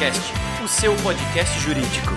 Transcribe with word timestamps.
Juriscast, 0.00 0.32
o 0.64 0.68
seu 0.68 0.96
podcast 0.96 1.60
jurídico. 1.60 2.12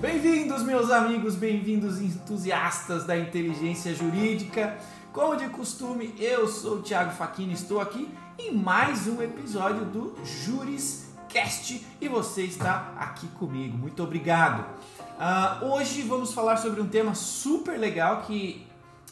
Bem-vindos, 0.00 0.62
meus 0.62 0.88
amigos, 0.92 1.34
bem-vindos 1.34 2.00
entusiastas 2.00 3.04
da 3.04 3.18
inteligência 3.18 3.92
jurídica. 3.92 4.78
Como 5.12 5.34
de 5.34 5.48
costume, 5.48 6.14
eu 6.16 6.46
sou 6.46 6.76
o 6.76 6.82
Thiago 6.82 7.10
Facchini, 7.10 7.54
estou 7.54 7.80
aqui 7.80 8.08
em 8.38 8.54
mais 8.54 9.08
um 9.08 9.20
episódio 9.20 9.84
do 9.86 10.14
Juriscast 10.24 11.84
e 12.00 12.06
você 12.06 12.42
está 12.42 12.94
aqui 12.96 13.26
comigo. 13.30 13.76
Muito 13.76 14.00
obrigado. 14.00 14.64
Uh, 15.18 15.72
hoje 15.72 16.02
vamos 16.02 16.32
falar 16.32 16.56
sobre 16.58 16.80
um 16.80 16.86
tema 16.86 17.16
super 17.16 17.76
legal 17.80 18.22
que 18.22 18.64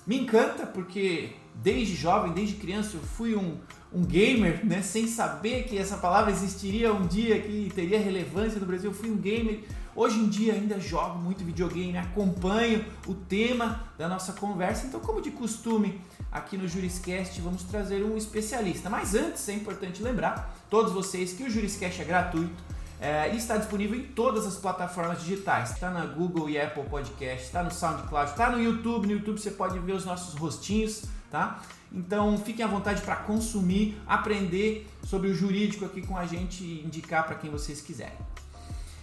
me 0.06 0.20
encanta 0.20 0.64
porque 0.64 1.32
desde 1.56 1.96
jovem, 1.96 2.32
desde 2.32 2.54
criança, 2.54 2.96
eu 2.96 3.02
fui 3.02 3.34
um, 3.34 3.58
um 3.92 4.02
gamer, 4.02 4.64
né? 4.64 4.82
Sem 4.82 5.06
saber 5.06 5.64
que 5.64 5.76
essa 5.76 5.96
palavra 5.96 6.30
existiria 6.30 6.92
um 6.92 7.06
dia, 7.06 7.40
que 7.40 7.70
teria 7.74 7.98
relevância 7.98 8.60
no 8.60 8.66
Brasil. 8.66 8.90
Eu 8.90 8.94
fui 8.94 9.10
um 9.10 9.16
gamer. 9.16 9.64
Hoje 9.94 10.18
em 10.18 10.28
dia 10.28 10.54
ainda 10.54 10.78
jogo 10.78 11.18
muito 11.18 11.44
videogame, 11.44 11.98
acompanho 11.98 12.84
o 13.06 13.14
tema 13.14 13.84
da 13.98 14.08
nossa 14.08 14.32
conversa. 14.32 14.86
Então, 14.86 15.00
como 15.00 15.20
de 15.20 15.32
costume, 15.32 16.00
aqui 16.30 16.56
no 16.56 16.68
Juriscast 16.68 17.40
vamos 17.40 17.64
trazer 17.64 18.04
um 18.04 18.16
especialista. 18.16 18.88
Mas 18.88 19.14
antes, 19.14 19.48
é 19.48 19.52
importante 19.52 20.00
lembrar 20.02 20.56
todos 20.70 20.92
vocês 20.92 21.32
que 21.32 21.42
o 21.42 21.50
Juriscast 21.50 22.00
é 22.00 22.04
gratuito. 22.04 22.70
É, 23.00 23.32
e 23.32 23.38
está 23.38 23.56
disponível 23.56 23.98
em 23.98 24.02
todas 24.02 24.46
as 24.46 24.56
plataformas 24.56 25.20
digitais. 25.20 25.72
Está 25.72 25.90
na 25.90 26.04
Google 26.04 26.50
e 26.50 26.60
Apple 26.60 26.84
Podcast, 26.84 27.46
está 27.46 27.62
no 27.62 27.70
SoundCloud, 27.70 28.30
está 28.30 28.50
no 28.50 28.62
YouTube. 28.62 29.06
No 29.06 29.14
YouTube 29.14 29.40
você 29.40 29.50
pode 29.50 29.78
ver 29.78 29.92
os 29.92 30.04
nossos 30.04 30.34
rostinhos 30.34 31.02
tá? 31.30 31.62
Então 31.92 32.38
fiquem 32.38 32.64
à 32.64 32.68
vontade 32.68 33.02
para 33.02 33.16
consumir, 33.16 34.00
aprender 34.06 34.88
sobre 35.04 35.28
o 35.28 35.34
jurídico 35.34 35.84
aqui 35.84 36.02
com 36.02 36.16
a 36.16 36.24
gente 36.24 36.62
e 36.62 36.84
indicar 36.84 37.26
para 37.26 37.34
quem 37.34 37.50
vocês 37.50 37.80
quiserem. 37.80 38.18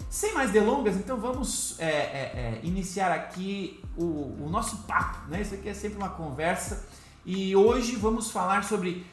Sem 0.09 0.33
mais 0.33 0.51
delongas, 0.51 0.95
então 0.95 1.17
vamos 1.17 1.77
é, 1.79 1.85
é, 1.85 1.89
é, 1.89 2.59
iniciar 2.63 3.11
aqui 3.11 3.83
o, 3.97 4.45
o, 4.45 4.47
nosso 4.49 4.77
papo, 4.83 5.29
né? 5.29 5.41
Isso 5.41 5.53
aqui 5.53 5.67
é 5.67 5.73
sempre 5.73 5.97
uma 5.97 6.09
conversa 6.09 6.87
e 7.25 7.53
hoje 7.55 7.97
vamos 7.97 8.31
falar 8.31 8.63
sobre 8.63 9.05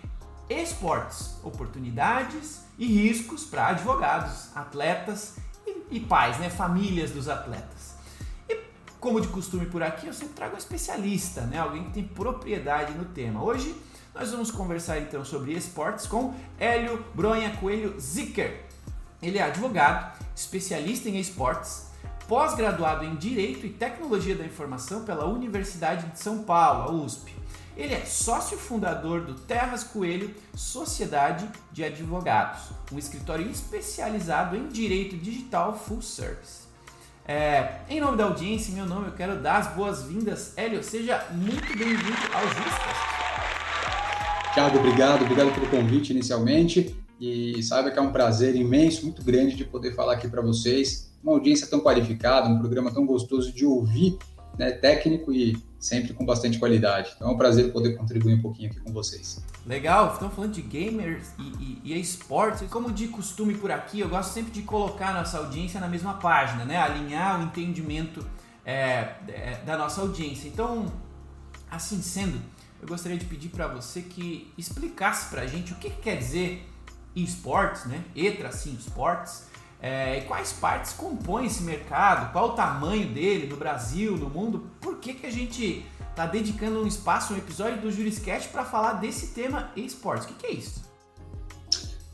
esportes, 0.48 1.36
oportunidades 1.42 2.62
e 2.78 2.86
riscos 2.86 3.44
para 3.44 3.68
advogados, 3.68 4.56
atletas 4.56 5.36
e, 5.66 5.96
e 5.96 6.00
pais, 6.00 6.38
né? 6.38 6.48
Famílias 6.48 7.10
dos 7.10 7.28
atletas. 7.28 7.93
Como 9.04 9.20
de 9.20 9.28
costume 9.28 9.66
por 9.66 9.82
aqui, 9.82 10.06
eu 10.06 10.14
sempre 10.14 10.32
trago 10.32 10.54
um 10.54 10.58
especialista, 10.58 11.42
né? 11.42 11.58
alguém 11.58 11.84
que 11.84 11.92
tem 11.92 12.04
propriedade 12.04 12.94
no 12.94 13.04
tema. 13.04 13.44
Hoje 13.44 13.76
nós 14.14 14.30
vamos 14.30 14.50
conversar 14.50 14.98
então 14.98 15.22
sobre 15.22 15.52
esportes 15.52 16.06
com 16.06 16.32
Hélio 16.58 17.04
Bronha 17.14 17.54
Coelho 17.58 18.00
Zicker. 18.00 18.62
Ele 19.20 19.36
é 19.36 19.42
advogado, 19.42 20.18
especialista 20.34 21.10
em 21.10 21.20
esportes, 21.20 21.88
pós-graduado 22.26 23.04
em 23.04 23.14
Direito 23.16 23.66
e 23.66 23.68
Tecnologia 23.74 24.36
da 24.36 24.46
Informação 24.46 25.04
pela 25.04 25.26
Universidade 25.26 26.06
de 26.06 26.18
São 26.18 26.42
Paulo, 26.42 26.88
a 26.88 26.90
USP. 27.04 27.30
Ele 27.76 27.92
é 27.92 28.06
sócio 28.06 28.56
fundador 28.56 29.20
do 29.20 29.34
Terras 29.34 29.84
Coelho 29.84 30.34
Sociedade 30.54 31.46
de 31.70 31.84
Advogados, 31.84 32.70
um 32.90 32.98
escritório 32.98 33.50
especializado 33.50 34.56
em 34.56 34.66
direito 34.68 35.14
digital 35.14 35.78
full 35.78 36.00
service. 36.00 36.63
É, 37.26 37.76
em 37.88 38.00
nome 38.00 38.18
da 38.18 38.24
audiência, 38.24 38.74
meu 38.74 38.84
nome, 38.84 39.06
eu 39.06 39.12
quero 39.12 39.40
dar 39.40 39.56
as 39.56 39.74
boas-vindas. 39.74 40.52
Hélio, 40.58 40.84
seja 40.84 41.26
muito 41.32 41.66
bem-vindo 41.68 42.18
ao 42.34 42.42
Juriscast. 42.42 43.14
Tiago, 44.52 44.78
obrigado, 44.78 45.22
obrigado 45.22 45.54
pelo 45.54 45.66
convite 45.68 46.12
inicialmente. 46.12 46.94
E 47.18 47.62
saiba 47.62 47.90
que 47.90 47.98
é 47.98 48.02
um 48.02 48.12
prazer 48.12 48.54
imenso, 48.54 49.04
muito 49.06 49.24
grande 49.24 49.56
de 49.56 49.64
poder 49.64 49.94
falar 49.94 50.12
aqui 50.12 50.28
para 50.28 50.42
vocês. 50.42 51.14
Uma 51.22 51.32
audiência 51.32 51.66
tão 51.66 51.80
qualificada, 51.80 52.46
um 52.46 52.58
programa 52.58 52.92
tão 52.92 53.06
gostoso 53.06 53.50
de 53.50 53.64
ouvir, 53.64 54.18
né, 54.58 54.72
técnico 54.72 55.32
e 55.32 55.56
sempre 55.78 56.12
com 56.12 56.26
bastante 56.26 56.58
qualidade. 56.58 57.12
Então 57.16 57.30
é 57.30 57.32
um 57.32 57.38
prazer 57.38 57.72
poder 57.72 57.96
contribuir 57.96 58.34
um 58.34 58.42
pouquinho 58.42 58.70
aqui 58.70 58.80
com 58.80 58.92
vocês. 58.92 59.42
Legal, 59.66 60.12
estamos 60.12 60.34
falando 60.34 60.52
de 60.52 60.60
gamers 60.60 61.32
e, 61.38 61.80
e, 61.82 61.94
e 61.94 62.00
esportes. 62.00 62.68
Como 62.68 62.92
de 62.92 63.08
costume 63.08 63.54
por 63.54 63.70
aqui, 63.70 64.00
eu 64.00 64.08
gosto 64.10 64.32
sempre 64.32 64.52
de 64.52 64.60
colocar 64.60 65.08
a 65.08 65.14
nossa 65.14 65.38
audiência 65.38 65.80
na 65.80 65.88
mesma 65.88 66.14
página, 66.14 66.66
né? 66.66 66.76
Alinhar 66.76 67.40
o 67.40 67.44
entendimento 67.44 68.26
é, 68.62 69.14
é, 69.26 69.62
da 69.64 69.78
nossa 69.78 70.02
audiência. 70.02 70.48
Então, 70.48 70.92
assim 71.70 72.02
sendo, 72.02 72.38
eu 72.82 72.86
gostaria 72.86 73.16
de 73.16 73.24
pedir 73.24 73.48
para 73.48 73.66
você 73.66 74.02
que 74.02 74.52
explicasse 74.58 75.30
para 75.30 75.42
a 75.42 75.46
gente 75.46 75.72
o 75.72 75.76
que, 75.76 75.88
que 75.88 76.02
quer 76.02 76.18
dizer 76.18 76.68
esportes, 77.16 77.86
né? 77.86 78.04
E 78.14 78.30
tracinho 78.32 78.78
esportes. 78.78 79.46
É, 79.86 80.22
quais 80.26 80.50
partes 80.50 80.94
compõem 80.94 81.44
esse 81.44 81.62
mercado? 81.62 82.32
Qual 82.32 82.52
o 82.52 82.52
tamanho 82.52 83.06
dele 83.06 83.46
no 83.46 83.54
Brasil, 83.54 84.16
no 84.16 84.30
mundo? 84.30 84.70
Por 84.80 84.96
que, 84.96 85.12
que 85.12 85.26
a 85.26 85.30
gente 85.30 85.84
está 86.08 86.24
dedicando 86.24 86.82
um 86.82 86.86
espaço, 86.86 87.34
um 87.34 87.36
episódio 87.36 87.82
do 87.82 87.92
Juriscast 87.92 88.48
para 88.48 88.64
falar 88.64 88.94
desse 88.94 89.34
tema 89.34 89.70
esportes? 89.76 90.24
O 90.24 90.28
que, 90.28 90.34
que 90.36 90.46
é 90.46 90.52
isso? 90.52 90.84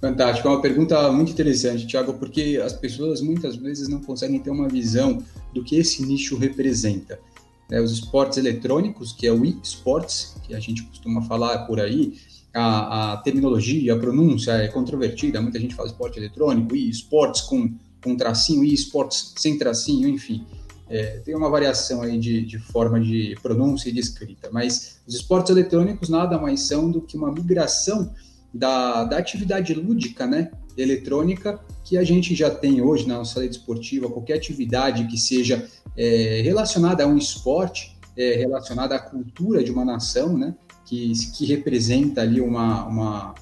Fantástico, 0.00 0.48
é 0.48 0.50
uma 0.50 0.60
pergunta 0.60 1.12
muito 1.12 1.30
interessante, 1.30 1.86
Thiago, 1.86 2.14
porque 2.14 2.60
as 2.60 2.72
pessoas 2.72 3.20
muitas 3.20 3.54
vezes 3.54 3.86
não 3.86 4.00
conseguem 4.00 4.40
ter 4.40 4.50
uma 4.50 4.66
visão 4.66 5.22
do 5.54 5.62
que 5.62 5.76
esse 5.76 6.04
nicho 6.04 6.36
representa. 6.36 7.20
É, 7.70 7.80
os 7.80 7.92
esportes 7.92 8.36
eletrônicos, 8.36 9.12
que 9.12 9.28
é 9.28 9.32
o 9.32 9.44
e-sports, 9.44 10.34
que 10.42 10.56
a 10.56 10.58
gente 10.58 10.82
costuma 10.82 11.22
falar 11.22 11.66
por 11.66 11.78
aí, 11.78 12.18
a, 12.52 13.12
a, 13.12 13.16
terminologia, 13.18 13.94
a 13.94 13.98
pronúncia 13.98 14.52
é 14.52 14.68
controvertida, 14.68 15.40
muita 15.40 15.60
gente 15.60 15.74
fala 15.74 15.88
esporte 15.88 16.18
eletrônico, 16.18 16.74
e 16.74 16.88
esportes 16.88 17.42
com, 17.42 17.72
com 18.02 18.16
tracinho, 18.16 18.64
e 18.64 18.74
esportes 18.74 19.34
sem 19.36 19.56
tracinho, 19.56 20.08
enfim. 20.08 20.44
É, 20.88 21.20
tem 21.24 21.36
uma 21.36 21.48
variação 21.48 22.02
aí 22.02 22.18
de, 22.18 22.44
de, 22.44 22.58
forma 22.58 23.00
de 23.00 23.36
pronúncia 23.40 23.88
e 23.88 23.92
de 23.92 24.00
escrita, 24.00 24.48
mas 24.50 25.00
os 25.06 25.14
esportes 25.14 25.50
eletrônicos 25.50 26.08
nada 26.08 26.36
mais 26.36 26.62
são 26.62 26.90
do 26.90 27.00
que 27.00 27.16
uma 27.16 27.30
migração 27.30 28.12
da, 28.52 29.04
da 29.04 29.16
atividade 29.16 29.72
lúdica, 29.72 30.26
né, 30.26 30.50
eletrônica, 30.76 31.60
que 31.84 31.96
a 31.96 32.02
gente 32.02 32.34
já 32.34 32.50
tem 32.50 32.82
hoje 32.82 33.06
na 33.06 33.18
nossa 33.18 33.38
lei 33.38 33.48
esportiva, 33.48 34.10
qualquer 34.10 34.34
atividade 34.34 35.06
que 35.06 35.16
seja 35.16 35.64
é, 35.96 36.40
relacionada 36.42 37.04
a 37.04 37.06
um 37.06 37.16
esporte, 37.16 37.96
é, 38.16 38.34
relacionada 38.34 38.96
à 38.96 38.98
cultura 38.98 39.62
de 39.62 39.70
uma 39.70 39.84
nação, 39.84 40.36
né, 40.36 40.56
que, 40.90 41.12
que 41.36 41.46
representa 41.46 42.20
ali 42.20 42.40
uma, 42.40 42.84
uma, 42.84 43.34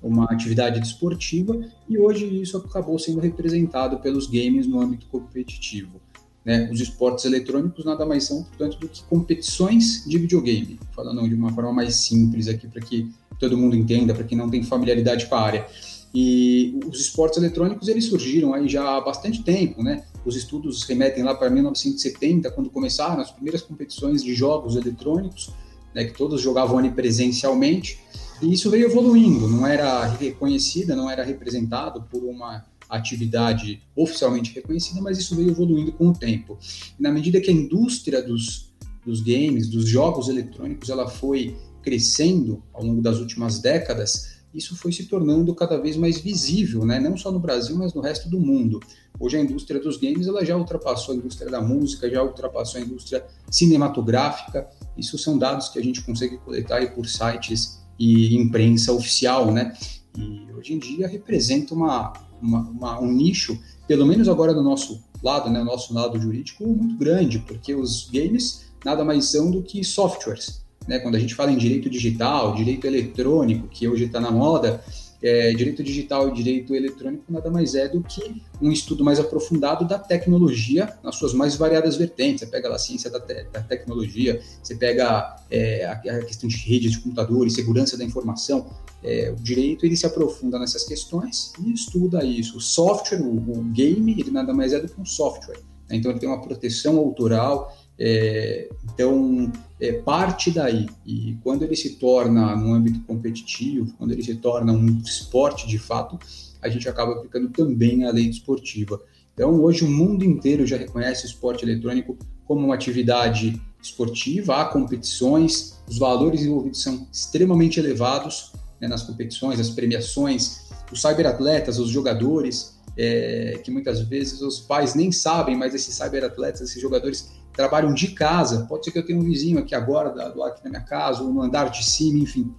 uma 0.00 0.24
atividade 0.26 0.78
desportiva, 0.78 1.60
e 1.88 1.98
hoje 1.98 2.24
isso 2.40 2.56
acabou 2.56 2.96
sendo 2.96 3.18
representado 3.18 3.98
pelos 3.98 4.28
games 4.28 4.68
no 4.68 4.80
âmbito 4.80 5.06
competitivo. 5.06 6.00
Né? 6.44 6.70
Os 6.72 6.80
esportes 6.80 7.24
eletrônicos 7.24 7.84
nada 7.84 8.06
mais 8.06 8.24
são, 8.24 8.44
portanto, 8.44 8.78
do 8.78 8.88
que 8.88 9.02
competições 9.04 10.04
de 10.06 10.16
videogame, 10.16 10.78
falando 10.94 11.28
de 11.28 11.34
uma 11.34 11.52
forma 11.52 11.72
mais 11.72 11.96
simples 11.96 12.46
aqui 12.46 12.68
para 12.68 12.80
que 12.80 13.10
todo 13.38 13.58
mundo 13.58 13.74
entenda, 13.74 14.14
para 14.14 14.22
quem 14.22 14.38
não 14.38 14.48
tem 14.48 14.62
familiaridade 14.62 15.26
com 15.26 15.34
a 15.34 15.40
área. 15.40 15.66
E 16.14 16.78
os 16.86 17.00
esportes 17.00 17.38
eletrônicos 17.38 17.88
eles 17.88 18.04
surgiram 18.04 18.54
aí 18.54 18.68
já 18.68 18.96
há 18.96 19.00
bastante 19.00 19.42
tempo, 19.42 19.82
né? 19.82 20.04
Os 20.24 20.36
estudos 20.36 20.84
remetem 20.84 21.24
lá 21.24 21.34
para 21.34 21.48
1970, 21.48 22.50
quando 22.50 22.70
começaram 22.70 23.20
as 23.20 23.32
primeiras 23.32 23.62
competições 23.62 24.22
de 24.22 24.34
jogos 24.34 24.76
eletrônicos 24.76 25.50
né, 25.94 26.04
que 26.04 26.16
todos 26.16 26.40
jogavam 26.40 26.78
ali 26.78 26.90
presencialmente, 26.90 28.00
e 28.40 28.52
isso 28.52 28.70
veio 28.70 28.86
evoluindo, 28.86 29.48
não 29.48 29.66
era 29.66 30.04
reconhecida, 30.04 30.96
não 30.96 31.08
era 31.08 31.22
representado 31.22 32.02
por 32.10 32.24
uma 32.24 32.64
atividade 32.88 33.82
oficialmente 33.96 34.52
reconhecida, 34.52 35.00
mas 35.00 35.18
isso 35.18 35.34
veio 35.34 35.50
evoluindo 35.50 35.92
com 35.92 36.08
o 36.08 36.12
tempo. 36.12 36.58
E 36.98 37.02
na 37.02 37.10
medida 37.10 37.40
que 37.40 37.50
a 37.50 37.52
indústria 37.52 38.20
dos, 38.22 38.72
dos 39.06 39.20
games, 39.22 39.68
dos 39.68 39.88
jogos 39.88 40.28
eletrônicos, 40.28 40.90
ela 40.90 41.08
foi 41.08 41.56
crescendo 41.82 42.62
ao 42.72 42.84
longo 42.84 43.00
das 43.00 43.18
últimas 43.18 43.60
décadas, 43.60 44.41
isso 44.54 44.76
foi 44.76 44.92
se 44.92 45.06
tornando 45.06 45.54
cada 45.54 45.78
vez 45.78 45.96
mais 45.96 46.20
visível, 46.20 46.84
né? 46.84 47.00
não 47.00 47.16
só 47.16 47.30
no 47.32 47.38
Brasil, 47.38 47.76
mas 47.76 47.94
no 47.94 48.00
resto 48.00 48.28
do 48.28 48.38
mundo. 48.38 48.80
Hoje 49.18 49.36
a 49.36 49.40
indústria 49.40 49.80
dos 49.80 49.96
games 49.96 50.26
ela 50.26 50.44
já 50.44 50.56
ultrapassou 50.56 51.14
a 51.14 51.16
indústria 51.16 51.50
da 51.50 51.60
música, 51.60 52.10
já 52.10 52.22
ultrapassou 52.22 52.80
a 52.80 52.84
indústria 52.84 53.24
cinematográfica. 53.50 54.68
Isso 54.96 55.16
são 55.16 55.38
dados 55.38 55.68
que 55.68 55.78
a 55.78 55.82
gente 55.82 56.02
consegue 56.02 56.38
coletar 56.38 56.94
por 56.94 57.06
sites 57.06 57.80
e 57.98 58.36
imprensa 58.36 58.92
oficial, 58.92 59.52
né? 59.52 59.72
E 60.16 60.52
hoje 60.52 60.74
em 60.74 60.78
dia 60.78 61.06
representa 61.06 61.74
uma, 61.74 62.12
uma, 62.40 62.60
uma, 62.68 63.00
um 63.00 63.10
nicho, 63.10 63.58
pelo 63.86 64.04
menos 64.04 64.28
agora 64.28 64.52
do 64.52 64.62
nosso 64.62 65.02
lado, 65.22 65.48
né, 65.48 65.62
nosso 65.62 65.94
lado 65.94 66.20
jurídico, 66.20 66.66
muito 66.66 66.96
grande, 66.96 67.38
porque 67.38 67.74
os 67.74 68.10
games 68.10 68.64
nada 68.84 69.04
mais 69.04 69.26
são 69.26 69.50
do 69.50 69.62
que 69.62 69.84
softwares. 69.84 70.61
Né? 70.86 70.98
Quando 70.98 71.14
a 71.14 71.18
gente 71.18 71.34
fala 71.34 71.52
em 71.52 71.56
direito 71.56 71.88
digital, 71.88 72.54
direito 72.54 72.86
eletrônico, 72.86 73.68
que 73.68 73.86
hoje 73.88 74.04
está 74.04 74.20
na 74.20 74.30
moda, 74.30 74.82
é, 75.22 75.52
direito 75.52 75.84
digital 75.84 76.28
e 76.28 76.32
direito 76.32 76.74
eletrônico 76.74 77.24
nada 77.28 77.48
mais 77.48 77.76
é 77.76 77.88
do 77.88 78.02
que 78.02 78.42
um 78.60 78.72
estudo 78.72 79.04
mais 79.04 79.20
aprofundado 79.20 79.86
da 79.86 79.98
tecnologia 79.98 80.92
nas 81.02 81.14
suas 81.14 81.32
mais 81.32 81.54
variadas 81.54 81.96
vertentes. 81.96 82.40
Você 82.40 82.46
pega 82.46 82.74
a 82.74 82.78
ciência 82.78 83.08
da, 83.08 83.20
te 83.20 83.44
da 83.52 83.62
tecnologia, 83.62 84.40
você 84.60 84.74
pega 84.74 85.36
é, 85.48 85.84
a, 85.84 85.92
a, 85.92 86.24
questão 86.24 86.48
de 86.48 86.56
redes 86.56 86.92
de 86.92 87.00
computadores, 87.00 87.54
segurança 87.54 87.96
da 87.96 88.04
informação. 88.04 88.66
É, 89.04 89.32
o 89.36 89.40
direito 89.40 89.86
ele 89.86 89.96
se 89.96 90.06
aprofunda 90.06 90.58
nessas 90.58 90.84
questões 90.84 91.52
e 91.64 91.72
estuda 91.72 92.24
isso. 92.24 92.58
O 92.58 92.60
software, 92.60 93.20
o, 93.20 93.58
o 93.58 93.62
game, 93.64 94.12
ele 94.18 94.30
nada 94.30 94.52
mais 94.52 94.72
é 94.72 94.80
do 94.80 94.88
que 94.88 95.00
um 95.00 95.06
software. 95.06 95.58
Né? 95.88 95.96
Então 95.96 96.10
ele 96.10 96.18
tem 96.18 96.28
uma 96.28 96.40
proteção 96.40 96.98
autoral, 96.98 97.76
é, 97.98 98.68
então, 98.92 99.52
é 99.80 99.92
parte 99.92 100.50
daí. 100.50 100.86
E 101.06 101.36
quando 101.42 101.62
ele 101.62 101.76
se 101.76 101.96
torna 101.96 102.56
no 102.56 102.72
âmbito 102.72 103.00
competitivo, 103.00 103.92
quando 103.98 104.12
ele 104.12 104.22
se 104.22 104.34
torna 104.36 104.72
um 104.72 105.00
esporte 105.04 105.66
de 105.66 105.78
fato, 105.78 106.18
a 106.60 106.68
gente 106.68 106.88
acaba 106.88 107.12
aplicando 107.12 107.50
também 107.50 108.04
a 108.04 108.10
lei 108.10 108.28
esportiva. 108.28 109.00
Então, 109.34 109.60
hoje 109.62 109.84
o 109.84 109.90
mundo 109.90 110.24
inteiro 110.24 110.66
já 110.66 110.76
reconhece 110.76 111.24
o 111.24 111.28
esporte 111.28 111.64
eletrônico 111.64 112.16
como 112.44 112.66
uma 112.66 112.74
atividade 112.74 113.60
esportiva, 113.82 114.56
há 114.56 114.64
competições, 114.66 115.78
os 115.88 115.98
valores 115.98 116.42
envolvidos 116.42 116.82
são 116.82 117.06
extremamente 117.12 117.80
elevados 117.80 118.52
né, 118.80 118.86
nas 118.86 119.02
competições, 119.02 119.58
as 119.58 119.70
premiações, 119.70 120.70
os 120.92 121.00
cyberatletas, 121.00 121.78
os 121.78 121.88
jogadores, 121.88 122.78
é, 122.96 123.60
que 123.64 123.70
muitas 123.70 124.00
vezes 124.02 124.40
os 124.42 124.60
pais 124.60 124.94
nem 124.94 125.10
sabem, 125.10 125.56
mas 125.56 125.74
esses 125.74 125.94
cyberatletas, 125.94 126.60
esses 126.60 126.80
jogadores 126.80 127.32
trabalham 127.52 127.92
de 127.92 128.08
casa. 128.08 128.66
Pode 128.66 128.84
ser 128.84 128.92
que 128.92 128.98
eu 128.98 129.06
tenha 129.06 129.18
um 129.18 129.22
vizinho 129.22 129.58
aqui 129.58 129.74
agora, 129.74 130.10
do 130.30 130.42
aqui 130.42 130.64
na 130.64 130.70
minha 130.70 130.82
casa, 130.82 131.22
ou 131.22 131.32
no 131.32 131.42
andar 131.42 131.70
de 131.70 131.84
cima, 131.84 132.18
enfim, 132.18 132.54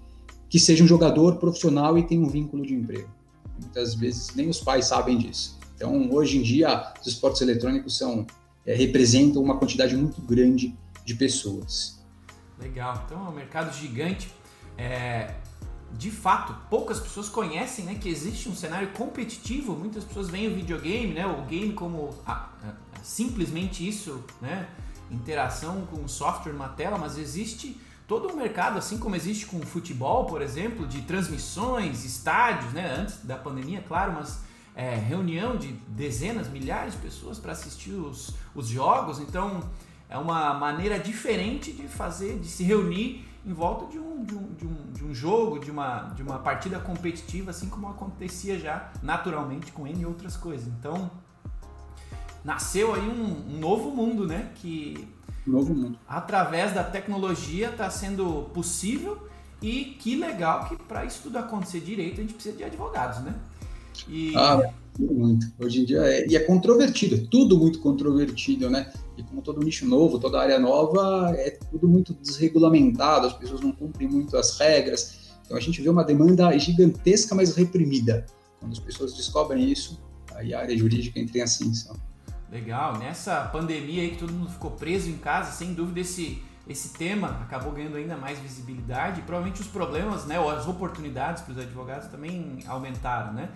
que 0.49 0.59
seja 0.59 0.83
um 0.83 0.87
jogador 0.87 1.37
profissional 1.37 1.97
e 1.97 2.03
tenha 2.03 2.21
um 2.21 2.29
vínculo 2.29 2.65
de 2.65 2.73
emprego. 2.73 3.09
Muitas 3.59 3.95
vezes 3.95 4.35
nem 4.35 4.49
os 4.49 4.59
pais 4.59 4.85
sabem 4.85 5.17
disso. 5.17 5.59
Então, 5.75 6.11
hoje 6.11 6.37
em 6.37 6.41
dia, 6.41 6.93
os 7.01 7.07
esportes 7.07 7.41
eletrônicos 7.41 7.97
são 7.97 8.25
é, 8.65 8.73
representam 8.73 9.41
uma 9.41 9.57
quantidade 9.57 9.95
muito 9.95 10.21
grande 10.21 10.77
de 11.03 11.15
pessoas. 11.15 12.01
Legal. 12.59 13.03
Então, 13.05 13.25
é 13.25 13.29
um 13.29 13.33
mercado 13.33 13.75
gigante. 13.75 14.31
É, 14.77 15.33
de 15.97 16.09
fato, 16.09 16.55
poucas 16.69 16.99
pessoas 16.99 17.29
conhecem 17.29 17.85
né, 17.85 17.95
que 17.95 18.09
existe 18.09 18.49
um 18.49 18.55
cenário 18.55 18.89
competitivo. 18.89 19.75
Muitas 19.75 20.03
pessoas 20.03 20.29
veem 20.29 20.47
o 20.47 20.55
videogame, 20.55 21.13
né, 21.13 21.25
o 21.25 21.43
game 21.45 21.73
como 21.73 22.09
a, 22.25 22.49
a, 22.63 22.73
simplesmente 23.03 23.87
isso, 23.87 24.23
né, 24.41 24.67
interação 25.13 25.86
com 25.86 26.07
software 26.07 26.54
numa 26.54 26.69
tela, 26.69 26.98
mas 26.98 27.18
existe 27.18 27.80
todo 28.07 28.31
um 28.31 28.36
mercado, 28.36 28.77
assim 28.77 28.98
como 28.98 29.15
existe 29.15 29.45
com 29.45 29.57
o 29.57 29.65
futebol, 29.65 30.25
por 30.25 30.42
exemplo, 30.42 30.86
de 30.86 31.01
transmissões, 31.01 32.04
estádios, 32.04 32.74
né, 32.74 32.95
antes 33.00 33.24
da 33.24 33.38
pandemia, 33.38 33.83
claro, 33.88 34.13
mas 34.13 34.42
é, 34.75 34.95
reunião 34.95 35.56
de 35.56 35.71
dezenas, 35.88 36.50
milhares 36.50 36.94
de 36.94 37.00
pessoas 37.00 37.39
para 37.39 37.51
assistir 37.54 37.92
os, 37.92 38.33
os 38.54 38.68
jogos. 38.68 39.19
Então, 39.19 39.62
é 40.10 40.18
uma 40.18 40.54
maneira 40.54 41.00
diferente 41.00 41.71
de 41.71 41.88
fazer, 41.88 42.39
de 42.39 42.48
se 42.48 42.63
reunir 42.63 43.25
em 43.45 43.54
volta 43.54 43.92
de 43.92 44.00
um, 44.00 44.24
de 44.24 44.36
um, 44.36 44.54
de 44.54 44.65
um, 44.65 44.92
de 44.92 45.04
um 45.04 45.13
jogo, 45.13 45.60
de 45.60 45.69
uma, 45.69 46.04
de 46.15 46.24
uma 46.24 46.39
partida 46.39 46.80
competitiva, 46.80 47.51
assim 47.51 47.69
como 47.69 47.89
acontecia 47.89 48.57
já 48.57 48.92
naturalmente 49.01 49.71
com 49.71 49.86
N 49.88 50.06
outras 50.06 50.38
coisas. 50.38 50.68
Então, 50.68 51.12
nasceu 52.43 52.93
aí 52.93 53.01
um, 53.01 53.55
um 53.55 53.59
novo 53.59 53.91
mundo, 53.91 54.27
né? 54.27 54.51
Que 54.55 55.07
novo 55.45 55.73
mundo. 55.73 55.97
através 56.07 56.73
da 56.73 56.83
tecnologia 56.83 57.69
está 57.69 57.89
sendo 57.89 58.49
possível 58.53 59.27
e 59.61 59.95
que 59.99 60.15
legal 60.15 60.67
que 60.67 60.75
para 60.75 61.05
isso 61.05 61.21
tudo 61.23 61.37
acontecer 61.37 61.79
direito 61.79 62.19
a 62.19 62.23
gente 62.23 62.33
precisa 62.33 62.55
de 62.55 62.63
advogados, 62.63 63.21
né? 63.23 63.33
E... 64.07 64.33
Ah, 64.35 64.73
muito. 64.99 65.51
Hoje 65.59 65.81
em 65.81 65.85
dia 65.85 66.01
é, 66.01 66.27
e 66.27 66.35
é 66.35 66.39
controvertido, 66.39 67.15
é 67.15 67.27
tudo 67.29 67.57
muito 67.57 67.79
controvertido, 67.79 68.69
né? 68.69 68.91
E 69.17 69.23
como 69.23 69.41
todo 69.41 69.61
nicho 69.61 69.87
novo, 69.87 70.19
toda 70.19 70.39
área 70.39 70.59
nova, 70.59 71.33
é 71.35 71.51
tudo 71.71 71.87
muito 71.87 72.13
desregulamentado, 72.13 73.27
as 73.27 73.33
pessoas 73.33 73.61
não 73.61 73.71
cumprem 73.71 74.07
muito 74.07 74.35
as 74.37 74.57
regras. 74.59 75.31
Então 75.45 75.57
a 75.57 75.59
gente 75.59 75.81
vê 75.81 75.89
uma 75.89 76.03
demanda 76.03 76.57
gigantesca, 76.57 77.33
mas 77.35 77.55
reprimida. 77.55 78.25
Quando 78.59 78.71
as 78.71 78.79
pessoas 78.79 79.13
descobrem 79.13 79.71
isso, 79.71 80.01
aí 80.35 80.53
a 80.53 80.59
área 80.59 80.77
jurídica 80.77 81.19
entra 81.19 81.39
em 81.39 81.41
ascensão. 81.41 81.95
Legal. 82.53 83.00
Nessa 83.00 83.41
pandemia 83.51 84.03
aí 84.03 84.11
que 84.11 84.17
todo 84.17 84.31
mundo 84.31 84.51
ficou 84.51 84.69
preso 84.69 85.09
em 85.09 85.17
casa, 85.17 85.51
sem 85.51 85.73
dúvida 85.73 86.01
esse, 86.01 86.44
esse 86.67 86.89
tema 86.89 87.39
acabou 87.41 87.71
ganhando 87.71 87.97
ainda 87.97 88.15
mais 88.15 88.38
visibilidade. 88.38 89.21
E 89.21 89.23
provavelmente 89.23 89.59
os 89.61 89.67
problemas, 89.67 90.25
né, 90.25 90.39
ou 90.39 90.51
as 90.51 90.67
oportunidades 90.67 91.41
para 91.41 91.53
os 91.53 91.57
advogados 91.57 92.09
também 92.09 92.59
aumentaram, 92.67 93.33
né? 93.33 93.50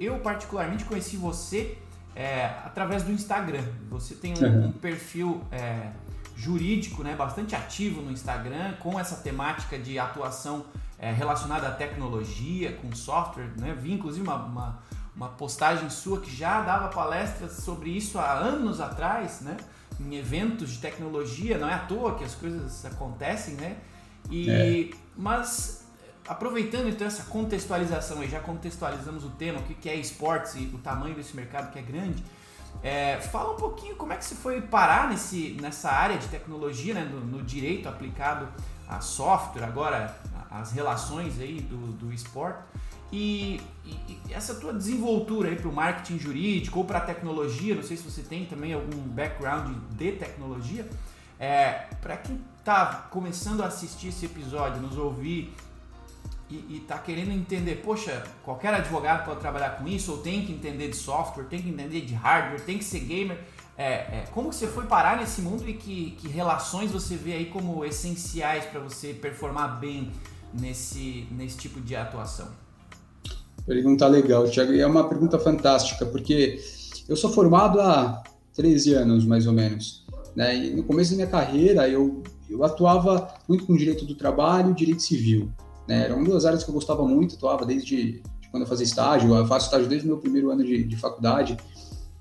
Eu 0.00 0.18
particularmente 0.18 0.84
conheci 0.84 1.16
você 1.16 1.78
é, 2.16 2.46
através 2.64 3.04
do 3.04 3.12
Instagram. 3.12 3.62
Você 3.88 4.16
tem 4.16 4.34
um, 4.36 4.42
uhum. 4.42 4.66
um 4.66 4.72
perfil 4.72 5.44
é, 5.52 5.92
jurídico, 6.36 7.04
né, 7.04 7.14
bastante 7.14 7.54
ativo 7.54 8.02
no 8.02 8.10
Instagram, 8.10 8.72
com 8.80 8.98
essa 8.98 9.14
temática 9.16 9.78
de 9.78 9.96
atuação 9.96 10.64
é, 10.98 11.12
relacionada 11.12 11.68
à 11.68 11.70
tecnologia, 11.70 12.72
com 12.72 12.90
software, 12.96 13.52
né? 13.56 13.78
Vi 13.80 13.92
inclusive 13.92 14.26
uma, 14.26 14.34
uma 14.34 14.78
uma 15.14 15.28
postagem 15.28 15.90
sua 15.90 16.20
que 16.20 16.34
já 16.34 16.62
dava 16.62 16.88
palestras 16.88 17.52
sobre 17.52 17.90
isso 17.90 18.18
há 18.18 18.32
anos 18.32 18.80
atrás, 18.80 19.40
né? 19.40 19.56
Em 19.98 20.14
eventos 20.16 20.70
de 20.70 20.78
tecnologia, 20.78 21.58
não 21.58 21.68
é 21.68 21.74
à 21.74 21.78
toa 21.80 22.14
que 22.14 22.24
as 22.24 22.34
coisas 22.34 22.84
acontecem, 22.84 23.54
né? 23.54 23.76
E, 24.30 24.50
é. 24.50 24.90
Mas 25.16 25.84
aproveitando 26.26 26.88
então 26.88 27.06
essa 27.06 27.24
contextualização, 27.24 28.22
e 28.22 28.28
já 28.28 28.40
contextualizamos 28.40 29.24
o 29.24 29.30
tema, 29.30 29.58
o 29.58 29.62
que 29.62 29.88
é 29.88 29.96
esportes 29.96 30.54
e 30.54 30.70
o 30.72 30.78
tamanho 30.78 31.14
desse 31.14 31.34
mercado 31.34 31.72
que 31.72 31.78
é 31.78 31.82
grande, 31.82 32.22
é, 32.82 33.20
fala 33.20 33.52
um 33.52 33.56
pouquinho 33.56 33.96
como 33.96 34.12
é 34.12 34.16
que 34.16 34.24
você 34.24 34.34
foi 34.34 34.60
parar 34.62 35.08
nesse, 35.08 35.58
nessa 35.60 35.90
área 35.90 36.16
de 36.16 36.28
tecnologia, 36.28 36.94
né, 36.94 37.04
no, 37.04 37.20
no 37.20 37.42
direito 37.42 37.88
aplicado 37.88 38.48
a 38.88 39.00
software, 39.00 39.64
agora 39.64 40.16
as 40.50 40.72
relações 40.72 41.38
aí 41.40 41.60
do, 41.60 41.92
do 41.92 42.12
esporte. 42.12 42.62
E, 43.12 43.60
e, 43.84 44.18
essa 44.30 44.54
tua 44.54 44.72
desenvoltura 44.72 45.48
aí 45.48 45.56
para 45.56 45.68
o 45.68 45.72
marketing 45.72 46.18
jurídico 46.18 46.78
ou 46.78 46.84
para 46.84 46.98
a 46.98 47.00
tecnologia, 47.00 47.74
não 47.74 47.82
sei 47.82 47.96
se 47.96 48.02
você 48.02 48.22
tem 48.22 48.46
também 48.46 48.72
algum 48.72 48.96
background 48.96 49.76
de 49.92 50.12
tecnologia, 50.12 50.88
é, 51.38 51.86
para 52.00 52.16
quem 52.16 52.40
está 52.58 53.08
começando 53.10 53.62
a 53.62 53.66
assistir 53.66 54.08
esse 54.08 54.26
episódio, 54.26 54.80
nos 54.80 54.96
ouvir 54.96 55.52
e 56.50 56.78
está 56.78 56.98
querendo 56.98 57.30
entender, 57.30 57.76
poxa, 57.76 58.24
qualquer 58.42 58.74
advogado 58.74 59.24
pode 59.24 59.40
trabalhar 59.40 59.70
com 59.78 59.86
isso, 59.86 60.12
ou 60.12 60.18
tem 60.18 60.44
que 60.44 60.52
entender 60.52 60.88
de 60.88 60.96
software, 60.96 61.44
tem 61.44 61.62
que 61.62 61.68
entender 61.68 62.00
de 62.00 62.12
hardware, 62.12 62.60
tem 62.60 62.76
que 62.76 62.84
ser 62.84 63.00
gamer. 63.00 63.38
É, 63.78 63.92
é, 63.92 64.28
como 64.32 64.52
você 64.52 64.66
foi 64.66 64.86
parar 64.86 65.16
nesse 65.16 65.40
mundo 65.40 65.66
e 65.68 65.74
que, 65.74 66.10
que 66.18 66.28
relações 66.28 66.90
você 66.90 67.16
vê 67.16 67.34
aí 67.34 67.46
como 67.46 67.84
essenciais 67.84 68.66
para 68.66 68.80
você 68.80 69.14
performar 69.14 69.78
bem 69.78 70.10
nesse, 70.52 71.26
nesse 71.30 71.56
tipo 71.56 71.80
de 71.80 71.94
atuação? 71.94 72.48
Pergunta 73.66 74.06
legal, 74.06 74.48
Thiago. 74.48 74.72
E 74.72 74.80
é 74.80 74.86
uma 74.86 75.08
pergunta 75.08 75.38
fantástica, 75.38 76.06
porque 76.06 76.60
eu 77.08 77.16
sou 77.16 77.30
formado 77.30 77.80
há 77.80 78.22
13 78.54 78.94
anos, 78.94 79.24
mais 79.24 79.46
ou 79.46 79.52
menos. 79.52 80.04
Né? 80.34 80.56
E 80.56 80.74
no 80.74 80.84
começo 80.84 81.10
da 81.10 81.16
minha 81.16 81.28
carreira, 81.28 81.88
eu, 81.88 82.22
eu 82.48 82.64
atuava 82.64 83.32
muito 83.48 83.66
com 83.66 83.76
direito 83.76 84.04
do 84.04 84.14
trabalho 84.14 84.70
e 84.70 84.74
direito 84.74 85.02
civil. 85.02 85.50
Né? 85.88 86.04
Eram 86.04 86.22
duas 86.22 86.44
áreas 86.44 86.62
que 86.62 86.70
eu 86.70 86.74
gostava 86.74 87.06
muito, 87.06 87.34
atuava 87.34 87.66
desde 87.66 87.96
de 87.96 88.22
quando 88.50 88.64
eu 88.64 88.68
fazia 88.68 88.84
estágio, 88.84 89.34
eu 89.34 89.46
faço 89.46 89.66
estágio 89.66 89.88
desde 89.88 90.06
o 90.06 90.10
meu 90.10 90.18
primeiro 90.18 90.50
ano 90.50 90.64
de, 90.64 90.82
de 90.84 90.96
faculdade. 90.96 91.56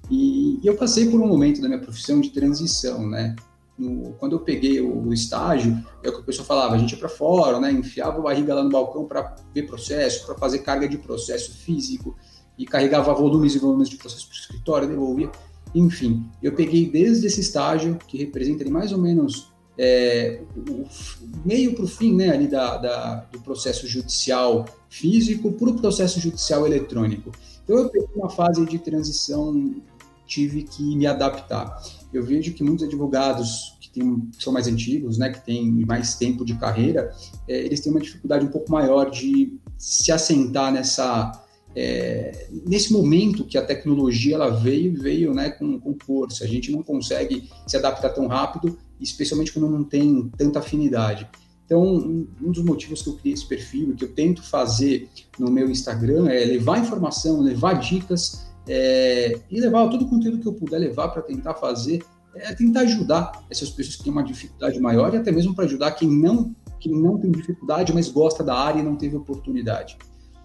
E, 0.09 0.59
e, 0.63 0.67
eu 0.67 0.75
passei 0.75 1.09
por 1.09 1.19
um 1.19 1.27
momento 1.27 1.61
da 1.61 1.67
minha 1.67 1.79
profissão 1.79 2.21
de 2.21 2.29
transição, 2.29 3.07
né? 3.07 3.35
No, 3.79 4.13
quando 4.13 4.33
eu 4.33 4.39
peguei 4.39 4.81
o, 4.81 5.07
o, 5.07 5.13
estágio, 5.13 5.83
é 6.03 6.09
o 6.09 6.13
que 6.13 6.19
o 6.19 6.23
pessoal 6.23 6.45
falava, 6.45 6.75
a 6.75 6.77
gente 6.77 6.91
ia 6.91 6.97
para 6.97 7.09
fora, 7.09 7.59
né, 7.59 7.71
enfiava 7.71 8.19
a 8.19 8.21
barriga 8.21 8.53
lá 8.53 8.63
no 8.63 8.69
balcão 8.69 9.05
para 9.05 9.35
ver 9.53 9.63
processo, 9.63 10.25
para 10.25 10.35
fazer 10.35 10.59
carga 10.59 10.87
de 10.87 10.97
processo 10.97 11.53
físico, 11.53 12.15
e 12.57 12.65
carregava 12.65 13.13
volumes 13.13 13.55
e 13.55 13.59
volumes 13.59 13.87
de 13.87 13.95
processo 13.95 14.27
para 14.27 14.35
o 14.35 14.39
escritório, 14.39 14.87
devolvia. 14.87 15.31
Enfim, 15.73 16.25
eu 16.43 16.53
peguei 16.53 16.89
desde 16.89 17.27
esse 17.27 17.39
estágio, 17.39 17.97
que 18.05 18.17
representa 18.17 18.69
mais 18.69 18.91
ou 18.91 18.97
menos 18.97 19.49
é, 19.77 20.41
o, 20.67 20.85
meio 21.45 21.73
para 21.73 21.85
o 21.85 21.87
fim 21.87 22.13
né, 22.13 22.31
ali 22.31 22.47
da, 22.47 22.77
da, 22.77 23.15
do 23.31 23.39
processo 23.39 23.87
judicial 23.87 24.65
físico 24.89 25.53
para 25.53 25.69
o 25.69 25.79
processo 25.79 26.19
judicial 26.19 26.65
eletrônico. 26.65 27.31
Então 27.63 27.77
eu 27.77 27.89
peguei 27.89 28.09
uma 28.13 28.29
fase 28.29 28.65
de 28.65 28.77
transição, 28.77 29.73
tive 30.25 30.63
que 30.63 30.97
me 30.97 31.07
adaptar 31.07 31.81
eu 32.13 32.23
vejo 32.23 32.53
que 32.53 32.63
muitos 32.63 32.85
advogados 32.85 33.77
que, 33.79 33.89
tem, 33.89 34.29
são 34.39 34.51
mais 34.51 34.67
antigos, 34.67 35.17
né, 35.17 35.29
que 35.29 35.45
têm 35.45 35.85
mais 35.85 36.15
tempo 36.15 36.43
de 36.43 36.55
carreira, 36.55 37.11
é, 37.47 37.65
eles 37.65 37.79
têm 37.79 37.91
uma 37.91 38.01
dificuldade 38.01 38.45
um 38.45 38.49
pouco 38.49 38.71
maior 38.71 39.09
de 39.09 39.57
se 39.77 40.11
assentar 40.11 40.71
nessa 40.71 41.31
é, 41.75 42.47
nesse 42.65 42.91
momento 42.91 43.45
que 43.45 43.55
a 43.55 43.63
tecnologia 43.63 44.35
ela 44.35 44.49
veio 44.49 44.99
veio 44.99 45.33
né, 45.33 45.51
com, 45.51 45.79
com 45.79 45.95
força. 46.03 46.43
A 46.43 46.47
gente 46.47 46.71
não 46.71 46.81
consegue 46.81 47.47
se 47.67 47.77
adaptar 47.77 48.09
tão 48.09 48.27
rápido, 48.27 48.77
especialmente 48.99 49.53
quando 49.53 49.69
não 49.69 49.83
tem 49.83 50.29
tanta 50.35 50.59
afinidade. 50.59 51.29
Então, 51.65 51.83
um 52.41 52.51
dos 52.51 52.63
motivos 52.63 53.03
que 53.03 53.09
eu 53.09 53.13
criei 53.13 53.35
esse 53.35 53.45
perfil 53.45 53.93
que 53.95 54.03
eu 54.03 54.11
tento 54.11 54.41
fazer 54.41 55.07
no 55.37 55.51
meu 55.51 55.69
Instagram 55.69 56.27
é 56.27 56.43
levar 56.43 56.79
informação, 56.79 57.41
levar 57.41 57.73
dicas 57.73 58.48
é, 58.71 59.39
e 59.49 59.59
levar 59.59 59.89
todo 59.89 60.05
o 60.05 60.07
conteúdo 60.07 60.37
que 60.37 60.47
eu 60.47 60.53
puder 60.53 60.77
levar 60.77 61.07
para 61.07 61.23
tentar 61.23 61.55
fazer, 61.55 62.03
é 62.35 62.53
tentar 62.53 62.81
ajudar 62.81 63.43
essas 63.49 63.71
pessoas 63.71 63.95
que 63.95 64.03
têm 64.03 64.11
uma 64.13 64.23
dificuldade 64.23 64.79
maior 64.79 65.11
e 65.11 65.17
até 65.17 65.31
mesmo 65.31 65.55
para 65.55 65.65
ajudar 65.65 65.91
quem 65.93 66.07
não, 66.07 66.55
quem 66.79 66.93
não 66.93 67.17
tem 67.17 67.31
dificuldade, 67.31 67.91
mas 67.91 68.09
gosta 68.09 68.43
da 68.43 68.55
área 68.55 68.79
e 68.79 68.83
não 68.83 68.95
teve 68.95 69.15
oportunidade. 69.15 69.97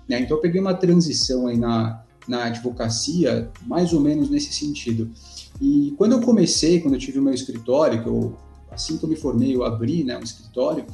Né? 0.08 0.20
Então, 0.20 0.38
eu 0.38 0.40
peguei 0.40 0.58
uma 0.58 0.72
transição 0.72 1.46
aí 1.46 1.58
na, 1.58 2.02
na 2.26 2.44
advocacia, 2.44 3.50
mais 3.66 3.92
ou 3.92 4.00
menos 4.00 4.30
nesse 4.30 4.54
sentido. 4.54 5.10
E 5.60 5.94
quando 5.98 6.12
eu 6.12 6.22
comecei, 6.22 6.80
quando 6.80 6.94
eu 6.94 7.00
tive 7.00 7.18
o 7.18 7.22
meu 7.22 7.34
escritório, 7.34 8.02
que 8.02 8.08
eu 8.08 8.34
assim 8.70 8.96
que 8.96 9.04
eu 9.04 9.08
me 9.08 9.16
formei, 9.16 9.54
eu 9.54 9.62
abri 9.62 10.02
né, 10.02 10.18
um 10.18 10.22
escritório, 10.22 10.84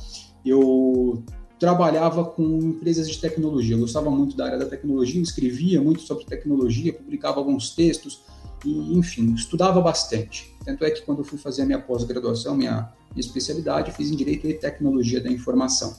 eu 0.44 1.22
trabalhava 1.60 2.24
com 2.24 2.42
empresas 2.42 3.08
de 3.08 3.18
tecnologia. 3.18 3.76
Eu 3.76 3.80
gostava 3.80 4.10
muito 4.10 4.34
da 4.34 4.46
área 4.46 4.58
da 4.58 4.64
tecnologia, 4.64 5.20
escrevia 5.20 5.80
muito 5.80 6.00
sobre 6.00 6.24
tecnologia, 6.24 6.92
publicava 6.92 7.38
alguns 7.38 7.70
textos 7.70 8.22
e, 8.64 8.98
enfim, 8.98 9.34
estudava 9.34 9.78
bastante. 9.80 10.56
Tanto 10.64 10.84
é 10.84 10.90
que 10.90 11.02
quando 11.02 11.18
eu 11.18 11.24
fui 11.24 11.38
fazer 11.38 11.62
a 11.62 11.66
minha 11.66 11.78
pós-graduação, 11.78 12.56
minha, 12.56 12.90
minha 13.14 13.20
especialidade, 13.20 13.92
fiz 13.92 14.10
em 14.10 14.16
Direito 14.16 14.48
e 14.48 14.54
Tecnologia 14.54 15.20
da 15.20 15.30
Informação. 15.30 15.94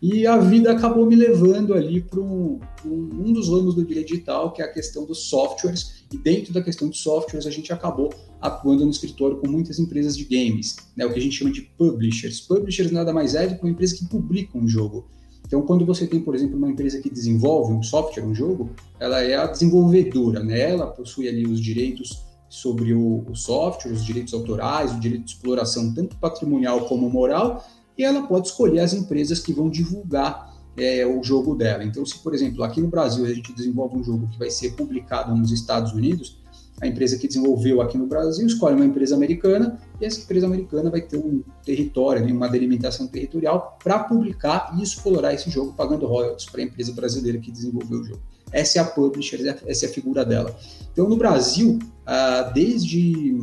E 0.00 0.26
a 0.26 0.38
vida 0.38 0.72
acabou 0.72 1.04
me 1.04 1.14
levando 1.14 1.74
ali 1.74 2.00
para 2.00 2.20
um, 2.20 2.58
um, 2.86 3.32
dos 3.32 3.48
ramos 3.48 3.74
do 3.74 3.84
digital, 3.84 4.52
que 4.52 4.62
é 4.62 4.64
a 4.64 4.72
questão 4.72 5.04
dos 5.04 5.28
softwares. 5.28 5.99
E 6.12 6.18
dentro 6.18 6.52
da 6.52 6.60
questão 6.60 6.88
de 6.88 6.96
softwares, 6.98 7.46
a 7.46 7.50
gente 7.50 7.72
acabou 7.72 8.12
atuando 8.40 8.84
no 8.84 8.90
escritório 8.90 9.36
com 9.36 9.48
muitas 9.48 9.78
empresas 9.78 10.16
de 10.16 10.24
games, 10.24 10.76
né, 10.96 11.06
o 11.06 11.12
que 11.12 11.18
a 11.18 11.22
gente 11.22 11.36
chama 11.36 11.52
de 11.52 11.62
publishers. 11.62 12.40
Publishers 12.40 12.90
nada 12.90 13.12
mais 13.12 13.34
é 13.34 13.46
do 13.46 13.56
que 13.56 13.62
uma 13.62 13.70
empresa 13.70 13.96
que 13.96 14.06
publica 14.06 14.58
um 14.58 14.66
jogo. 14.66 15.06
Então, 15.46 15.62
quando 15.62 15.84
você 15.84 16.06
tem, 16.06 16.20
por 16.20 16.34
exemplo, 16.34 16.56
uma 16.56 16.70
empresa 16.70 17.00
que 17.00 17.10
desenvolve 17.10 17.72
um 17.72 17.82
software, 17.82 18.24
um 18.24 18.34
jogo, 18.34 18.70
ela 18.98 19.20
é 19.20 19.34
a 19.34 19.46
desenvolvedora, 19.46 20.42
né? 20.42 20.70
Ela 20.70 20.86
possui 20.86 21.28
ali 21.28 21.44
os 21.44 21.60
direitos 21.60 22.24
sobre 22.48 22.92
o, 22.92 23.24
o 23.28 23.34
software, 23.34 23.92
os 23.92 24.04
direitos 24.04 24.34
autorais, 24.34 24.92
o 24.92 25.00
direito 25.00 25.24
de 25.24 25.32
exploração, 25.32 25.92
tanto 25.94 26.16
patrimonial 26.16 26.86
como 26.86 27.08
moral, 27.10 27.64
e 27.96 28.04
ela 28.04 28.22
pode 28.22 28.48
escolher 28.48 28.80
as 28.80 28.92
empresas 28.92 29.40
que 29.40 29.52
vão 29.52 29.68
divulgar 29.68 30.49
é, 30.76 31.06
o 31.06 31.22
jogo 31.22 31.54
dela. 31.54 31.84
Então, 31.84 32.04
se, 32.04 32.18
por 32.18 32.34
exemplo, 32.34 32.62
aqui 32.62 32.80
no 32.80 32.88
Brasil 32.88 33.24
a 33.24 33.32
gente 33.32 33.52
desenvolve 33.52 33.96
um 33.96 34.04
jogo 34.04 34.28
que 34.28 34.38
vai 34.38 34.50
ser 34.50 34.72
publicado 34.72 35.34
nos 35.34 35.50
Estados 35.52 35.92
Unidos, 35.92 36.40
a 36.80 36.86
empresa 36.86 37.18
que 37.18 37.28
desenvolveu 37.28 37.82
aqui 37.82 37.98
no 37.98 38.06
Brasil 38.06 38.46
escolhe 38.46 38.74
uma 38.74 38.86
empresa 38.86 39.14
americana 39.14 39.78
e 40.00 40.04
essa 40.06 40.20
empresa 40.20 40.46
americana 40.46 40.90
vai 40.90 41.02
ter 41.02 41.18
um 41.18 41.42
território, 41.62 42.24
uma 42.34 42.48
delimitação 42.48 43.06
territorial 43.06 43.78
para 43.82 43.98
publicar 43.98 44.74
e 44.78 44.82
explorar 44.82 45.34
esse 45.34 45.50
jogo 45.50 45.74
pagando 45.74 46.06
royalties 46.06 46.48
para 46.48 46.62
a 46.62 46.64
empresa 46.64 46.92
brasileira 46.92 47.38
que 47.38 47.50
desenvolveu 47.50 48.00
o 48.00 48.04
jogo. 48.04 48.22
Essa 48.50 48.78
é 48.78 48.82
a 48.82 48.84
publisher, 48.84 49.58
essa 49.66 49.84
é 49.84 49.88
a 49.88 49.92
figura 49.92 50.24
dela. 50.24 50.56
Então, 50.90 51.06
no 51.06 51.16
Brasil, 51.16 51.78
ah, 52.06 52.50
desde 52.54 53.38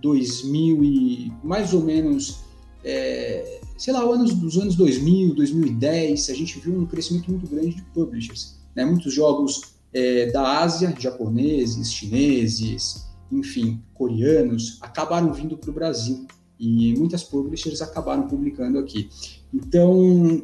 2000 0.00 0.84
e 0.84 1.32
mais 1.42 1.74
ou 1.74 1.82
menos 1.82 2.44
é, 2.84 3.60
sei 3.82 3.92
lá, 3.92 4.00
anos 4.00 4.32
dos 4.32 4.56
anos 4.58 4.76
2000, 4.76 5.34
2010, 5.34 6.30
a 6.30 6.34
gente 6.34 6.60
viu 6.60 6.72
um 6.72 6.86
crescimento 6.86 7.28
muito 7.28 7.48
grande 7.48 7.74
de 7.74 7.82
publishers. 7.82 8.54
Né? 8.76 8.84
Muitos 8.84 9.12
jogos 9.12 9.74
é, 9.92 10.30
da 10.30 10.60
Ásia, 10.60 10.94
japoneses, 10.96 11.92
chineses, 11.92 13.04
enfim, 13.32 13.82
coreanos, 13.92 14.78
acabaram 14.80 15.32
vindo 15.32 15.58
para 15.58 15.68
o 15.68 15.72
Brasil 15.72 16.24
e 16.60 16.96
muitas 16.96 17.24
publishers 17.24 17.82
acabaram 17.82 18.28
publicando 18.28 18.78
aqui. 18.78 19.10
Então, 19.52 19.92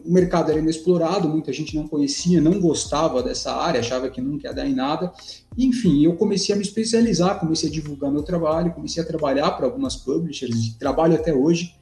o 0.05 0.13
mercado 0.13 0.51
era 0.51 0.59
inexplorado, 0.59 1.29
muita 1.29 1.53
gente 1.53 1.77
não 1.77 1.87
conhecia, 1.87 2.41
não 2.41 2.61
gostava 2.61 3.23
dessa 3.23 3.55
área, 3.55 3.79
achava 3.79 4.11
que 4.11 4.21
nunca 4.21 4.49
ia 4.49 4.53
dar 4.53 4.67
em 4.67 4.75
nada. 4.75 5.13
Enfim, 5.57 6.05
eu 6.05 6.17
comecei 6.17 6.53
a 6.53 6.59
me 6.59 6.65
especializar, 6.65 7.39
comecei 7.39 7.69
a 7.69 7.73
divulgar 7.73 8.11
meu 8.11 8.25
trabalho, 8.25 8.75
comecei 8.75 9.01
a 9.01 9.07
trabalhar 9.07 9.53
para 9.53 9.65
algumas 9.65 9.95
publishers, 9.95 10.75
trabalho 10.77 11.15
até 11.15 11.33
hoje, 11.33 11.75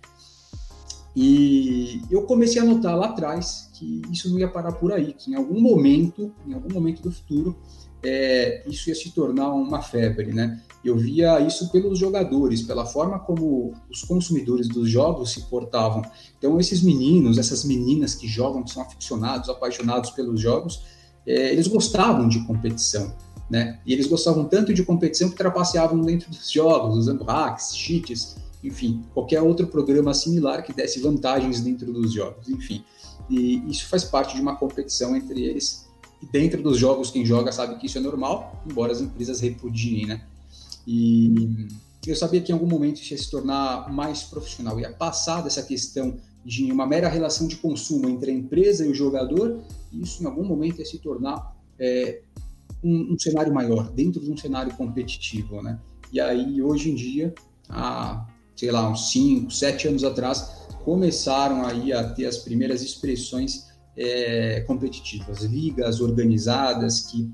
e 1.19 2.03
eu 2.11 2.25
comecei 2.25 2.61
a 2.61 2.65
notar 2.65 2.95
lá 2.95 3.07
atrás 3.07 3.71
que 3.73 4.03
isso 4.13 4.29
não 4.29 4.39
ia 4.39 4.49
parar 4.49 4.73
por 4.73 4.93
aí, 4.93 5.15
que 5.15 5.31
em 5.31 5.35
algum 5.35 5.59
momento, 5.59 6.31
em 6.47 6.53
algum 6.53 6.71
momento 6.71 7.01
do 7.01 7.11
futuro, 7.11 7.57
é, 8.05 8.63
isso 8.69 8.91
ia 8.91 8.95
se 8.95 9.11
tornar 9.13 9.51
uma 9.55 9.81
febre, 9.81 10.31
né? 10.31 10.61
Eu 10.85 10.95
via 10.99 11.41
isso 11.41 11.73
pelos 11.73 11.99
jogadores, 11.99 12.61
pela 12.61 12.85
forma 12.85 13.19
como 13.19 13.73
os 13.91 14.03
consumidores 14.03 14.69
dos 14.69 14.91
jogos 14.91 15.33
se 15.33 15.41
portavam. 15.49 16.03
Então, 16.37 16.61
esses 16.61 16.83
meninos, 16.83 17.39
essas 17.39 17.65
meninas 17.65 18.15
que 18.15 18.29
jogam, 18.29 18.63
que 18.63 18.71
são 18.71 18.83
aficionados, 18.83 19.49
apaixonados 19.49 20.11
pelos 20.11 20.39
jogos, 20.39 20.83
é, 21.27 21.51
eles 21.51 21.67
gostavam 21.67 22.29
de 22.29 22.47
competição, 22.47 23.17
né? 23.49 23.81
E 23.87 23.93
eles 23.95 24.07
gostavam 24.07 24.45
tanto 24.45 24.75
de 24.75 24.85
competição 24.85 25.31
que 25.31 25.37
trapaceavam 25.37 26.03
dentro 26.03 26.31
dos 26.31 26.51
jogos, 26.51 26.99
usando 26.99 27.25
hacks, 27.25 27.75
cheats, 27.75 28.37
enfim, 28.67 29.05
qualquer 29.15 29.41
outro 29.43 29.67
programa 29.67 30.13
similar 30.13 30.63
que 30.63 30.73
desse 30.73 31.01
vantagens 31.01 31.61
dentro 31.61 31.93
dos 31.93 32.13
jogos, 32.13 32.49
enfim. 32.49 32.85
E 33.29 33.63
isso 33.69 33.87
faz 33.89 34.05
parte 34.05 34.35
de 34.35 34.41
uma 34.41 34.57
competição 34.57 35.17
entre 35.17 35.45
eles. 35.45 35.87
E 36.23 36.27
dentro 36.27 36.63
dos 36.63 36.79
jogos, 36.79 37.11
quem 37.11 37.25
joga 37.25 37.53
sabe 37.53 37.77
que 37.77 37.87
isso 37.87 37.99
é 37.99 38.01
normal, 38.01 38.63
embora 38.69 38.93
as 38.93 39.01
empresas 39.01 39.41
repudiem, 39.41 40.07
né? 40.07 40.25
E 40.87 41.69
eu 42.07 42.15
sabia 42.15 42.41
que 42.41 42.53
em 42.53 42.55
algum 42.55 42.67
momento 42.67 43.01
isso 43.01 43.13
ia 43.13 43.19
se 43.19 43.31
tornar 43.31 43.93
mais 43.93 44.23
profissional, 44.23 44.79
ia 44.79 44.93
passar 44.93 45.43
dessa 45.43 45.63
questão 45.63 46.17
de 46.45 46.71
uma 46.71 46.87
mera 46.87 47.09
relação 47.09 47.49
de 47.49 47.57
consumo 47.57 48.09
entre 48.09 48.31
a 48.31 48.35
empresa 48.35 48.87
e 48.87 48.89
o 48.89 48.95
jogador, 48.95 49.61
e 49.93 50.01
isso 50.01 50.23
em 50.23 50.27
algum 50.27 50.45
momento 50.45 50.79
ia 50.79 50.87
se 50.87 50.99
tornar 50.99 51.57
é, 51.79 52.23
um, 52.83 53.15
um, 53.15 53.19
cenário 53.19 53.53
maior, 53.53 53.91
dentro 53.91 54.21
de 54.23 54.31
um 54.31 54.37
cenário 54.37 54.73
competitivo, 54.77 55.61
né? 55.61 55.81
E 56.13 56.21
aí, 56.21 56.63
hoje 56.63 56.93
em 56.93 56.95
dia, 56.95 57.35
a 57.69 58.25
sei 58.57 58.71
lá, 58.71 58.89
uns 58.89 59.11
5, 59.11 59.51
7 59.51 59.89
anos 59.89 60.05
atrás, 60.05 60.67
começaram 60.85 61.65
aí 61.65 61.93
a 61.93 62.09
ter 62.11 62.27
as 62.27 62.39
primeiras 62.39 62.83
expressões 62.83 63.67
é, 63.97 64.61
competitivas, 64.67 65.43
ligas 65.43 66.01
organizadas 66.01 67.01
que 67.01 67.31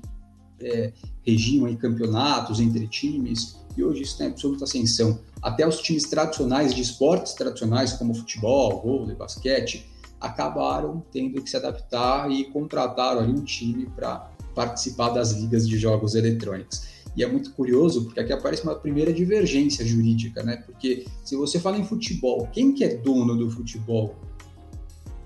é, 0.61 0.91
regiam 1.25 1.65
aí 1.65 1.75
campeonatos 1.75 2.59
entre 2.59 2.87
times, 2.87 3.57
e 3.75 3.83
hoje 3.83 4.03
isso 4.03 4.17
tem 4.17 4.27
absoluta 4.27 4.65
ascensão. 4.65 5.19
Até 5.41 5.67
os 5.67 5.79
times 5.79 6.03
tradicionais 6.03 6.73
de 6.73 6.81
esportes 6.81 7.33
tradicionais, 7.33 7.93
como 7.93 8.13
futebol, 8.13 8.81
vôlei, 8.81 9.15
basquete, 9.15 9.89
acabaram 10.19 11.03
tendo 11.11 11.41
que 11.41 11.49
se 11.49 11.57
adaptar 11.57 12.31
e 12.31 12.45
contrataram 12.45 13.21
ali 13.21 13.31
um 13.31 13.43
time 13.43 13.87
para 13.87 14.31
participar 14.55 15.09
das 15.09 15.31
ligas 15.31 15.67
de 15.67 15.77
jogos 15.77 16.15
eletrônicos. 16.15 16.92
E 17.15 17.23
é 17.23 17.27
muito 17.27 17.51
curioso, 17.53 18.05
porque 18.05 18.19
aqui 18.19 18.33
aparece 18.33 18.63
uma 18.63 18.75
primeira 18.75 19.13
divergência 19.13 19.85
jurídica, 19.85 20.41
né? 20.41 20.57
Porque 20.57 21.05
se 21.23 21.35
você 21.35 21.59
fala 21.59 21.77
em 21.77 21.83
futebol, 21.83 22.47
quem 22.51 22.73
que 22.73 22.83
é 22.83 22.95
dono 22.95 23.35
do 23.37 23.49
futebol? 23.51 24.15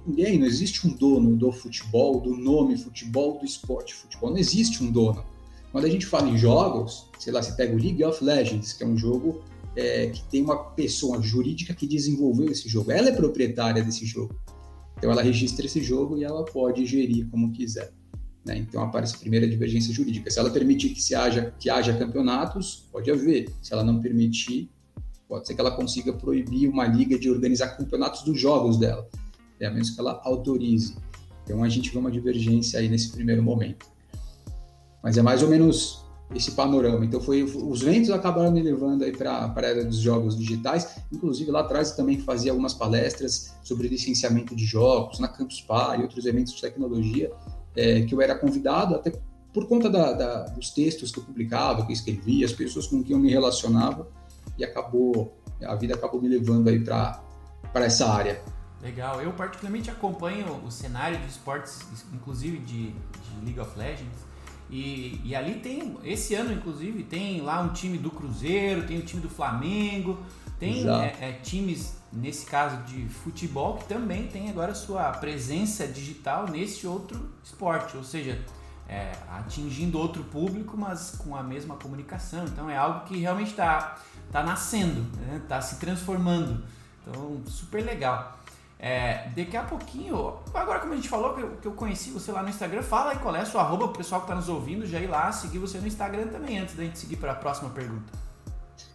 Ninguém, 0.05 0.37
não 0.39 0.45
existe 0.45 0.87
um 0.87 0.91
dono 0.91 1.35
do 1.35 1.51
futebol, 1.51 2.19
do 2.19 2.35
nome 2.35 2.77
futebol, 2.77 3.39
do 3.39 3.45
esporte 3.45 3.93
futebol, 3.93 4.31
não 4.31 4.37
existe 4.37 4.83
um 4.83 4.91
dono. 4.91 5.23
Quando 5.71 5.85
a 5.85 5.89
gente 5.89 6.05
fala 6.05 6.29
em 6.29 6.37
jogos, 6.37 7.09
sei 7.19 7.31
lá, 7.31 7.41
você 7.41 7.51
pega 7.53 7.73
o 7.73 7.77
League 7.77 8.03
of 8.03 8.23
Legends, 8.23 8.73
que 8.73 8.83
é 8.83 8.87
um 8.87 8.97
jogo 8.97 9.41
é, 9.75 10.07
que 10.07 10.23
tem 10.23 10.41
uma 10.41 10.57
pessoa 10.57 11.21
jurídica 11.21 11.73
que 11.73 11.85
desenvolveu 11.85 12.49
esse 12.49 12.67
jogo, 12.67 12.91
ela 12.91 13.09
é 13.09 13.11
proprietária 13.11 13.83
desse 13.83 14.05
jogo. 14.05 14.35
Então 14.97 15.11
ela 15.11 15.21
registra 15.21 15.65
esse 15.65 15.81
jogo 15.81 16.17
e 16.17 16.23
ela 16.23 16.43
pode 16.43 16.85
gerir 16.85 17.29
como 17.29 17.51
quiser. 17.51 17.93
Né? 18.47 18.59
Então 18.59 18.81
aparece 18.81 19.15
a 19.15 19.19
primeira 19.19 19.45
divergência 19.45 19.93
jurídica. 19.93 20.31
Se 20.31 20.39
ela 20.39 20.49
permitir 20.49 20.89
que, 20.89 21.01
se 21.01 21.13
haja, 21.13 21.53
que 21.59 21.69
haja 21.69 21.93
campeonatos, 21.93 22.87
pode 22.91 23.11
haver. 23.11 23.49
Se 23.61 23.73
ela 23.73 23.83
não 23.83 23.99
permitir, 23.99 24.71
pode 25.27 25.45
ser 25.45 25.53
que 25.53 25.59
ela 25.59 25.71
consiga 25.71 26.13
proibir 26.13 26.69
uma 26.69 26.87
liga 26.87 27.19
de 27.19 27.29
organizar 27.29 27.75
campeonatos 27.75 28.23
dos 28.23 28.39
jogos 28.39 28.77
dela, 28.77 29.05
é 29.59 29.65
a 29.65 29.71
menos 29.71 29.89
que 29.89 29.99
ela 29.99 30.21
autorize. 30.23 30.95
Então 31.43 31.61
a 31.61 31.67
gente 31.67 31.91
vê 31.91 31.97
uma 31.97 32.09
divergência 32.09 32.79
aí 32.79 32.87
nesse 32.87 33.11
primeiro 33.11 33.43
momento. 33.43 33.85
Mas 35.03 35.17
é 35.17 35.21
mais 35.21 35.43
ou 35.43 35.49
menos 35.49 36.05
esse 36.33 36.51
panorama. 36.51 37.03
Então 37.03 37.19
foi 37.19 37.43
os 37.43 37.81
ventos 37.81 38.09
acabaram 38.11 38.51
me 38.51 38.61
levando 38.61 39.03
aí 39.03 39.11
para 39.11 39.31
a 39.31 39.53
área 39.55 39.83
dos 39.83 39.97
jogos 39.97 40.37
digitais. 40.37 40.97
Inclusive 41.11 41.51
lá 41.51 41.61
atrás 41.61 41.91
também 41.91 42.19
fazia 42.19 42.51
algumas 42.51 42.73
palestras 42.73 43.55
sobre 43.61 43.89
licenciamento 43.89 44.55
de 44.55 44.65
jogos 44.65 45.19
na 45.19 45.27
Campus 45.27 45.61
Party 45.61 45.99
e 45.99 46.03
outros 46.03 46.25
eventos 46.25 46.53
de 46.53 46.61
tecnologia 46.61 47.31
é, 47.77 48.01
que 48.01 48.13
eu 48.13 48.21
era 48.21 48.35
convidado, 48.35 48.95
até 48.95 49.11
por 49.53 49.67
conta 49.67 49.89
da, 49.89 50.11
da, 50.13 50.43
dos 50.45 50.71
textos 50.71 51.11
que 51.11 51.19
eu 51.19 51.23
publicava, 51.23 51.85
que 51.85 51.91
eu 51.91 51.93
escrevia, 51.93 52.45
as 52.45 52.51
pessoas 52.51 52.87
com 52.87 53.03
quem 53.03 53.15
eu 53.15 53.19
me 53.19 53.29
relacionava, 53.29 54.09
e 54.57 54.65
acabou, 54.65 55.37
a 55.63 55.75
vida 55.75 55.93
acabou 55.93 56.19
me 56.19 56.27
levando 56.27 56.67
aí 56.67 56.83
para 56.83 57.21
essa 57.75 58.11
área. 58.11 58.41
Legal, 58.81 59.21
eu 59.21 59.31
particularmente 59.33 59.89
acompanho 59.89 60.61
o 60.65 60.71
cenário 60.71 61.19
de 61.19 61.27
esportes, 61.27 61.85
inclusive 62.13 62.57
de, 62.59 62.91
de 62.91 63.45
League 63.45 63.59
of 63.59 63.77
Legends, 63.77 64.27
e, 64.69 65.21
e, 65.23 65.33
ali 65.33 65.55
tem, 65.55 65.97
esse 66.03 66.35
ano 66.35 66.51
inclusive, 66.51 67.03
tem 67.03 67.39
lá 67.41 67.61
um 67.61 67.69
time 67.69 67.97
do 67.97 68.11
Cruzeiro, 68.11 68.85
tem 68.85 68.97
o 68.97 69.01
um 69.01 69.05
time 69.05 69.21
do 69.21 69.29
Flamengo, 69.29 70.17
Tem 70.59 70.89
é, 70.89 71.15
é, 71.21 71.31
times, 71.43 71.95
nesse 72.11 72.45
caso 72.45 72.77
de 72.83 73.07
futebol, 73.07 73.77
que 73.77 73.85
também 73.85 74.27
tem 74.27 74.49
agora 74.49 74.73
sua 74.73 75.11
presença 75.11 75.87
digital 75.87 76.47
nesse 76.47 76.87
outro 76.87 77.29
esporte, 77.43 77.95
ou 77.95 78.03
seja, 78.03 78.43
é, 78.89 79.11
atingindo 79.29 79.99
outro 79.99 80.23
público, 80.23 80.75
mas 80.75 81.11
com 81.11 81.35
a 81.35 81.43
mesma 81.43 81.75
comunicação. 81.75 82.45
Então 82.45 82.69
é 82.69 82.75
algo 82.75 83.05
que 83.05 83.17
realmente 83.17 83.51
está 83.51 83.97
tá 84.31 84.41
nascendo, 84.41 85.05
está 85.35 85.55
né? 85.57 85.61
se 85.61 85.75
transformando. 85.75 86.63
Então, 87.01 87.41
super 87.45 87.83
legal. 87.85 88.37
É, 88.79 89.29
daqui 89.35 89.57
a 89.57 89.63
pouquinho, 89.63 90.37
agora 90.53 90.79
como 90.79 90.93
a 90.93 90.95
gente 90.95 91.09
falou 91.09 91.33
que 91.33 91.41
eu, 91.41 91.57
que 91.57 91.67
eu 91.67 91.71
conheci 91.71 92.11
você 92.11 92.31
lá 92.31 92.43
no 92.43 92.49
Instagram, 92.49 92.83
fala 92.83 93.11
aí 93.11 93.17
qual 93.17 93.35
é 93.35 93.41
a 93.41 93.45
sua 93.45 93.61
arroba, 93.61 93.85
o 93.85 93.89
pessoal 93.89 94.21
que 94.21 94.25
está 94.25 94.35
nos 94.35 94.49
ouvindo 94.49 94.85
já 94.85 94.99
ir 94.99 95.07
lá 95.07 95.31
seguir 95.31 95.57
você 95.57 95.79
no 95.79 95.87
Instagram 95.87 96.27
também, 96.27 96.59
antes 96.59 96.75
da 96.75 96.83
gente 96.83 96.99
seguir 96.99 97.15
para 97.15 97.31
a 97.31 97.35
próxima 97.35 97.69
pergunta. 97.71 98.26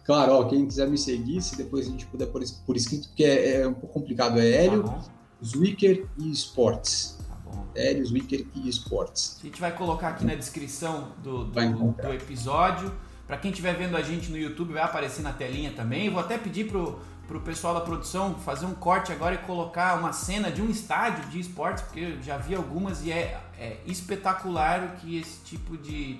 Claro, 0.03 0.33
ó, 0.33 0.43
quem 0.45 0.65
quiser 0.65 0.87
me 0.87 0.97
seguir, 0.97 1.41
se 1.41 1.55
depois 1.55 1.87
a 1.87 1.89
gente 1.89 2.05
puder 2.07 2.27
por, 2.27 2.41
por 2.65 2.75
escrito, 2.75 3.07
porque 3.07 3.23
é, 3.23 3.61
é, 3.61 3.67
um 3.67 3.73
pouco 3.73 3.93
complicado, 3.93 4.39
é 4.39 4.65
Hélio, 4.65 4.83
tá 4.83 4.99
Zwicker 5.43 6.07
e 6.17 6.31
Esportes. 6.31 7.17
Tá 7.27 7.35
bom. 7.45 7.65
Hélio, 7.75 8.05
Zwicker 8.05 8.45
e 8.53 8.67
Esportes. 8.67 9.37
A 9.41 9.45
gente 9.45 9.61
vai 9.61 9.75
colocar 9.75 10.09
aqui 10.09 10.25
na 10.25 10.35
descrição 10.35 11.13
do, 11.23 11.45
do, 11.45 11.91
do 11.91 12.13
episódio. 12.13 12.93
Para 13.25 13.37
quem 13.37 13.51
estiver 13.51 13.75
vendo 13.75 13.95
a 13.95 14.01
gente 14.01 14.29
no 14.29 14.37
YouTube, 14.37 14.73
vai 14.73 14.83
aparecer 14.83 15.21
na 15.21 15.31
telinha 15.31 15.71
também. 15.71 16.09
Vou 16.09 16.19
até 16.19 16.37
pedir 16.37 16.67
pro 16.67 16.99
para 17.27 17.37
o 17.37 17.41
pessoal 17.41 17.73
da 17.73 17.81
produção 17.81 18.35
fazer 18.35 18.65
um 18.65 18.73
corte 18.73 19.11
agora 19.11 19.35
e 19.35 19.37
colocar 19.39 19.97
uma 19.97 20.11
cena 20.11 20.51
de 20.51 20.61
um 20.61 20.69
estádio 20.69 21.29
de 21.29 21.39
esportes, 21.39 21.83
porque 21.83 21.99
eu 21.99 22.21
já 22.21 22.37
vi 22.37 22.53
algumas 22.53 23.03
e 23.05 23.11
é, 23.11 23.39
é 23.57 23.77
espetacular 23.85 24.83
o 24.83 24.99
que 24.99 25.17
esse 25.17 25.39
tipo 25.43 25.77
de, 25.77 26.19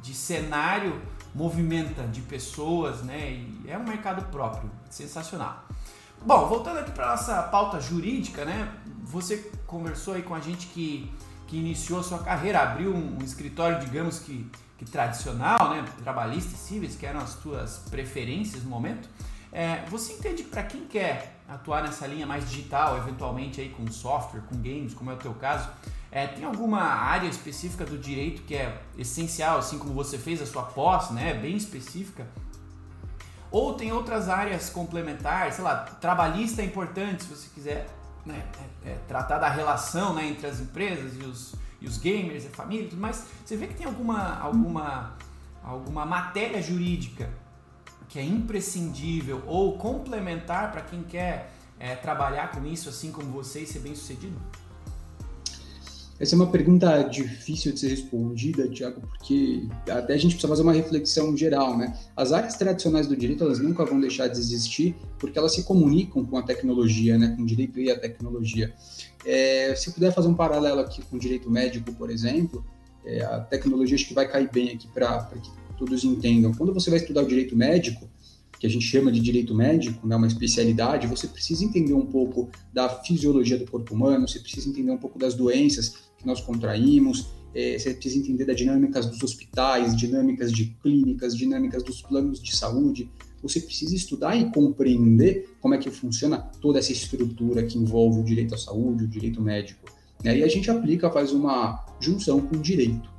de 0.00 0.14
cenário 0.14 1.00
movimenta 1.34 2.02
de 2.04 2.20
pessoas, 2.20 3.02
né? 3.02 3.32
E 3.32 3.64
é 3.66 3.76
um 3.76 3.84
mercado 3.84 4.24
próprio, 4.30 4.70
sensacional. 4.88 5.64
Bom, 6.24 6.48
voltando 6.48 6.78
aqui 6.78 6.92
para 6.92 7.10
nossa 7.10 7.42
pauta 7.42 7.80
jurídica, 7.80 8.44
né? 8.44 8.72
Você 9.02 9.50
conversou 9.66 10.14
aí 10.14 10.22
com 10.22 10.34
a 10.34 10.40
gente 10.40 10.68
que, 10.68 11.12
que 11.46 11.56
iniciou 11.56 12.02
sua 12.02 12.18
carreira, 12.18 12.60
abriu 12.62 12.94
um, 12.94 13.18
um 13.20 13.24
escritório, 13.24 13.80
digamos 13.80 14.20
que, 14.20 14.50
que 14.78 14.84
tradicional, 14.84 15.70
né? 15.70 15.84
Trabalhista 16.02 16.54
e 16.54 16.56
cíveis, 16.56 16.96
que 16.96 17.04
eram 17.04 17.20
as 17.20 17.34
tuas 17.34 17.78
preferências 17.90 18.62
no 18.62 18.70
momento. 18.70 19.08
É, 19.52 19.84
você 19.88 20.14
entende 20.14 20.42
para 20.42 20.62
quem 20.62 20.86
quer 20.86 21.40
atuar 21.48 21.82
nessa 21.82 22.06
linha 22.06 22.26
mais 22.26 22.48
digital, 22.48 22.96
eventualmente 22.96 23.60
aí 23.60 23.68
com 23.68 23.86
software, 23.90 24.40
com 24.48 24.56
games, 24.56 24.94
como 24.94 25.10
é 25.10 25.14
o 25.14 25.18
teu 25.18 25.34
caso, 25.34 25.68
é, 26.14 26.28
tem 26.28 26.44
alguma 26.44 26.80
área 26.80 27.26
específica 27.26 27.84
do 27.84 27.98
direito 27.98 28.42
que 28.42 28.54
é 28.54 28.80
essencial, 28.96 29.58
assim 29.58 29.80
como 29.80 29.92
você 29.92 30.16
fez 30.16 30.40
a 30.40 30.46
sua 30.46 30.62
pós, 30.62 31.10
né, 31.10 31.34
bem 31.34 31.56
específica? 31.56 32.24
Ou 33.50 33.74
tem 33.74 33.90
outras 33.90 34.28
áreas 34.28 34.70
complementares, 34.70 35.56
sei 35.56 35.64
lá, 35.64 35.74
trabalhista 36.00 36.62
é 36.62 36.64
importante, 36.64 37.24
se 37.24 37.28
você 37.28 37.48
quiser 37.52 37.88
né, 38.24 38.46
é, 38.84 38.90
é, 38.90 38.98
tratar 39.08 39.38
da 39.38 39.48
relação 39.48 40.14
né, 40.14 40.28
entre 40.28 40.46
as 40.46 40.60
empresas 40.60 41.16
e 41.16 41.24
os, 41.24 41.56
e 41.80 41.86
os 41.88 41.98
gamers, 41.98 42.46
a 42.46 42.50
família, 42.50 42.88
mas 42.92 43.26
você 43.44 43.56
vê 43.56 43.66
que 43.66 43.74
tem 43.74 43.86
alguma, 43.86 44.38
alguma, 44.38 45.16
alguma 45.64 46.06
matéria 46.06 46.62
jurídica 46.62 47.28
que 48.08 48.20
é 48.20 48.24
imprescindível 48.24 49.42
ou 49.48 49.76
complementar 49.76 50.70
para 50.70 50.80
quem 50.80 51.02
quer 51.02 51.52
é, 51.76 51.96
trabalhar 51.96 52.52
com 52.52 52.64
isso, 52.64 52.88
assim 52.88 53.10
como 53.10 53.32
você, 53.32 53.62
e 53.62 53.66
ser 53.66 53.80
bem 53.80 53.96
sucedido? 53.96 54.40
Essa 56.24 56.36
é 56.36 56.36
uma 56.36 56.46
pergunta 56.46 57.02
difícil 57.02 57.70
de 57.70 57.80
ser 57.80 57.88
respondida, 57.88 58.66
Tiago, 58.66 58.98
porque 59.02 59.68
até 59.86 60.14
a 60.14 60.16
gente 60.16 60.30
precisa 60.30 60.48
fazer 60.48 60.62
uma 60.62 60.72
reflexão 60.72 61.36
geral, 61.36 61.76
né? 61.76 61.94
As 62.16 62.32
áreas 62.32 62.54
tradicionais 62.54 63.06
do 63.06 63.14
direito, 63.14 63.44
elas 63.44 63.58
nunca 63.58 63.84
vão 63.84 64.00
deixar 64.00 64.28
de 64.28 64.38
existir, 64.38 64.96
porque 65.18 65.38
elas 65.38 65.52
se 65.52 65.64
comunicam 65.64 66.24
com 66.24 66.38
a 66.38 66.42
tecnologia, 66.42 67.18
né? 67.18 67.34
Com 67.36 67.42
o 67.42 67.46
direito 67.46 67.78
e 67.78 67.90
a 67.90 67.98
tecnologia. 67.98 68.72
É, 69.22 69.74
se 69.74 69.92
puder 69.92 70.14
fazer 70.14 70.28
um 70.28 70.34
paralelo 70.34 70.80
aqui 70.80 71.02
com 71.02 71.16
o 71.16 71.18
direito 71.18 71.50
médico, 71.50 71.92
por 71.92 72.08
exemplo, 72.08 72.64
é, 73.04 73.22
a 73.22 73.40
tecnologia 73.40 73.94
acho 73.94 74.08
que 74.08 74.14
vai 74.14 74.26
cair 74.26 74.48
bem 74.50 74.70
aqui 74.70 74.88
para 74.88 75.26
que 75.26 75.50
todos 75.76 76.04
entendam. 76.04 76.54
Quando 76.54 76.72
você 76.72 76.88
vai 76.88 77.00
estudar 77.00 77.20
o 77.20 77.28
direito 77.28 77.54
médico, 77.54 78.08
que 78.64 78.66
a 78.66 78.70
gente 78.70 78.86
chama 78.86 79.12
de 79.12 79.20
direito 79.20 79.54
médico, 79.54 80.06
né, 80.06 80.16
uma 80.16 80.26
especialidade, 80.26 81.06
você 81.06 81.26
precisa 81.26 81.62
entender 81.62 81.92
um 81.92 82.06
pouco 82.06 82.48
da 82.72 82.88
fisiologia 82.88 83.58
do 83.58 83.70
corpo 83.70 83.92
humano, 83.92 84.26
você 84.26 84.38
precisa 84.38 84.70
entender 84.70 84.90
um 84.90 84.96
pouco 84.96 85.18
das 85.18 85.34
doenças 85.34 86.03
que 86.24 86.26
nós 86.26 86.40
contraímos, 86.40 87.28
é, 87.54 87.78
você 87.78 87.94
precisa 87.94 88.18
entender 88.18 88.46
das 88.46 88.56
dinâmicas 88.56 89.06
dos 89.06 89.22
hospitais, 89.22 89.94
dinâmicas 89.94 90.50
de 90.50 90.74
clínicas, 90.82 91.36
dinâmicas 91.36 91.82
dos 91.84 92.02
planos 92.02 92.42
de 92.42 92.56
saúde. 92.56 93.08
Você 93.42 93.60
precisa 93.60 93.94
estudar 93.94 94.34
e 94.34 94.50
compreender 94.50 95.54
como 95.60 95.74
é 95.74 95.78
que 95.78 95.90
funciona 95.90 96.38
toda 96.60 96.78
essa 96.78 96.90
estrutura 96.90 97.62
que 97.62 97.78
envolve 97.78 98.20
o 98.20 98.24
direito 98.24 98.54
à 98.54 98.58
saúde, 98.58 99.04
o 99.04 99.08
direito 99.08 99.40
médico. 99.40 99.84
Né? 100.24 100.38
E 100.38 100.42
a 100.42 100.48
gente 100.48 100.70
aplica, 100.70 101.10
faz 101.10 101.32
uma 101.32 101.84
junção 102.00 102.40
com 102.40 102.56
o 102.56 102.58
direito. 102.60 103.13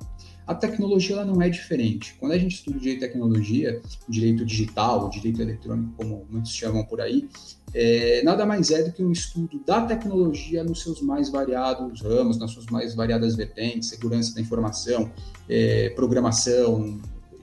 A 0.47 0.53
tecnologia 0.53 1.15
ela 1.15 1.25
não 1.25 1.41
é 1.41 1.49
diferente. 1.49 2.15
Quando 2.19 2.33
a 2.33 2.37
gente 2.37 2.55
estuda 2.55 2.77
direito 2.77 2.99
de 2.99 3.07
tecnologia, 3.07 3.81
direito 4.07 4.45
digital, 4.45 5.09
direito 5.09 5.41
eletrônico, 5.41 5.93
como 5.97 6.25
muitos 6.29 6.53
chamam 6.53 6.83
por 6.83 7.01
aí, 7.01 7.27
é, 7.73 8.21
nada 8.23 8.45
mais 8.45 8.69
é 8.69 8.83
do 8.83 8.91
que 8.91 9.03
um 9.03 9.11
estudo 9.11 9.59
da 9.65 9.81
tecnologia 9.81 10.63
nos 10.63 10.83
seus 10.83 11.01
mais 11.01 11.29
variados 11.29 12.01
ramos, 12.01 12.37
nas 12.37 12.51
suas 12.51 12.67
mais 12.67 12.93
variadas 12.93 13.35
vertentes, 13.35 13.89
segurança 13.89 14.35
da 14.35 14.41
informação, 14.41 15.11
é, 15.49 15.89
programação, 15.89 16.99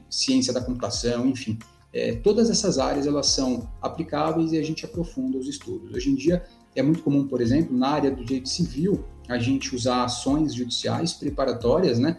ciência 0.09 0.53
da 0.53 0.61
computação, 0.61 1.27
enfim. 1.27 1.59
É, 1.93 2.15
todas 2.15 2.49
essas 2.49 2.79
áreas 2.79 3.07
elas 3.07 3.27
são 3.27 3.69
aplicáveis 3.83 4.53
e 4.53 4.59
a 4.59 4.63
gente 4.63 4.85
aprofunda 4.85 5.37
os 5.37 5.49
estudos. 5.49 5.93
Hoje 5.93 6.09
em 6.09 6.15
dia 6.15 6.43
é 6.75 6.83
muito 6.83 7.03
comum, 7.03 7.27
por 7.27 7.41
exemplo, 7.41 7.77
na 7.77 7.89
área 7.89 8.11
do 8.11 8.25
direito 8.25 8.49
civil, 8.49 9.05
a 9.29 9.39
gente 9.39 9.75
usar 9.75 10.05
ações 10.05 10.55
judiciais 10.55 11.13
preparatórias, 11.13 11.99
né, 11.99 12.19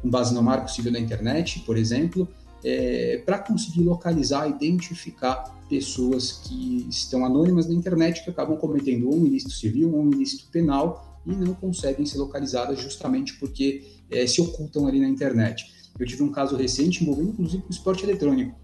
com 0.00 0.08
base 0.08 0.34
no 0.34 0.42
marco 0.42 0.70
civil 0.70 0.92
da 0.92 0.98
internet, 0.98 1.60
por 1.60 1.76
exemplo, 1.76 2.28
é, 2.64 3.22
para 3.24 3.38
conseguir 3.38 3.82
localizar, 3.82 4.48
identificar 4.48 5.44
pessoas 5.68 6.32
que 6.44 6.86
estão 6.88 7.24
anônimas 7.24 7.66
na 7.66 7.74
internet 7.74 8.24
que 8.24 8.30
acabam 8.30 8.56
cometendo 8.56 9.08
um 9.08 9.24
ilícito 9.24 9.52
civil 9.52 9.96
um 9.96 10.10
ilícito 10.10 10.50
penal 10.50 11.20
e 11.26 11.30
não 11.30 11.54
conseguem 11.54 12.04
ser 12.04 12.18
localizadas 12.18 12.80
justamente 12.80 13.34
porque 13.38 13.84
é, 14.10 14.26
se 14.26 14.40
ocultam 14.40 14.86
ali 14.86 15.00
na 15.00 15.08
internet. 15.08 15.70
Eu 15.98 16.06
tive 16.06 16.22
um 16.22 16.32
caso 16.32 16.56
recente 16.56 17.02
envolvendo 17.02 17.30
inclusive 17.30 17.62
o 17.68 17.70
esporte 17.70 18.04
eletrônico, 18.04 18.58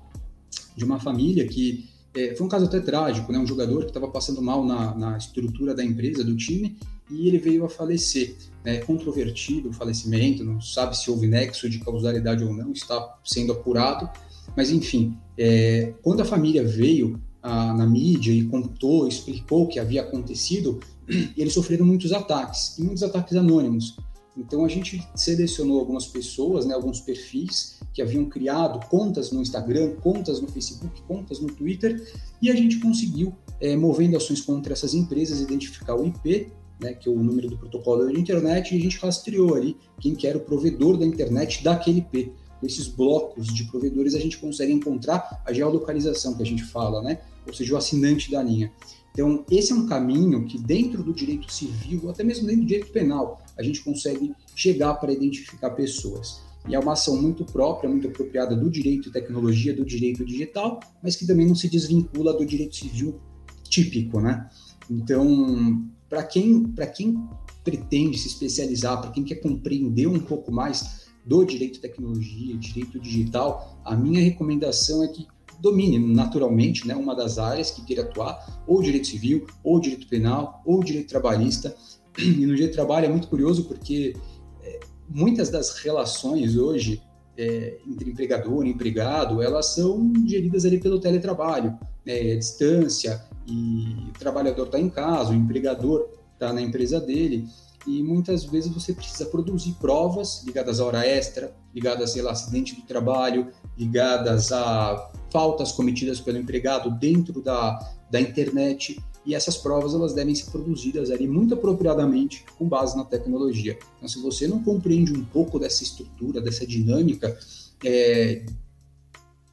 de 0.77 0.85
uma 0.85 0.99
família 0.99 1.47
que 1.47 1.89
é, 2.15 2.35
foi 2.35 2.47
um 2.47 2.49
caso 2.49 2.65
até 2.65 2.81
trágico, 2.81 3.31
né? 3.31 3.39
um 3.39 3.47
jogador 3.47 3.81
que 3.81 3.91
estava 3.91 4.09
passando 4.09 4.41
mal 4.41 4.65
na, 4.65 4.95
na 4.95 5.19
estrutura 5.19 5.75
da 5.75 5.85
empresa, 5.85 6.25
do 6.25 6.35
time, 6.35 6.79
e 7.11 7.29
ele 7.29 7.39
veio 7.39 7.65
a 7.65 7.69
falecer. 7.69 8.37
Né, 8.65 8.79
controvertido 8.79 9.69
o 9.69 9.73
falecimento, 9.73 10.43
não 10.43 10.61
sabe 10.61 10.99
se 10.99 11.09
houve 11.09 11.29
nexo 11.29 11.71
de 11.71 11.79
causalidade 11.79 12.43
ou 12.43 12.53
não, 12.53 12.73
está 12.73 13.17
sendo 13.25 13.53
apurado, 13.53 14.11
mas 14.57 14.73
enfim, 14.73 15.17
é, 15.39 15.95
quando 16.03 16.21
a 16.21 16.25
família 16.25 16.65
veio 16.65 17.23
a, 17.41 17.73
na 17.73 17.87
mídia 17.87 18.33
e 18.33 18.45
contou, 18.45 19.07
explicou 19.07 19.63
o 19.63 19.69
que 19.69 19.79
havia 19.79 20.03
acontecido, 20.03 20.81
eles 21.37 21.53
sofreram 21.53 21.87
muitos 21.87 22.13
ataques, 22.13 22.77
e 22.77 22.83
muitos 22.83 23.05
ataques 23.05 23.37
anônimos. 23.37 23.97
Então 24.37 24.65
a 24.65 24.69
gente 24.69 25.03
selecionou 25.15 25.79
algumas 25.79 26.07
pessoas, 26.07 26.67
né, 26.67 26.75
alguns 26.75 27.01
perfis 27.01 27.79
que 27.95 28.03
haviam 28.03 28.27
criado 28.27 28.85
contas 28.89 29.31
no 29.31 29.41
Instagram, 29.41 29.95
contas 30.03 30.41
no 30.41 30.49
Facebook, 30.49 31.03
contas 31.03 31.41
no 31.41 31.47
Twitter, 31.47 32.05
e 32.43 32.51
a 32.51 32.55
gente 32.55 32.79
conseguiu, 32.79 33.33
é, 33.61 33.75
movendo 33.77 34.17
ações 34.17 34.43
contra 34.43 34.75
essas 34.75 34.93
empresas, 34.93 35.41
identificar 35.41 35.95
o 35.95 36.05
IP 36.05 36.53
né, 36.81 36.93
que 36.95 37.09
é 37.09 37.13
o 37.13 37.23
número 37.23 37.49
do 37.49 37.59
protocolo 37.59 38.11
de 38.13 38.21
internet, 38.21 38.75
e 38.75 38.79
a 38.79 38.81
gente 38.81 38.99
rastreou 38.99 39.55
ali 39.55 39.77
quem 40.01 40.15
que 40.15 40.27
era 40.27 40.39
o 40.39 40.41
provedor 40.41 40.97
da 40.97 41.07
internet 41.07 41.63
daquele 41.63 41.99
IP. 41.99 42.33
Com 42.61 42.67
esses 42.67 42.89
blocos 42.89 43.47
de 43.49 43.65
provedores 43.65 44.15
a 44.15 44.19
gente 44.19 44.39
consegue 44.39 44.73
encontrar 44.73 45.43
a 45.45 45.53
geolocalização 45.53 46.35
que 46.35 46.43
a 46.43 46.47
gente 46.47 46.65
fala, 46.65 47.03
né? 47.03 47.19
ou 47.47 47.55
seja, 47.55 47.75
o 47.75 47.77
assinante 47.77 48.31
da 48.31 48.43
linha. 48.43 48.73
Então, 49.13 49.45
esse 49.51 49.73
é 49.73 49.75
um 49.75 49.87
caminho 49.87 50.45
que 50.45 50.59
dentro 50.59 51.03
do 51.03 51.13
direito 51.13 51.51
civil, 51.51 52.11
até 52.11 52.23
mesmo 52.23 52.47
dentro 52.47 52.63
do 52.63 52.67
direito 52.67 52.93
penal, 52.93 53.41
a 53.57 53.63
gente 53.63 53.83
consegue 53.83 54.35
chegar 54.55 54.95
para 54.95 55.13
identificar 55.13 55.71
pessoas. 55.71 56.43
E 56.69 56.75
é 56.75 56.79
uma 56.79 56.93
ação 56.93 57.21
muito 57.21 57.45
própria, 57.45 57.89
muito 57.89 58.09
apropriada 58.09 58.55
do 58.55 58.69
direito 58.69 59.09
e 59.09 59.13
tecnologia, 59.13 59.73
do 59.73 59.85
direito 59.85 60.25
digital, 60.25 60.81
mas 61.03 61.17
que 61.17 61.27
também 61.27 61.47
não 61.47 61.55
se 61.55 61.69
desvincula 61.69 62.37
do 62.37 62.45
direito 62.45 62.77
civil 62.77 63.19
típico, 63.63 64.21
né? 64.21 64.49
Então, 64.91 65.89
para 66.09 66.23
quem, 66.23 66.73
quem 66.95 67.29
pretende 67.65 68.19
se 68.19 68.29
especializar, 68.29 69.01
para 69.01 69.11
quem 69.11 69.25
quer 69.25 69.37
compreender 69.37 70.07
um 70.07 70.21
pouco 70.21 70.53
mais 70.53 71.07
do 71.25 71.45
direito 71.45 71.81
tecnologia, 71.81 72.57
direito 72.57 73.01
digital, 73.01 73.81
a 73.85 73.97
minha 73.97 74.23
recomendação 74.23 75.03
é 75.03 75.09
que 75.09 75.27
domine 75.61 75.99
naturalmente 75.99 76.87
né, 76.87 76.95
uma 76.95 77.15
das 77.15 77.39
áreas 77.39 77.71
que 77.71 77.85
queira 77.85 78.03
atuar, 78.03 78.63
ou 78.67 78.81
direito 78.81 79.09
civil, 79.09 79.47
ou 79.65 79.81
direito 79.81 80.07
penal, 80.07 80.63
ou 80.65 80.83
direito 80.83 81.09
trabalhista. 81.09 81.75
E 82.19 82.47
no 82.47 82.55
direito 82.55 82.73
do 82.73 82.75
trabalho 82.75 83.07
é 83.07 83.09
muito 83.09 83.29
curioso 83.29 83.65
porque 83.65 84.15
é, 84.63 84.81
muitas 85.09 85.51
das 85.51 85.79
relações 85.79 86.57
hoje 86.57 87.03
é, 87.37 87.79
entre 87.87 88.11
empregador 88.11 88.65
e 88.65 88.71
empregado, 88.71 89.43
elas 89.43 89.75
são 89.75 90.13
geridas 90.27 90.65
ali 90.65 90.79
pelo 90.79 91.01
teletrabalho. 91.01 91.77
né, 92.05 92.33
à 92.33 92.39
distância 92.39 93.23
e 93.47 94.11
o 94.11 94.19
trabalhador 94.19 94.67
está 94.67 94.79
em 94.79 94.89
casa, 94.89 95.31
o 95.31 95.35
empregador 95.35 96.09
está 96.35 96.53
na 96.53 96.61
empresa 96.61 97.01
dele 97.01 97.49
e 97.87 98.03
muitas 98.03 98.45
vezes 98.45 98.73
você 98.73 98.93
precisa 98.93 99.27
produzir 99.27 99.73
provas 99.81 100.43
ligadas 100.45 100.81
à 100.81 100.85
hora 100.85 101.07
extra, 101.07 101.55
ligadas, 101.73 102.17
lá, 102.17 102.33
acidente 102.33 102.75
do 102.75 102.83
trabalho, 102.83 103.49
ligadas 103.79 104.51
a 104.51 105.11
faltas 105.31 105.71
cometidas 105.71 106.21
pelo 106.21 106.37
empregado 106.37 106.91
dentro 106.91 107.41
da, 107.41 107.79
da 108.11 108.21
internet, 108.21 109.01
e 109.25 109.35
essas 109.35 109.57
provas 109.57 109.93
elas 109.93 110.15
devem 110.15 110.35
ser 110.35 110.51
produzidas 110.51 111.11
ali 111.11 111.27
muito 111.27 111.55
apropriadamente 111.55 112.45
com 112.57 112.69
base 112.69 112.97
na 112.97 113.05
tecnologia. 113.05 113.77
Então, 113.97 114.09
se 114.09 114.23
você 114.23 114.47
não 114.47 114.63
compreende 114.63 115.13
um 115.13 115.25
pouco 115.25 115.59
dessa 115.59 115.83
estrutura, 115.83 116.41
dessa 116.41 116.65
dinâmica 116.65 117.37
é, 117.85 118.47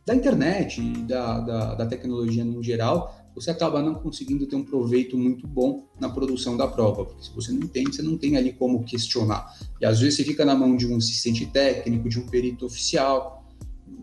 da 0.06 0.14
internet 0.14 0.80
e 0.80 0.94
da, 1.04 1.40
da, 1.40 1.76
da 1.76 1.86
tecnologia 1.88 2.46
no 2.46 2.62
geral, 2.62 3.23
você 3.36 3.52
acaba 3.52 3.82
não 3.82 3.96
conseguindo 3.96 4.46
ter 4.46 4.56
um 4.56 4.64
proveito 4.64 5.18
muito 5.18 5.48
bom 5.48 5.88
na 6.00 6.10
produção 6.10 6.56
da 6.56 6.68
prova, 6.68 7.06
porque 7.06 7.24
se 7.24 7.32
você 7.32 7.52
não 7.52 7.62
entende, 7.62 7.96
você 7.96 8.02
não 8.02 8.18
tem 8.18 8.38
ali 8.38 8.54
como 8.54 8.84
questionar. 8.84 9.54
E 9.82 9.86
às 9.86 10.00
vezes 10.00 10.18
você 10.18 10.24
fica 10.24 10.46
na 10.46 10.56
mão 10.56 10.76
de 10.76 10.88
um 10.88 10.98
assistente 10.98 11.46
técnico, 11.48 12.08
de 12.08 12.20
um 12.20 12.28
perito 12.28 12.66
oficial, 12.66 13.44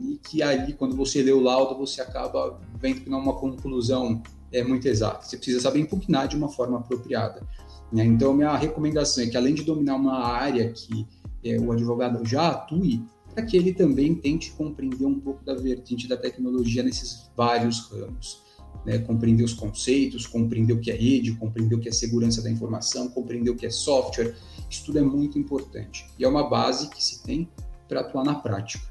e 0.01 0.16
que 0.16 0.43
ali, 0.43 0.73
quando 0.73 0.97
você 0.97 1.23
lê 1.23 1.33
o 1.33 1.40
laudo, 1.40 1.79
você 1.79 2.01
acaba 2.01 2.59
vendo 2.81 3.03
que 3.03 3.11
não 3.11 3.19
é 3.19 3.23
uma 3.23 3.35
conclusão 3.35 4.23
é, 4.53 4.64
muito 4.64 4.87
exata. 4.88 5.25
Você 5.25 5.37
precisa 5.37 5.61
saber 5.61 5.81
impugnar 5.81 6.27
de 6.27 6.37
uma 6.37 6.49
forma 6.49 6.79
apropriada. 6.79 7.47
Né? 7.93 8.05
Então, 8.05 8.33
minha 8.33 8.57
recomendação 8.57 9.23
é 9.23 9.27
que, 9.27 9.37
além 9.37 9.55
de 9.55 9.62
dominar 9.62 9.97
uma 9.97 10.25
área 10.25 10.73
que 10.73 11.07
é, 11.45 11.59
o 11.59 11.71
advogado 11.71 12.27
já 12.27 12.49
atue, 12.49 13.03
para 13.33 13.45
que 13.45 13.57
ele 13.57 13.73
também 13.73 14.14
tente 14.14 14.51
compreender 14.53 15.05
um 15.05 15.21
pouco 15.21 15.45
da 15.45 15.55
vertente 15.55 16.09
da 16.09 16.16
tecnologia 16.16 16.83
nesses 16.83 17.31
vários 17.37 17.88
ramos 17.90 18.50
né, 18.85 18.98
compreender 18.98 19.44
os 19.44 19.52
conceitos, 19.52 20.26
compreender 20.26 20.72
o 20.72 20.80
que 20.80 20.90
é 20.90 20.96
rede, 20.96 21.33
compreender 21.35 21.74
o 21.74 21.80
que 21.80 21.88
é 21.88 21.92
segurança 21.92 22.42
da 22.42 22.50
informação, 22.50 23.09
compreender 23.09 23.50
o 23.50 23.56
que 23.56 23.66
é 23.66 23.70
software. 23.70 24.35
Isso 24.68 24.85
tudo 24.85 24.98
é 24.98 25.02
muito 25.02 25.38
importante 25.38 26.06
e 26.18 26.24
é 26.24 26.28
uma 26.28 26.48
base 26.48 26.88
que 26.88 27.02
se 27.02 27.22
tem 27.22 27.48
para 27.88 28.00
atuar 28.00 28.24
na 28.24 28.35
prática. 28.35 28.85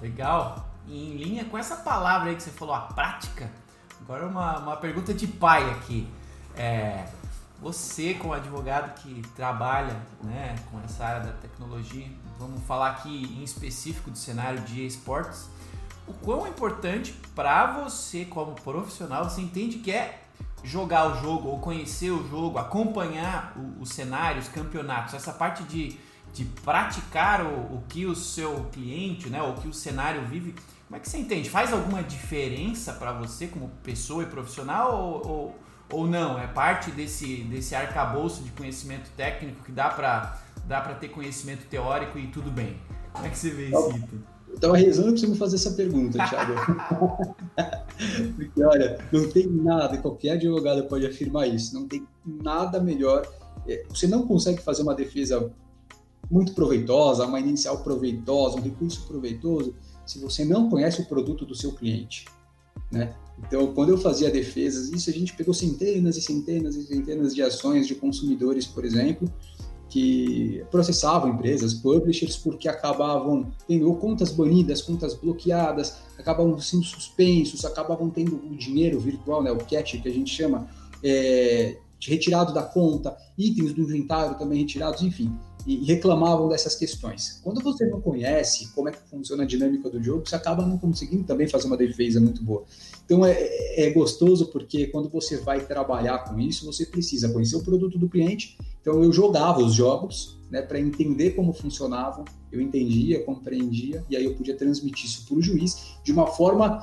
Legal. 0.00 0.68
em 0.88 1.16
linha 1.16 1.44
com 1.44 1.56
essa 1.56 1.76
palavra 1.76 2.30
aí 2.30 2.36
que 2.36 2.42
você 2.42 2.50
falou, 2.50 2.74
a 2.74 2.80
prática, 2.80 3.50
agora 4.00 4.26
uma, 4.26 4.58
uma 4.58 4.76
pergunta 4.76 5.14
de 5.14 5.26
pai 5.26 5.70
aqui. 5.70 6.08
É, 6.56 7.06
você, 7.60 8.14
como 8.14 8.32
advogado 8.32 9.00
que 9.00 9.22
trabalha 9.36 9.96
né, 10.24 10.56
com 10.70 10.80
essa 10.80 11.04
área 11.04 11.26
da 11.28 11.32
tecnologia, 11.34 12.08
vamos 12.36 12.60
falar 12.64 12.90
aqui 12.90 13.38
em 13.38 13.44
específico 13.44 14.10
do 14.10 14.18
cenário 14.18 14.60
de 14.62 14.84
esportes, 14.84 15.48
o 16.12 16.24
quão 16.24 16.46
importante 16.46 17.14
para 17.34 17.66
você 17.82 18.24
como 18.24 18.54
profissional 18.54 19.24
você 19.24 19.40
entende 19.40 19.78
que 19.78 19.90
é 19.90 20.20
jogar 20.62 21.12
o 21.12 21.20
jogo 21.20 21.48
ou 21.48 21.58
conhecer 21.58 22.10
o 22.10 22.28
jogo, 22.28 22.58
acompanhar 22.58 23.56
os 23.80 23.88
cenários, 23.88 24.46
campeonatos, 24.48 25.14
essa 25.14 25.32
parte 25.32 25.64
de, 25.64 25.98
de 26.32 26.44
praticar 26.44 27.44
o, 27.44 27.76
o 27.76 27.84
que 27.88 28.06
o 28.06 28.14
seu 28.14 28.68
cliente, 28.72 29.28
né, 29.28 29.42
o 29.42 29.54
que 29.54 29.66
o 29.66 29.72
cenário 29.72 30.22
vive, 30.26 30.54
como 30.86 30.96
é 30.96 31.00
que 31.00 31.08
você 31.08 31.18
entende? 31.18 31.48
Faz 31.48 31.72
alguma 31.72 32.02
diferença 32.02 32.92
para 32.92 33.12
você 33.12 33.46
como 33.46 33.68
pessoa 33.82 34.22
e 34.22 34.26
profissional 34.26 34.94
ou, 34.94 35.26
ou, 35.26 35.58
ou, 35.90 36.06
não? 36.06 36.38
É 36.38 36.46
parte 36.46 36.90
desse, 36.90 37.44
desse 37.44 37.74
arcabouço 37.74 38.42
de 38.42 38.50
conhecimento 38.50 39.10
técnico 39.16 39.64
que 39.64 39.72
dá 39.72 39.88
para 39.88 40.38
dá 40.66 40.80
ter 40.80 41.08
conhecimento 41.08 41.66
teórico 41.66 42.18
e 42.18 42.26
tudo 42.26 42.50
bem? 42.50 42.78
Como 43.10 43.26
é 43.26 43.30
que 43.30 43.38
você 43.38 43.50
vê 43.50 43.68
isso? 43.68 44.22
Eu 44.52 44.60
tava 44.60 44.76
rezando 44.76 45.08
pra 45.08 45.16
você 45.16 45.26
me 45.26 45.36
fazer 45.36 45.56
essa 45.56 45.72
pergunta, 45.72 46.18
Thiago. 46.28 46.52
Porque, 48.36 48.62
olha, 48.62 48.98
não 49.10 49.28
tem 49.28 49.46
nada, 49.46 49.96
qualquer 49.98 50.32
advogado 50.32 50.84
pode 50.84 51.06
afirmar 51.06 51.48
isso, 51.48 51.74
não 51.74 51.88
tem 51.88 52.06
nada 52.24 52.80
melhor. 52.80 53.26
É, 53.66 53.84
você 53.88 54.06
não 54.06 54.26
consegue 54.26 54.60
fazer 54.60 54.82
uma 54.82 54.94
defesa 54.94 55.50
muito 56.30 56.52
proveitosa, 56.52 57.26
uma 57.26 57.40
inicial 57.40 57.82
proveitosa, 57.82 58.58
um 58.58 58.62
recurso 58.62 59.06
proveitoso, 59.06 59.74
se 60.06 60.18
você 60.18 60.44
não 60.44 60.68
conhece 60.68 61.00
o 61.00 61.06
produto 61.06 61.46
do 61.46 61.54
seu 61.54 61.72
cliente, 61.72 62.26
né? 62.90 63.14
Então, 63.38 63.72
quando 63.74 63.90
eu 63.90 63.98
fazia 63.98 64.30
defesas, 64.30 64.90
isso 64.90 65.10
a 65.10 65.12
gente 65.12 65.34
pegou 65.34 65.54
centenas 65.54 66.16
e 66.16 66.22
centenas 66.22 66.76
e 66.76 66.86
centenas 66.86 67.34
de 67.34 67.42
ações 67.42 67.86
de 67.86 67.94
consumidores, 67.94 68.66
por 68.66 68.84
exemplo, 68.84 69.30
que 69.92 70.64
processavam 70.70 71.28
empresas, 71.28 71.74
publishers, 71.74 72.34
porque 72.34 72.66
acabavam 72.66 73.52
tendo 73.68 73.92
contas 73.96 74.32
banidas, 74.32 74.80
contas 74.80 75.12
bloqueadas, 75.12 75.98
acabavam 76.18 76.58
sendo 76.58 76.82
suspensos, 76.82 77.62
acabavam 77.62 78.08
tendo 78.08 78.36
o 78.36 78.56
dinheiro 78.56 78.98
virtual, 78.98 79.42
né, 79.42 79.52
o 79.52 79.58
cash 79.58 80.00
que 80.02 80.08
a 80.08 80.10
gente 80.10 80.34
chama, 80.34 80.66
é, 81.04 81.76
retirado 82.00 82.54
da 82.54 82.62
conta, 82.62 83.14
itens 83.36 83.74
do 83.74 83.82
inventário 83.82 84.38
também 84.38 84.60
retirados, 84.60 85.02
enfim 85.02 85.30
e 85.66 85.76
reclamavam 85.84 86.48
dessas 86.48 86.74
questões. 86.74 87.40
Quando 87.42 87.62
você 87.62 87.86
não 87.86 88.00
conhece 88.00 88.72
como 88.72 88.88
é 88.88 88.92
que 88.92 88.98
funciona 89.08 89.44
a 89.44 89.46
dinâmica 89.46 89.88
do 89.88 90.02
jogo, 90.02 90.28
você 90.28 90.34
acaba 90.34 90.66
não 90.66 90.76
conseguindo 90.76 91.24
também 91.24 91.48
fazer 91.48 91.66
uma 91.66 91.76
defesa 91.76 92.20
muito 92.20 92.42
boa. 92.42 92.64
Então 93.04 93.24
é, 93.24 93.36
é 93.76 93.90
gostoso 93.90 94.46
porque 94.46 94.86
quando 94.86 95.08
você 95.08 95.38
vai 95.38 95.64
trabalhar 95.64 96.18
com 96.18 96.38
isso, 96.38 96.64
você 96.64 96.86
precisa 96.86 97.28
conhecer 97.28 97.56
o 97.56 97.62
produto 97.62 97.98
do 97.98 98.08
cliente. 98.08 98.56
Então 98.80 99.02
eu 99.02 99.12
jogava 99.12 99.60
os 99.62 99.74
jogos 99.74 100.38
né, 100.50 100.60
para 100.60 100.78
entender 100.78 101.30
como 101.30 101.52
funcionavam, 101.52 102.24
eu 102.50 102.60
entendia, 102.60 103.24
compreendia, 103.24 104.04
e 104.10 104.16
aí 104.16 104.24
eu 104.24 104.34
podia 104.34 104.56
transmitir 104.56 105.06
isso 105.06 105.26
para 105.26 105.36
o 105.36 105.42
juiz 105.42 105.96
de 106.04 106.12
uma 106.12 106.26
forma 106.26 106.82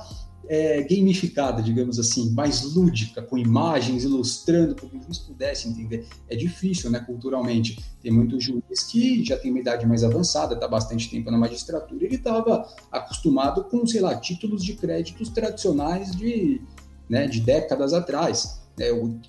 é, 0.50 0.82
gamificada, 0.82 1.62
digamos 1.62 1.96
assim, 2.00 2.30
mais 2.30 2.74
lúdica, 2.74 3.22
com 3.22 3.38
imagens 3.38 4.02
ilustrando 4.02 4.74
para 4.74 4.88
que 4.88 4.96
o 4.96 5.00
juiz 5.00 5.18
pudesse 5.18 5.68
entender. 5.68 6.08
É 6.28 6.34
difícil, 6.34 6.90
né, 6.90 6.98
culturalmente. 6.98 7.78
Tem 8.02 8.10
muitos 8.10 8.42
juízes 8.42 8.82
que 8.90 9.24
já 9.24 9.38
tem 9.38 9.52
uma 9.52 9.60
idade 9.60 9.86
mais 9.86 10.02
avançada, 10.02 10.54
está 10.54 10.66
bastante 10.66 11.08
tempo 11.08 11.30
na 11.30 11.38
magistratura, 11.38 12.04
ele 12.04 12.16
estava 12.16 12.68
acostumado 12.90 13.62
com, 13.62 13.86
sei 13.86 14.00
lá, 14.00 14.16
títulos 14.16 14.64
de 14.64 14.72
créditos 14.72 15.28
tradicionais 15.28 16.10
de, 16.16 16.60
né, 17.08 17.28
de 17.28 17.40
décadas 17.40 17.92
atrás. 17.92 18.60
É, 18.76 18.92
o, 18.92 19.20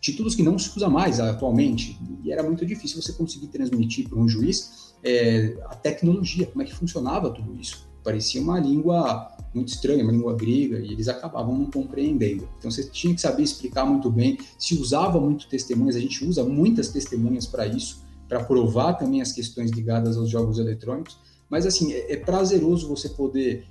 títulos 0.00 0.36
que 0.36 0.44
não 0.44 0.56
se 0.56 0.70
usa 0.76 0.88
mais 0.88 1.18
atualmente. 1.18 1.98
E 2.22 2.30
era 2.30 2.44
muito 2.44 2.64
difícil 2.64 3.02
você 3.02 3.12
conseguir 3.12 3.48
transmitir 3.48 4.08
para 4.08 4.16
um 4.16 4.28
juiz 4.28 4.94
é, 5.02 5.56
a 5.64 5.74
tecnologia, 5.74 6.46
como 6.46 6.62
é 6.62 6.64
que 6.64 6.72
funcionava 6.72 7.30
tudo 7.30 7.60
isso. 7.60 7.87
Parecia 8.08 8.40
uma 8.40 8.58
língua 8.58 9.36
muito 9.52 9.68
estranha, 9.68 10.02
uma 10.02 10.12
língua 10.12 10.34
grega, 10.34 10.78
e 10.78 10.92
eles 10.92 11.08
acabavam 11.08 11.58
não 11.58 11.66
compreendendo. 11.66 12.48
Então 12.58 12.70
você 12.70 12.84
tinha 12.84 13.14
que 13.14 13.20
saber 13.20 13.42
explicar 13.42 13.84
muito 13.84 14.10
bem. 14.10 14.38
Se 14.58 14.74
usava 14.80 15.20
muito 15.20 15.46
testemunhas, 15.46 15.94
a 15.94 16.00
gente 16.00 16.24
usa 16.24 16.42
muitas 16.42 16.88
testemunhas 16.88 17.46
para 17.46 17.66
isso, 17.66 18.02
para 18.26 18.42
provar 18.42 18.94
também 18.94 19.20
as 19.20 19.30
questões 19.30 19.70
ligadas 19.72 20.16
aos 20.16 20.30
jogos 20.30 20.58
eletrônicos. 20.58 21.18
Mas 21.50 21.66
assim, 21.66 21.92
é, 21.92 22.14
é 22.14 22.16
prazeroso 22.16 22.88
você 22.88 23.10
poder 23.10 23.66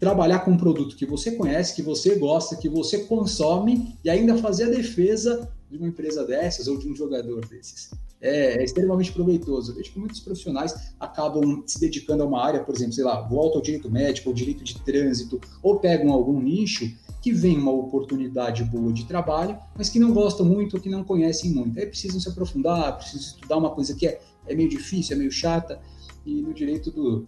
trabalhar 0.00 0.40
com 0.40 0.50
um 0.50 0.56
produto 0.56 0.96
que 0.96 1.06
você 1.06 1.30
conhece, 1.30 1.76
que 1.76 1.82
você 1.82 2.16
gosta, 2.16 2.56
que 2.56 2.68
você 2.68 3.04
consome 3.04 3.96
e 4.04 4.10
ainda 4.10 4.36
fazer 4.38 4.64
a 4.64 4.70
defesa 4.70 5.48
de 5.70 5.78
uma 5.78 5.86
empresa 5.86 6.26
dessas 6.26 6.66
ou 6.66 6.76
de 6.76 6.88
um 6.88 6.96
jogador 6.96 7.46
desses 7.46 7.92
é, 8.20 8.60
é, 8.60 8.64
extremamente 8.64 9.12
proveitoso. 9.12 9.72
Eu 9.72 9.76
vejo 9.76 9.92
que 9.92 9.98
muitos 9.98 10.20
profissionais 10.20 10.92
acabam 10.98 11.62
se 11.66 11.78
dedicando 11.78 12.22
a 12.22 12.26
uma 12.26 12.44
área, 12.44 12.62
por 12.62 12.74
exemplo, 12.74 12.92
sei 12.92 13.04
lá, 13.04 13.20
volta 13.20 13.58
ao 13.58 13.62
direito 13.62 13.90
médico, 13.90 14.28
ou 14.28 14.34
direito 14.34 14.64
de 14.64 14.80
trânsito, 14.80 15.40
ou 15.62 15.78
pegam 15.78 16.12
algum 16.12 16.40
nicho 16.40 16.90
que 17.20 17.32
vem 17.32 17.58
uma 17.58 17.72
oportunidade 17.72 18.62
boa 18.64 18.92
de 18.92 19.04
trabalho, 19.04 19.58
mas 19.76 19.88
que 19.88 19.98
não 19.98 20.12
gostam 20.12 20.46
muito 20.46 20.76
ou 20.76 20.82
que 20.82 20.88
não 20.88 21.02
conhecem 21.02 21.50
muito. 21.50 21.78
Aí 21.78 21.86
precisam 21.86 22.20
se 22.20 22.28
aprofundar, 22.28 22.96
precisam 22.96 23.34
estudar 23.34 23.56
uma 23.56 23.70
coisa 23.70 23.94
que 23.94 24.06
é, 24.06 24.20
é 24.46 24.54
meio 24.54 24.68
difícil, 24.68 25.16
é 25.16 25.18
meio 25.18 25.30
chata, 25.30 25.80
e 26.24 26.42
no 26.42 26.54
direito 26.54 26.90
do, 26.90 27.26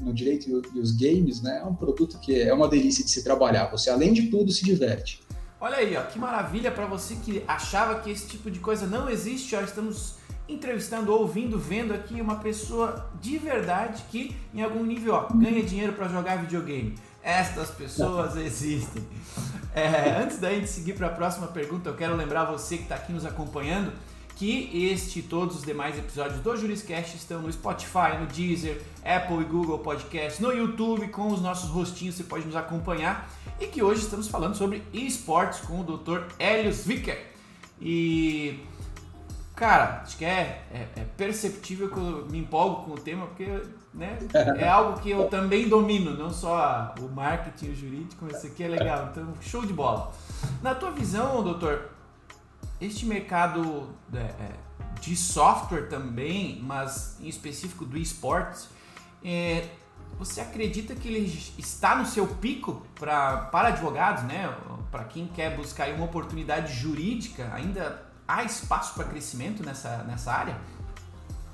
no 0.00 0.12
direito 0.12 0.48
e 0.74 0.78
os 0.78 0.92
games, 0.92 1.40
né, 1.40 1.60
é 1.62 1.64
um 1.64 1.74
produto 1.74 2.18
que 2.20 2.40
é 2.40 2.52
uma 2.52 2.68
delícia 2.68 3.04
de 3.04 3.10
se 3.10 3.22
trabalhar. 3.22 3.70
Você, 3.70 3.90
além 3.90 4.12
de 4.12 4.28
tudo, 4.28 4.50
se 4.52 4.64
diverte. 4.64 5.20
Olha 5.60 5.78
aí, 5.78 5.96
ó, 5.96 6.02
que 6.02 6.18
maravilha 6.18 6.70
para 6.70 6.86
você 6.86 7.16
que 7.16 7.42
achava 7.48 8.00
que 8.00 8.10
esse 8.10 8.26
tipo 8.26 8.50
de 8.50 8.58
coisa 8.58 8.86
não 8.86 9.08
existe. 9.08 9.56
Ó, 9.56 9.60
estamos 9.60 10.16
entrevistando, 10.48 11.12
ouvindo, 11.12 11.58
vendo 11.58 11.94
aqui 11.94 12.20
uma 12.20 12.36
pessoa 12.36 13.10
de 13.20 13.38
verdade 13.38 14.04
que, 14.10 14.36
em 14.54 14.62
algum 14.62 14.84
nível, 14.84 15.14
ó, 15.14 15.26
ganha 15.34 15.62
dinheiro 15.62 15.94
para 15.94 16.08
jogar 16.08 16.36
videogame. 16.36 16.94
Estas 17.22 17.70
pessoas 17.70 18.36
existem. 18.38 19.02
É, 19.74 20.22
antes 20.22 20.38
da 20.38 20.50
gente 20.50 20.68
seguir 20.68 20.92
para 20.92 21.08
a 21.08 21.10
próxima 21.10 21.46
pergunta, 21.48 21.88
eu 21.88 21.96
quero 21.96 22.14
lembrar 22.14 22.44
você 22.44 22.76
que 22.76 22.84
está 22.84 22.94
aqui 22.94 23.12
nos 23.12 23.24
acompanhando 23.24 23.92
que 24.36 24.70
este 24.92 25.20
e 25.20 25.22
todos 25.22 25.56
os 25.56 25.62
demais 25.62 25.98
episódios 25.98 26.40
do 26.40 26.56
Juriscast 26.56 27.16
estão 27.16 27.40
no 27.40 27.50
Spotify, 27.50 28.18
no 28.20 28.26
Deezer, 28.26 28.82
Apple 29.02 29.40
e 29.40 29.44
Google 29.44 29.78
Podcast, 29.78 30.42
no 30.42 30.52
YouTube, 30.52 31.08
com 31.08 31.28
os 31.28 31.40
nossos 31.40 31.70
rostinhos, 31.70 32.16
você 32.16 32.24
pode 32.24 32.44
nos 32.44 32.54
acompanhar. 32.54 33.28
E 33.58 33.66
que 33.66 33.82
hoje 33.82 34.02
estamos 34.02 34.28
falando 34.28 34.54
sobre 34.54 34.82
esportes 34.92 35.60
com 35.60 35.80
o 35.80 35.84
Dr. 35.84 36.20
Helios 36.38 36.84
Vicker. 36.84 37.32
E 37.80 38.60
cara, 39.54 40.02
acho 40.02 40.18
que 40.18 40.24
é, 40.26 40.62
é, 40.70 40.88
é, 40.96 41.04
perceptível 41.16 41.88
que 41.88 41.96
eu 41.96 42.26
me 42.30 42.38
empolgo 42.38 42.84
com 42.84 42.92
o 42.92 42.98
tema, 42.98 43.26
porque 43.26 43.62
né, 43.94 44.18
é 44.58 44.68
algo 44.68 45.00
que 45.00 45.10
eu 45.10 45.28
também 45.28 45.66
domino, 45.66 46.14
não 46.14 46.30
só 46.30 46.94
o 47.00 47.08
marketing 47.08 47.70
o 47.70 47.74
jurídico, 47.74 48.22
mas 48.26 48.36
isso 48.36 48.48
aqui 48.48 48.64
é 48.64 48.68
legal. 48.68 49.08
Então, 49.10 49.32
show 49.40 49.64
de 49.64 49.72
bola. 49.72 50.12
Na 50.62 50.74
tua 50.74 50.90
visão, 50.90 51.42
doutor, 51.42 51.95
este 52.80 53.06
mercado 53.06 53.88
é, 54.12 54.18
é, 54.18 54.52
de 55.00 55.16
software 55.16 55.88
também, 55.88 56.60
mas 56.62 57.16
em 57.20 57.28
específico 57.28 57.84
do 57.84 57.96
esportes, 57.96 58.68
é, 59.24 59.64
você 60.18 60.40
acredita 60.40 60.94
que 60.94 61.08
ele 61.08 61.52
está 61.58 61.96
no 61.96 62.06
seu 62.06 62.26
pico 62.26 62.82
pra, 62.94 63.38
para 63.46 63.68
advogados, 63.68 64.24
né? 64.24 64.54
Para 64.90 65.04
quem 65.04 65.26
quer 65.26 65.56
buscar 65.56 65.88
uma 65.90 66.04
oportunidade 66.04 66.72
jurídica, 66.72 67.50
ainda 67.52 68.02
há 68.26 68.44
espaço 68.44 68.94
para 68.94 69.04
crescimento 69.04 69.62
nessa, 69.64 69.98
nessa 70.04 70.32
área? 70.32 70.56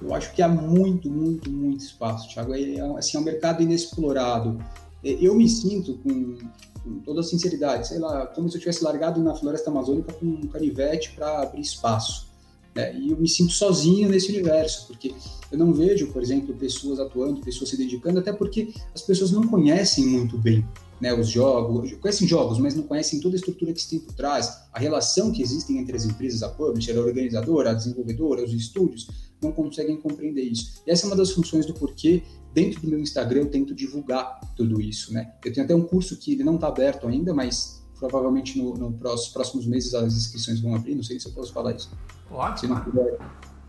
Eu 0.01 0.15
acho 0.15 0.33
que 0.33 0.43
há 0.43 0.49
muito, 0.49 1.09
muito, 1.11 1.51
muito 1.51 1.85
espaço, 1.85 2.29
Thiago. 2.29 2.55
É, 2.55 2.75
é 2.75 2.99
assim, 2.99 3.17
é 3.17 3.21
um 3.21 3.25
mercado 3.25 3.63
inexplorado. 3.63 4.59
É, 5.05 5.13
eu 5.21 5.35
me 5.35 5.49
sinto, 5.49 5.99
com, 5.99 6.39
com 6.83 6.99
toda 7.01 7.23
sinceridade, 7.23 7.89
sei 7.89 7.99
lá, 7.99 8.27
como 8.27 8.49
se 8.49 8.57
eu 8.57 8.61
tivesse 8.61 8.83
largado 8.83 9.23
na 9.23 9.35
floresta 9.35 9.71
amazônica 9.71 10.13
com 10.13 10.27
um 10.27 10.47
canivete 10.47 11.13
para 11.15 11.43
abrir 11.43 11.61
espaço. 11.61 12.31
Né? 12.75 12.95
E 12.99 13.11
eu 13.11 13.17
me 13.17 13.29
sinto 13.29 13.53
sozinho 13.53 14.09
nesse 14.09 14.31
universo, 14.31 14.87
porque 14.87 15.15
eu 15.51 15.59
não 15.59 15.73
vejo, 15.73 16.13
por 16.13 16.23
exemplo, 16.23 16.55
pessoas 16.55 16.99
atuando, 16.99 17.41
pessoas 17.41 17.71
se 17.71 17.77
dedicando, 17.77 18.19
até 18.19 18.33
porque 18.33 18.73
as 18.95 19.03
pessoas 19.03 19.31
não 19.31 19.47
conhecem 19.47 20.07
muito 20.07 20.39
bem 20.39 20.65
né, 21.03 21.13
os 21.13 21.29
jogos, 21.29 21.93
conhecem 21.95 22.29
jogos, 22.29 22.61
mas 22.61 22.77
não 22.77 22.85
conhecem 22.85 23.19
toda 23.19 23.35
a 23.35 23.37
estrutura 23.37 23.73
que 23.73 23.83
se 23.83 23.91
tem 23.91 23.99
por 23.99 24.15
trás, 24.15 24.63
a 24.73 24.79
relação 24.79 25.33
que 25.33 25.43
existe 25.43 25.77
entre 25.77 25.97
as 25.97 26.05
empresas, 26.05 26.45
a 26.45 26.49
publisher, 26.49 26.97
a 26.97 27.01
organizadora, 27.01 27.71
a 27.71 27.75
desenvolvedora, 27.75 28.45
os 28.45 28.55
estúdios, 28.55 29.09
não 29.43 29.51
conseguem 29.51 29.97
compreender 29.97 30.43
isso. 30.43 30.81
E 30.87 30.93
essa 30.93 31.05
é 31.05 31.07
uma 31.09 31.17
das 31.17 31.33
funções 31.33 31.67
do 31.67 31.75
porquê, 31.75 32.23
dentro 32.53 32.81
do 32.81 32.89
meu 32.89 32.99
Instagram, 32.99 33.41
eu 33.41 33.51
tento 33.51 33.75
divulgar 33.75 34.41
tudo 34.57 34.81
isso. 34.81 35.13
Né? 35.13 35.33
Eu 35.45 35.53
tenho 35.53 35.65
até 35.65 35.75
um 35.75 35.83
curso 35.83 36.17
que 36.19 36.33
ele 36.33 36.45
não 36.45 36.57
está 36.57 36.69
aberto 36.69 37.07
ainda, 37.07 37.33
mas 37.35 37.83
provavelmente 37.99 38.59
nos 38.59 38.79
no 38.79 38.93
próximos 38.93 39.67
meses 39.67 39.95
as 39.95 40.15
inscrições 40.15 40.61
vão 40.61 40.75
abrir, 40.75 40.95
não 40.95 41.05
sei 41.05 41.21
se 41.21 41.27
eu 41.29 41.33
posso 41.33 41.53
falar 41.53 41.75
isso. 41.75 41.91
Pode. 42.29 42.61
Se 42.61 42.67
não 42.67 42.81
puder, 42.83 43.19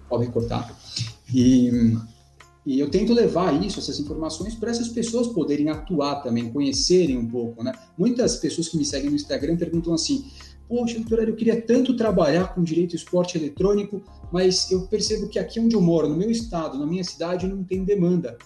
podem 0.10 0.30
cortar. 0.32 0.76
E 1.34 1.98
e 2.66 2.80
eu 2.80 2.90
tento 2.90 3.14
levar 3.14 3.62
isso, 3.62 3.80
essas 3.80 4.00
informações, 4.00 4.56
para 4.56 4.72
essas 4.72 4.88
pessoas 4.88 5.28
poderem 5.28 5.70
atuar 5.70 6.22
também, 6.24 6.50
conhecerem 6.50 7.18
um 7.18 7.28
pouco, 7.28 7.62
né? 7.62 7.74
Muitas 7.98 8.38
pessoas 8.38 8.70
que 8.70 8.78
me 8.78 8.86
seguem 8.86 9.10
no 9.10 9.18
Instagram 9.18 9.58
perguntam 9.58 9.94
assim: 9.94 10.26
Poxa, 10.68 10.98
doutor, 11.00 11.28
eu 11.28 11.36
queria 11.36 11.62
tanto 11.62 11.96
trabalhar 11.96 12.56
com 12.56 12.64
direito 12.64 12.96
esporte 12.96 13.38
eletrônico, 13.38 14.02
mas 14.32 14.72
eu 14.72 14.88
percebo 14.88 15.28
que 15.28 15.38
aqui 15.38 15.60
onde 15.60 15.76
eu 15.76 15.82
moro, 15.82 16.08
no 16.08 16.16
meu 16.16 16.32
estado, 16.32 16.80
na 16.80 16.86
minha 16.86 17.04
cidade, 17.04 17.48
não 17.48 17.64
tem 17.66 17.84
demanda 17.84 18.38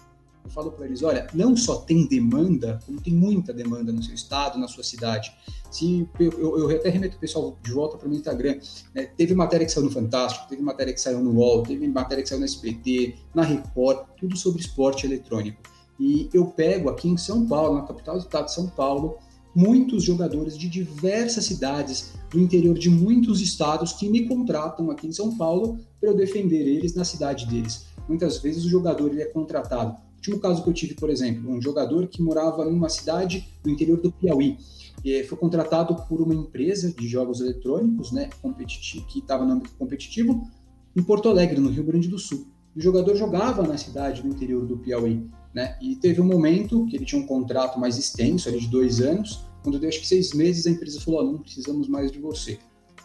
eu 0.44 0.50
falo 0.50 0.72
para 0.72 0.86
eles, 0.86 1.02
olha, 1.02 1.26
não 1.34 1.56
só 1.56 1.76
tem 1.76 2.06
demanda, 2.06 2.80
como 2.86 3.00
tem 3.00 3.12
muita 3.12 3.52
demanda 3.52 3.92
no 3.92 4.02
seu 4.02 4.14
estado, 4.14 4.58
na 4.58 4.68
sua 4.68 4.82
cidade. 4.82 5.32
Se 5.70 6.08
eu, 6.18 6.58
eu, 6.58 6.70
até 6.70 6.88
remeto 6.88 7.16
o 7.16 7.20
pessoal 7.20 7.58
de 7.62 7.72
volta 7.72 7.98
para 7.98 8.06
o 8.06 8.08
meu 8.08 8.18
Instagram, 8.18 8.58
né? 8.94 9.06
teve 9.16 9.34
matéria 9.34 9.66
que 9.66 9.72
saiu 9.72 9.84
no 9.84 9.90
Fantástico, 9.90 10.48
teve 10.48 10.62
matéria 10.62 10.92
que 10.92 11.00
saiu 11.00 11.20
no 11.20 11.32
UOL, 11.32 11.62
teve 11.62 11.86
matéria 11.88 12.22
que 12.22 12.28
saiu 12.28 12.40
no 12.40 12.46
SPT, 12.46 13.16
na 13.34 13.42
Record, 13.42 14.06
tudo 14.18 14.36
sobre 14.36 14.60
esporte 14.60 15.06
eletrônico. 15.06 15.60
E 16.00 16.30
eu 16.32 16.46
pego 16.46 16.88
aqui 16.88 17.08
em 17.08 17.16
São 17.16 17.46
Paulo, 17.46 17.74
na 17.74 17.82
capital 17.82 18.16
do 18.16 18.22
estado 18.22 18.46
de 18.46 18.54
São 18.54 18.68
Paulo, 18.68 19.18
muitos 19.54 20.04
jogadores 20.04 20.56
de 20.56 20.68
diversas 20.68 21.44
cidades 21.44 22.12
do 22.30 22.38
interior 22.38 22.78
de 22.78 22.88
muitos 22.88 23.40
estados 23.40 23.92
que 23.92 24.08
me 24.08 24.26
contratam 24.28 24.90
aqui 24.90 25.06
em 25.06 25.12
São 25.12 25.36
Paulo 25.36 25.78
para 26.00 26.10
eu 26.10 26.16
defender 26.16 26.66
eles 26.66 26.94
na 26.94 27.04
cidade 27.04 27.46
deles. 27.46 27.86
Muitas 28.08 28.38
vezes 28.38 28.64
o 28.64 28.68
jogador 28.68 29.10
ele 29.10 29.22
é 29.22 29.26
contratado 29.26 29.96
último 30.18 30.38
caso 30.40 30.62
que 30.62 30.68
eu 30.68 30.74
tive, 30.74 30.94
por 30.94 31.10
exemplo, 31.10 31.50
um 31.50 31.60
jogador 31.60 32.06
que 32.06 32.22
morava 32.22 32.64
numa 32.64 32.88
cidade 32.88 33.48
do 33.62 33.70
interior 33.70 33.98
do 34.00 34.12
Piauí. 34.12 34.58
E 35.04 35.22
foi 35.24 35.38
contratado 35.38 35.94
por 36.08 36.20
uma 36.20 36.34
empresa 36.34 36.92
de 36.92 37.08
jogos 37.08 37.40
eletrônicos, 37.40 38.12
né, 38.12 38.28
competitivo, 38.42 39.06
que 39.06 39.20
estava 39.20 39.44
no 39.44 39.52
âmbito 39.52 39.70
competitivo, 39.78 40.46
em 40.94 41.02
Porto 41.02 41.28
Alegre, 41.28 41.60
no 41.60 41.70
Rio 41.70 41.84
Grande 41.84 42.08
do 42.08 42.18
Sul. 42.18 42.48
O 42.76 42.80
jogador 42.80 43.14
jogava 43.16 43.62
na 43.62 43.78
cidade 43.78 44.22
do 44.22 44.28
interior 44.28 44.66
do 44.66 44.76
Piauí, 44.76 45.24
né, 45.54 45.78
e 45.80 45.96
teve 45.96 46.20
um 46.20 46.24
momento 46.24 46.84
que 46.86 46.96
ele 46.96 47.04
tinha 47.04 47.22
um 47.22 47.26
contrato 47.26 47.78
mais 47.78 47.96
extenso, 47.96 48.48
ali 48.48 48.60
de 48.60 48.68
dois 48.68 49.00
anos, 49.00 49.48
quando 49.62 49.78
deu 49.78 49.88
acho 49.88 50.00
que 50.00 50.06
seis 50.06 50.32
meses, 50.32 50.66
a 50.66 50.70
empresa 50.70 51.00
falou: 51.00 51.20
oh, 51.20 51.32
não 51.32 51.38
precisamos 51.38 51.88
mais 51.88 52.10
de 52.10 52.18
você. 52.18 52.58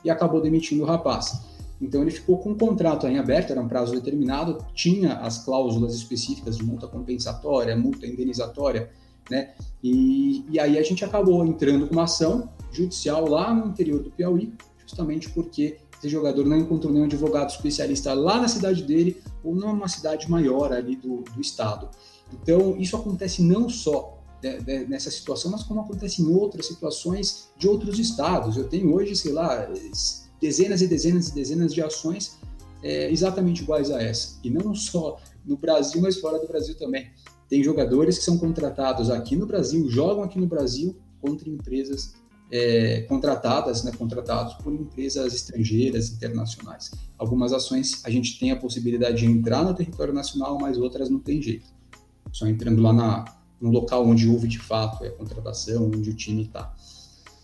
E 0.04 0.10
acabou 0.10 0.42
demitindo 0.42 0.84
o 0.84 0.86
rapaz. 0.86 1.42
Então 1.82 2.02
ele 2.02 2.12
ficou 2.12 2.38
com 2.38 2.52
um 2.52 2.58
contrato 2.58 3.08
em 3.08 3.18
aberto, 3.18 3.52
era 3.52 3.62
um 3.62 3.68
prazo 3.68 3.94
determinado, 3.94 4.66
tinha 4.74 5.16
as 5.16 5.44
cláusulas 5.44 5.94
específicas 5.94 6.58
de 6.58 6.64
multa 6.64 6.88
compensatória, 6.88 7.76
multa 7.76 8.08
indenizatória, 8.08 8.90
né? 9.30 9.54
E, 9.84 10.46
e 10.50 10.60
aí 10.60 10.78
a 10.78 10.84
gente 10.84 11.04
acabou 11.04 11.46
entrando 11.46 11.88
com 11.88 11.94
uma 11.94 12.04
ação 12.04 12.50
judicial 12.72 13.28
lá 13.28 13.54
no 13.54 13.68
interior 13.68 14.02
do 14.02 14.12
Piauí, 14.12 14.54
justamente 14.86 15.30
porque 15.30 15.78
esse 15.98 16.10
jogador 16.10 16.46
não 16.46 16.58
encontrou 16.58 16.92
nenhum 16.92 17.06
advogado 17.06 17.50
especialista 17.50 18.14
lá 18.14 18.42
na 18.42 18.48
cidade 18.48 18.84
dele 18.84 19.22
ou 19.44 19.56
numa 19.56 19.88
cidade 19.88 20.30
maior 20.30 20.74
ali 20.74 20.96
do, 20.96 21.24
do 21.34 21.42
estado. 21.42 21.90
Então 22.32 22.76
isso 22.78 22.96
acontece 22.96 23.42
não 23.42 23.70
só 23.70 24.20
de, 24.42 24.60
de, 24.60 24.86
nessa 24.86 25.10
situação, 25.10 25.52
mas 25.52 25.64
como 25.64 25.80
acontece 25.80 26.22
em 26.22 26.28
outras 26.28 26.68
situações 26.68 27.50
de 27.58 27.68
outros 27.68 27.98
estados. 28.00 28.58
Eu 28.58 28.68
tenho 28.68 28.94
hoje, 28.94 29.16
sei 29.16 29.32
lá, 29.32 29.70
dezenas 30.44 30.82
e 30.82 30.88
dezenas 30.88 31.30
e 31.30 31.34
dezenas 31.34 31.74
de 31.74 31.82
ações 31.82 32.38
é, 32.84 33.10
exatamente 33.10 33.64
iguais 33.64 33.90
a 33.90 34.04
essa. 34.04 34.38
E 34.44 34.50
não 34.50 34.76
só 34.76 35.18
no 35.46 35.56
Brasil, 35.56 36.02
mas 36.02 36.20
fora 36.20 36.38
do 36.38 36.46
Brasil 36.46 36.76
também. 36.76 37.10
Tem 37.48 37.64
jogadores 37.64 38.18
que 38.18 38.26
são 38.26 38.38
contratados 38.38 39.10
aqui 39.10 39.38
no 39.38 39.46
Brasil, 39.46 39.90
jogam 39.90 40.22
aqui 40.22 40.38
no 40.38 40.46
Brasil 40.46 40.98
contra 41.22 41.50
empresas 41.50 42.16
é, 42.52 43.02
contratadas, 43.04 43.86
né, 43.86 43.92
contratados 43.98 44.56
por 44.56 44.74
empresas 44.74 45.34
estrangeiras, 45.34 46.12
internacionais. 46.12 46.92
Algumas 47.18 47.54
ações 47.54 48.02
a 48.04 48.10
gente 48.10 48.38
tem 48.38 48.52
a 48.52 48.58
possibilidade 48.58 49.20
de 49.20 49.26
entrar 49.26 49.64
no 49.64 49.74
território 49.74 50.14
nacional, 50.14 50.58
mas 50.60 50.78
outras 50.78 51.10
não 51.10 51.20
tem 51.20 51.42
jeito. 51.42 51.68
Só 52.34 52.48
entrando 52.48 52.82
lá 52.82 52.92
na, 52.92 53.26
no 53.62 53.72
local 53.72 54.06
onde 54.06 54.28
houve 54.28 54.50
de 54.50 54.60
fato 54.60 55.06
a 55.06 55.12
contratação, 55.12 55.86
onde 55.86 56.10
o 56.10 56.14
time 56.14 56.44
está. 56.44 56.76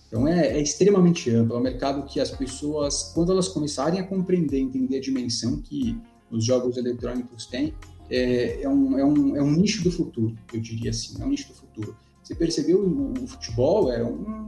Então 0.09 0.27
é, 0.27 0.57
é, 0.57 0.61
extremamente 0.61 1.29
amplo, 1.29 1.55
é 1.55 1.59
um 1.59 1.61
mercado 1.61 2.03
que 2.03 2.19
as 2.19 2.31
pessoas, 2.31 3.11
quando 3.13 3.31
elas 3.31 3.47
começarem 3.47 3.99
a 3.99 4.03
compreender, 4.03 4.59
entender 4.59 4.97
a 4.97 5.01
dimensão 5.01 5.61
que 5.61 5.95
os 6.31 6.43
jogos 6.43 6.77
eletrônicos 6.77 7.45
têm, 7.45 7.75
é, 8.09 8.63
é, 8.63 8.67
um, 8.69 8.97
é, 8.97 9.05
um, 9.05 9.35
é 9.35 9.41
um 9.41 9.51
nicho 9.51 9.83
do 9.83 9.91
futuro, 9.91 10.35
eu 10.51 10.59
diria 10.59 10.89
assim, 10.89 11.21
é 11.21 11.25
um 11.25 11.29
nicho 11.29 11.49
do 11.49 11.53
futuro. 11.53 11.95
Você 12.23 12.33
percebeu, 12.33 12.83
o, 12.83 13.27
futebol 13.27 13.91
é 13.91 14.03
um, 14.03 14.47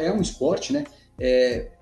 é 0.00 0.12
um 0.12 0.20
esporte 0.20 0.72
né, 0.72 0.84
é, 1.20 1.72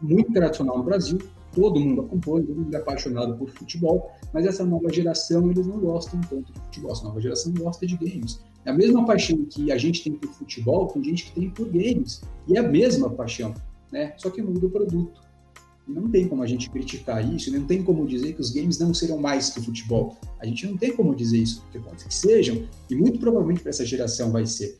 muito 0.00 0.32
tradicional 0.32 0.78
no 0.78 0.84
Brasil, 0.84 1.18
todo 1.52 1.80
mundo 1.80 2.02
acompanha, 2.02 2.46
todo 2.46 2.60
mundo 2.60 2.74
é 2.74 2.78
apaixonado 2.78 3.36
por 3.36 3.50
futebol, 3.50 4.10
mas 4.32 4.46
essa 4.46 4.64
nova 4.64 4.92
geração, 4.92 5.50
eles 5.50 5.66
não 5.66 5.78
gostam 5.78 6.20
tanto 6.22 6.52
de 6.52 6.60
futebol, 6.60 6.92
essa 6.92 7.04
nova 7.04 7.20
geração 7.20 7.52
gosta 7.52 7.86
de 7.86 7.96
games. 7.96 8.40
É 8.64 8.70
a 8.70 8.74
mesma 8.74 9.04
paixão 9.06 9.44
que 9.46 9.72
a 9.72 9.78
gente 9.78 10.02
tem 10.02 10.12
por 10.12 10.30
futebol, 10.32 10.86
tem 10.88 11.02
gente 11.02 11.26
que 11.26 11.32
tem 11.32 11.50
por 11.50 11.66
games. 11.68 12.22
E 12.46 12.56
é 12.56 12.60
a 12.60 12.62
mesma 12.62 13.08
paixão, 13.08 13.54
né? 13.90 14.12
Só 14.18 14.28
que 14.28 14.42
muda 14.42 14.66
o 14.66 14.70
produto. 14.70 15.20
E 15.88 15.92
não 15.92 16.08
tem 16.10 16.28
como 16.28 16.42
a 16.42 16.46
gente 16.46 16.68
criticar 16.68 17.26
isso, 17.34 17.50
não 17.52 17.64
tem 17.64 17.82
como 17.82 18.06
dizer 18.06 18.34
que 18.34 18.40
os 18.40 18.50
games 18.50 18.78
não 18.78 18.92
serão 18.92 19.18
mais 19.18 19.50
que 19.50 19.60
futebol. 19.62 20.16
A 20.38 20.46
gente 20.46 20.66
não 20.66 20.76
tem 20.76 20.94
como 20.94 21.14
dizer 21.14 21.38
isso, 21.38 21.62
porque 21.62 21.78
pode 21.78 22.02
ser 22.02 22.08
que 22.08 22.14
sejam, 22.14 22.68
e 22.90 22.94
muito 22.94 23.18
provavelmente 23.18 23.60
para 23.62 23.70
essa 23.70 23.84
geração 23.84 24.30
vai 24.30 24.44
ser. 24.44 24.78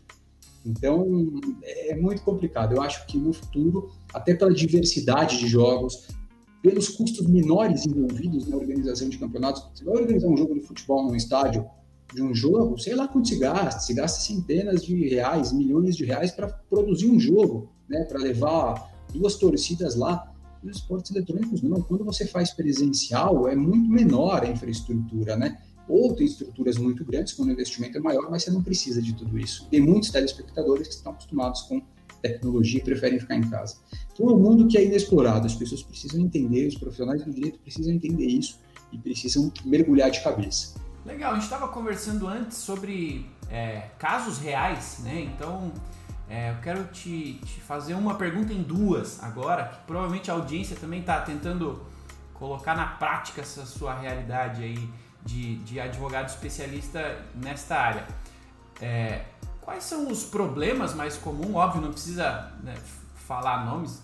Então, 0.65 1.41
é 1.63 1.97
muito 1.97 2.23
complicado. 2.23 2.75
Eu 2.75 2.83
acho 2.83 3.07
que 3.07 3.17
no 3.17 3.33
futuro, 3.33 3.91
até 4.13 4.35
pela 4.35 4.53
diversidade 4.53 5.39
de 5.39 5.47
jogos, 5.47 6.07
pelos 6.63 6.89
custos 6.89 7.27
menores 7.27 7.87
envolvidos 7.87 8.47
na 8.47 8.57
organização 8.57 9.09
de 9.09 9.19
campeonatos, 9.19 9.65
você 9.75 9.85
vai 9.85 9.95
organizar 9.95 10.29
um 10.29 10.37
jogo 10.37 10.55
de 10.55 10.61
futebol 10.61 11.05
num 11.07 11.17
estádio, 11.17 11.67
de 12.15 12.23
um 12.23 12.35
jogo, 12.35 12.79
sei 12.79 12.95
lá 12.95 13.07
quanto 13.07 13.29
se 13.29 13.39
gasta, 13.39 13.81
se 13.81 13.95
gasta 13.95 14.21
centenas 14.21 14.85
de 14.85 15.09
reais, 15.09 15.53
milhões 15.53 15.97
de 15.97 16.05
reais 16.05 16.33
para 16.33 16.49
produzir 16.49 17.09
um 17.09 17.19
jogo, 17.19 17.71
né, 17.89 18.05
para 18.05 18.19
levar 18.19 18.91
duas 19.13 19.37
torcidas 19.37 19.95
lá. 19.95 20.27
Nos 20.63 20.77
esportes 20.77 21.11
eletrônicos, 21.11 21.63
não. 21.63 21.81
Quando 21.81 22.05
você 22.05 22.27
faz 22.27 22.51
presencial, 22.51 23.49
é 23.49 23.57
muito 23.57 23.91
menor 23.91 24.43
a 24.43 24.47
infraestrutura, 24.47 25.35
né? 25.35 25.59
Ou 25.89 26.15
tem 26.15 26.27
estruturas 26.27 26.77
muito 26.77 27.03
grandes, 27.03 27.33
quando 27.33 27.49
o 27.49 27.53
investimento 27.53 27.97
é 27.97 28.01
maior, 28.01 28.31
mas 28.31 28.43
você 28.43 28.51
não 28.51 28.63
precisa 28.63 29.01
de 29.01 29.15
tudo 29.15 29.39
isso. 29.39 29.67
Tem 29.71 29.81
muitos 29.81 30.11
telespectadores 30.11 30.89
que 30.89 30.95
estão 30.95 31.13
acostumados 31.13 31.63
com 31.63 31.81
tecnologia 32.21 32.81
e 32.81 32.83
preferem 32.83 33.19
ficar 33.19 33.37
em 33.37 33.49
casa. 33.49 33.77
Então 34.13 34.29
é 34.29 34.33
um 34.33 34.39
mundo 34.39 34.69
que 34.69 34.77
é 34.79 34.85
inexplorado, 34.85 35.47
as 35.47 35.55
pessoas 35.55 35.83
precisam 35.83 36.21
entender, 36.21 36.67
os 36.69 36.77
profissionais 36.77 37.25
do 37.25 37.33
direito 37.33 37.59
precisam 37.61 37.93
entender 37.93 38.27
isso 38.27 38.61
e 38.93 38.99
precisam 38.99 39.53
mergulhar 39.65 40.11
de 40.11 40.23
cabeça. 40.23 40.75
Legal, 41.05 41.33
a 41.33 41.35
gente 41.35 41.45
estava 41.45 41.69
conversando 41.69 42.27
antes 42.29 42.59
sobre 42.59 43.27
é, 43.51 43.89
casos 43.99 44.39
reais, 44.39 45.01
né? 45.03 45.23
Então 45.35 45.73
é, 46.29 46.51
eu 46.51 46.57
quero 46.63 46.85
te, 46.85 47.41
te, 47.45 47.61
fazer 47.61 47.95
uma 47.95 48.15
pergunta 48.15 48.53
em 48.53 48.63
duas 48.63 49.23
agora, 49.23 49.65
que 49.65 49.87
provavelmente 49.87 50.31
a 50.31 50.35
audiência 50.35 50.77
também 50.77 51.01
está 51.01 51.21
tentando 51.23 51.83
colocar 52.35 52.77
na 52.77 52.87
prática 52.87 53.41
essa 53.41 53.67
sua 53.67 53.99
realidade 53.99 54.63
aí 54.63 54.89
de, 55.25 55.57
de 55.57 55.81
advogado 55.81 56.29
especialista 56.29 57.19
nesta 57.35 57.77
área. 57.77 58.07
É, 58.81 59.25
quais 59.71 59.85
são 59.85 60.09
os 60.09 60.25
problemas 60.25 60.95
mais 60.95 61.17
comuns? 61.17 61.55
Óbvio, 61.55 61.81
não 61.81 61.93
precisa 61.93 62.51
né, 62.61 62.75
falar 63.29 63.65
nomes, 63.65 64.03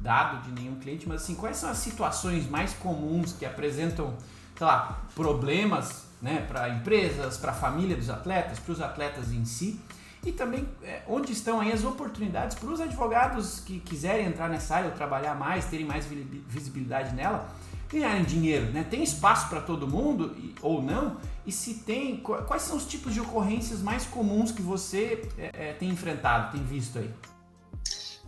dado 0.00 0.42
de 0.42 0.60
nenhum 0.60 0.78
cliente, 0.78 1.08
mas 1.08 1.22
assim, 1.22 1.34
quais 1.34 1.56
são 1.56 1.70
as 1.70 1.78
situações 1.78 2.46
mais 2.50 2.74
comuns 2.74 3.32
que 3.32 3.46
apresentam, 3.46 4.12
sei 4.54 4.66
lá, 4.66 5.02
problemas 5.14 6.04
né, 6.20 6.44
para 6.46 6.68
empresas, 6.68 7.38
para 7.38 7.52
a 7.52 7.54
família 7.54 7.96
dos 7.96 8.10
atletas, 8.10 8.58
para 8.58 8.72
os 8.72 8.80
atletas 8.82 9.32
em 9.32 9.46
si? 9.46 9.80
E 10.22 10.32
também 10.32 10.68
é, 10.82 11.02
onde 11.08 11.32
estão 11.32 11.60
aí 11.60 11.72
as 11.72 11.82
oportunidades 11.82 12.54
para 12.54 12.68
os 12.68 12.78
advogados 12.78 13.60
que 13.60 13.80
quiserem 13.80 14.26
entrar 14.26 14.50
nessa 14.50 14.76
área 14.76 14.90
ou 14.90 14.94
trabalhar 14.94 15.34
mais, 15.34 15.64
terem 15.64 15.86
mais 15.86 16.06
visibilidade 16.46 17.14
nela, 17.14 17.48
ganharem 17.94 18.24
dinheiro, 18.24 18.70
né? 18.72 18.84
Tem 18.88 19.02
espaço 19.02 19.48
para 19.48 19.60
todo 19.60 19.86
mundo 19.86 20.34
ou 20.60 20.82
não? 20.82 21.16
E 21.46 21.52
se 21.52 21.74
tem, 21.74 22.16
quais 22.18 22.62
são 22.62 22.76
os 22.76 22.86
tipos 22.86 23.12
de 23.14 23.20
ocorrências 23.20 23.80
mais 23.80 24.04
comuns 24.06 24.50
que 24.50 24.62
você 24.62 25.22
é, 25.38 25.50
é, 25.52 25.72
tem 25.72 25.88
enfrentado, 25.88 26.52
tem 26.52 26.64
visto 26.64 26.98
aí? 26.98 27.10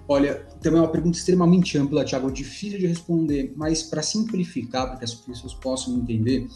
Olha, 0.09 0.47
também 0.61 0.79
é 0.79 0.83
uma 0.83 0.91
pergunta 0.91 1.19
extremamente 1.19 1.77
ampla, 1.77 2.05
Thiago, 2.05 2.31
difícil 2.31 2.79
de 2.79 2.87
responder, 2.87 3.53
mas 3.57 3.83
para 3.83 4.03
simplificar, 4.03 4.87
para 4.87 4.97
que 4.99 5.05
as 5.05 5.15
pessoas 5.15 5.53
possam 5.55 5.97
entender, 5.97 6.47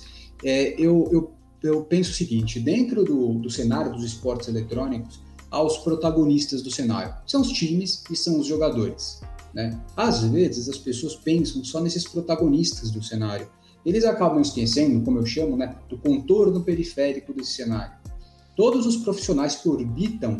é, 0.44 0.74
eu, 0.78 1.08
eu, 1.10 1.34
eu 1.62 1.82
penso 1.84 2.10
o 2.10 2.14
seguinte: 2.14 2.60
dentro 2.60 3.04
do, 3.04 3.34
do 3.34 3.50
cenário 3.50 3.92
dos 3.92 4.04
esportes 4.04 4.48
eletrônicos, 4.48 5.20
há 5.50 5.62
os 5.62 5.78
protagonistas 5.78 6.62
do 6.62 6.70
cenário, 6.70 7.12
são 7.26 7.40
os 7.40 7.48
times 7.48 8.04
e 8.10 8.16
são 8.16 8.38
os 8.38 8.46
jogadores. 8.46 9.20
Né? 9.52 9.80
Às 9.96 10.22
vezes 10.22 10.68
as 10.68 10.78
pessoas 10.78 11.16
pensam 11.16 11.64
só 11.64 11.80
nesses 11.80 12.06
protagonistas 12.06 12.90
do 12.90 13.02
cenário. 13.02 13.48
Eles 13.84 14.04
acabam 14.04 14.40
esquecendo, 14.40 15.02
como 15.04 15.18
eu 15.18 15.26
chamo, 15.26 15.56
né, 15.56 15.76
do 15.88 15.96
contorno 15.98 16.62
periférico 16.62 17.32
desse 17.32 17.52
cenário. 17.52 17.94
Todos 18.54 18.86
os 18.86 18.98
profissionais 18.98 19.56
que 19.56 19.68
orbitam 19.68 20.36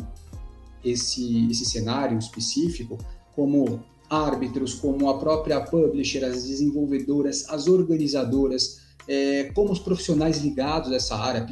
esse, 0.83 1.49
esse 1.49 1.65
cenário 1.65 2.17
específico, 2.19 2.97
como 3.35 3.83
árbitros, 4.09 4.75
como 4.75 5.09
a 5.09 5.17
própria 5.17 5.61
publisher, 5.61 6.23
as 6.25 6.43
desenvolvedoras, 6.43 7.49
as 7.49 7.67
organizadoras, 7.67 8.81
é, 9.07 9.45
como 9.55 9.71
os 9.71 9.79
profissionais 9.79 10.39
ligados 10.41 10.91
a 10.91 10.95
essa 10.95 11.15
área, 11.15 11.47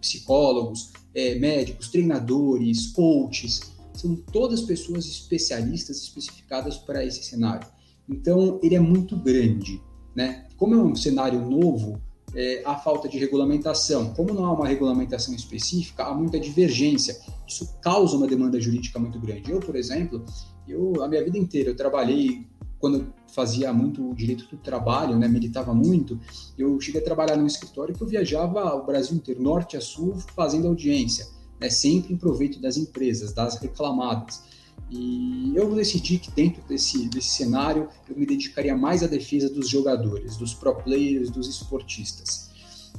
psicólogos, 0.00 0.92
é, 1.14 1.34
médicos, 1.38 1.88
treinadores, 1.88 2.92
coaches, 2.92 3.60
são 3.96 4.16
todas 4.16 4.62
pessoas 4.62 5.06
especialistas 5.06 6.02
especificadas 6.02 6.76
para 6.76 7.04
esse 7.04 7.22
cenário. 7.22 7.66
Então, 8.08 8.60
ele 8.62 8.74
é 8.74 8.80
muito 8.80 9.16
grande, 9.16 9.82
né? 10.14 10.46
Como 10.56 10.74
é 10.74 10.78
um 10.78 10.94
cenário 10.94 11.40
novo, 11.40 12.00
é, 12.34 12.62
há 12.64 12.76
falta 12.76 13.08
de 13.08 13.18
regulamentação. 13.18 14.12
Como 14.14 14.32
não 14.32 14.44
há 14.44 14.52
uma 14.52 14.68
regulamentação 14.68 15.34
específica, 15.34 16.04
há 16.04 16.14
muita 16.14 16.38
divergência. 16.38 17.18
Isso 17.46 17.76
causa 17.80 18.16
uma 18.16 18.26
demanda 18.26 18.60
jurídica 18.60 18.98
muito 18.98 19.18
grande. 19.18 19.50
Eu, 19.50 19.60
por 19.60 19.74
exemplo, 19.74 20.24
eu 20.68 21.02
a 21.02 21.08
minha 21.08 21.24
vida 21.24 21.38
inteira 21.38 21.70
eu 21.70 21.76
trabalhei 21.76 22.46
quando 22.78 22.98
eu 22.98 23.06
fazia 23.32 23.72
muito 23.72 24.14
direito 24.14 24.46
do 24.48 24.58
trabalho, 24.58 25.18
né, 25.18 25.26
militava 25.26 25.74
muito, 25.74 26.20
eu 26.58 26.78
cheguei 26.78 27.00
a 27.00 27.04
trabalhar 27.04 27.34
num 27.36 27.46
escritório 27.46 27.94
que 27.94 28.02
eu 28.02 28.06
viajava 28.06 28.74
o 28.74 28.84
Brasil 28.84 29.16
inteiro, 29.16 29.42
norte 29.42 29.78
a 29.78 29.80
sul, 29.80 30.14
fazendo 30.34 30.68
audiência 30.68 31.26
né, 31.60 31.70
sempre 31.70 32.12
em 32.12 32.16
proveito 32.16 32.60
das 32.60 32.76
empresas, 32.76 33.32
das 33.32 33.58
reclamadas. 33.58 34.42
E 34.90 35.52
eu 35.56 35.74
decidi 35.74 36.18
que 36.18 36.30
dentro 36.30 36.62
desse, 36.68 37.08
desse 37.08 37.28
cenário 37.28 37.88
eu 38.08 38.16
me 38.16 38.24
dedicaria 38.24 38.76
mais 38.76 39.02
à 39.02 39.06
defesa 39.06 39.48
dos 39.48 39.68
jogadores, 39.68 40.36
dos 40.36 40.54
pro 40.54 40.76
players, 40.76 41.30
dos 41.30 41.48
esportistas. 41.48 42.50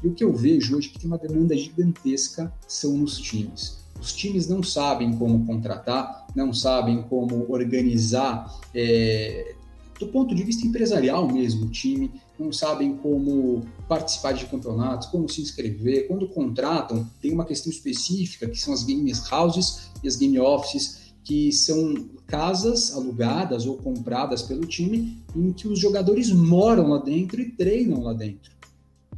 E 0.03 0.07
o 0.07 0.13
que 0.13 0.23
eu 0.23 0.33
vejo 0.33 0.77
hoje 0.77 0.89
é 0.89 0.91
que 0.91 0.99
tem 0.99 1.07
uma 1.07 1.17
demanda 1.17 1.55
gigantesca 1.55 2.53
são 2.67 2.97
nos 2.97 3.17
times. 3.17 3.77
Os 3.99 4.13
times 4.13 4.47
não 4.47 4.61
sabem 4.61 5.17
como 5.17 5.45
contratar, 5.45 6.27
não 6.35 6.53
sabem 6.53 7.01
como 7.03 7.51
organizar 7.51 8.59
é, 8.73 9.55
do 9.99 10.07
ponto 10.07 10.35
de 10.35 10.43
vista 10.43 10.65
empresarial 10.65 11.27
mesmo, 11.27 11.65
o 11.65 11.69
time, 11.69 12.11
não 12.37 12.51
sabem 12.51 12.95
como 12.97 13.65
participar 13.87 14.33
de 14.33 14.45
campeonatos, 14.45 15.07
como 15.07 15.27
se 15.27 15.41
inscrever. 15.41 16.07
Quando 16.07 16.27
contratam, 16.29 17.09
tem 17.19 17.33
uma 17.33 17.45
questão 17.45 17.71
específica, 17.71 18.47
que 18.47 18.59
são 18.59 18.73
as 18.73 18.83
game 18.83 19.11
houses 19.31 19.89
e 20.03 20.07
as 20.07 20.15
game 20.15 20.39
offices, 20.39 21.07
que 21.23 21.51
são 21.51 22.09
casas 22.27 22.93
alugadas 22.93 23.65
ou 23.65 23.77
compradas 23.77 24.43
pelo 24.43 24.65
time, 24.65 25.17
em 25.35 25.51
que 25.51 25.67
os 25.67 25.79
jogadores 25.79 26.31
moram 26.31 26.89
lá 26.89 26.99
dentro 26.99 27.41
e 27.41 27.51
treinam 27.51 28.03
lá 28.03 28.13
dentro. 28.13 28.51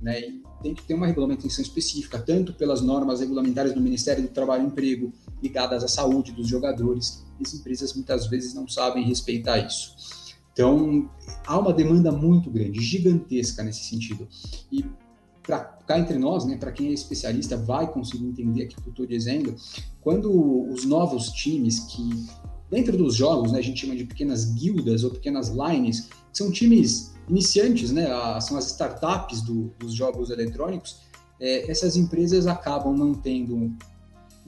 Né? 0.02 0.22
E 0.22 0.42
tem 0.64 0.74
que 0.74 0.84
ter 0.84 0.94
uma 0.94 1.08
regulamentação 1.08 1.62
específica, 1.62 2.18
tanto 2.20 2.54
pelas 2.54 2.82
normas 2.82 3.20
regulamentares 3.20 3.74
do 3.74 3.82
Ministério 3.82 4.24
do 4.24 4.30
Trabalho 4.30 4.64
e 4.64 4.68
Emprego, 4.68 5.14
ligadas 5.44 5.84
à 5.84 5.88
saúde 5.88 6.32
dos 6.32 6.48
jogadores. 6.48 7.24
As 7.42 7.54
empresas 7.54 7.94
muitas 7.94 8.28
vezes 8.28 8.54
não 8.54 8.68
sabem 8.68 9.04
respeitar 9.04 9.60
isso. 9.60 10.19
Então, 10.60 11.10
há 11.48 11.58
uma 11.58 11.72
demanda 11.72 12.12
muito 12.12 12.52
grande, 12.52 12.82
gigantesca 12.82 13.64
nesse 13.64 13.86
sentido. 13.86 14.28
E 14.70 14.84
para 15.42 15.60
cá 15.60 15.98
entre 15.98 16.18
nós, 16.18 16.44
né, 16.44 16.58
para 16.58 16.74
quem 16.74 16.90
é 16.90 16.92
especialista, 16.92 17.56
vai 17.56 17.90
conseguir 17.90 18.26
entender 18.26 18.64
aqui 18.64 18.76
o 18.78 18.82
que 18.82 18.90
eu 18.90 18.92
estou 18.92 19.06
dizendo, 19.06 19.56
quando 20.02 20.30
os 20.70 20.84
novos 20.84 21.30
times 21.30 21.80
que, 21.86 22.28
dentro 22.70 22.98
dos 22.98 23.16
jogos, 23.16 23.54
né, 23.54 23.60
a 23.60 23.62
gente 23.62 23.80
chama 23.80 23.96
de 23.96 24.04
pequenas 24.04 24.52
guildas 24.52 25.06
ou 25.06 25.12
pequenas 25.12 25.48
lines, 25.48 26.02
que 26.02 26.38
são 26.38 26.52
times 26.52 27.14
iniciantes, 27.30 27.92
né, 27.92 28.08
são 28.42 28.58
as 28.58 28.66
startups 28.66 29.42
do, 29.42 29.74
dos 29.80 29.94
jogos 29.94 30.30
eletrônicos, 30.30 30.98
é, 31.40 31.72
essas 31.72 31.96
empresas 31.96 32.48
acabam 32.48 32.94
não 32.94 33.14
tendo 33.14 33.74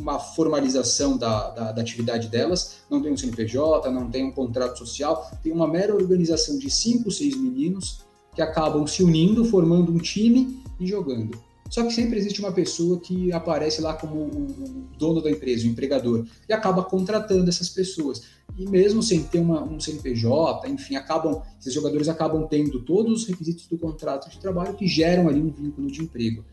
uma 0.01 0.19
formalização 0.19 1.15
da, 1.15 1.51
da, 1.51 1.71
da, 1.71 1.81
atividade 1.81 2.27
delas, 2.27 2.77
não 2.89 3.01
tem 3.01 3.11
um 3.11 3.17
CNPJ, 3.17 3.89
não 3.91 4.09
tem 4.09 4.25
um 4.25 4.31
contrato 4.31 4.79
social, 4.79 5.29
tem 5.43 5.51
uma 5.51 5.67
mera 5.67 5.95
organização 5.95 6.57
de 6.57 6.69
cinco, 6.69 7.11
seis 7.11 7.37
meninos 7.37 8.01
que 8.33 8.41
acabam 8.41 8.87
se 8.87 9.03
unindo, 9.03 9.45
formando 9.45 9.91
um 9.91 9.97
time 9.97 10.63
e 10.79 10.87
jogando. 10.87 11.37
Só 11.69 11.85
que 11.85 11.93
sempre 11.93 12.17
existe 12.17 12.41
uma 12.41 12.51
pessoa 12.51 12.99
que 12.99 13.31
aparece 13.31 13.79
lá 13.79 13.93
como 13.93 14.25
o 14.25 14.87
dono 14.97 15.21
da 15.21 15.31
empresa, 15.31 15.65
o 15.65 15.69
empregador, 15.69 16.25
e 16.49 16.51
acaba 16.51 16.83
contratando 16.83 17.49
essas 17.49 17.69
pessoas. 17.69 18.23
E 18.57 18.67
mesmo 18.69 19.01
sem 19.01 19.23
ter 19.23 19.39
uma, 19.39 19.63
um 19.63 19.79
CNPJ, 19.79 20.67
enfim, 20.67 20.95
acabam, 20.95 21.41
esses 21.57 21.73
jogadores 21.73 22.09
acabam 22.09 22.45
tendo 22.45 22.81
todos 22.81 23.21
os 23.21 23.27
requisitos 23.27 23.67
do 23.67 23.77
contrato 23.77 24.29
de 24.29 24.37
trabalho 24.37 24.73
que 24.73 24.85
geram 24.85 25.29
ali 25.29 25.39
um 25.39 25.49
vínculo 25.49 25.89
de 25.89 26.01
emprego. 26.01 26.43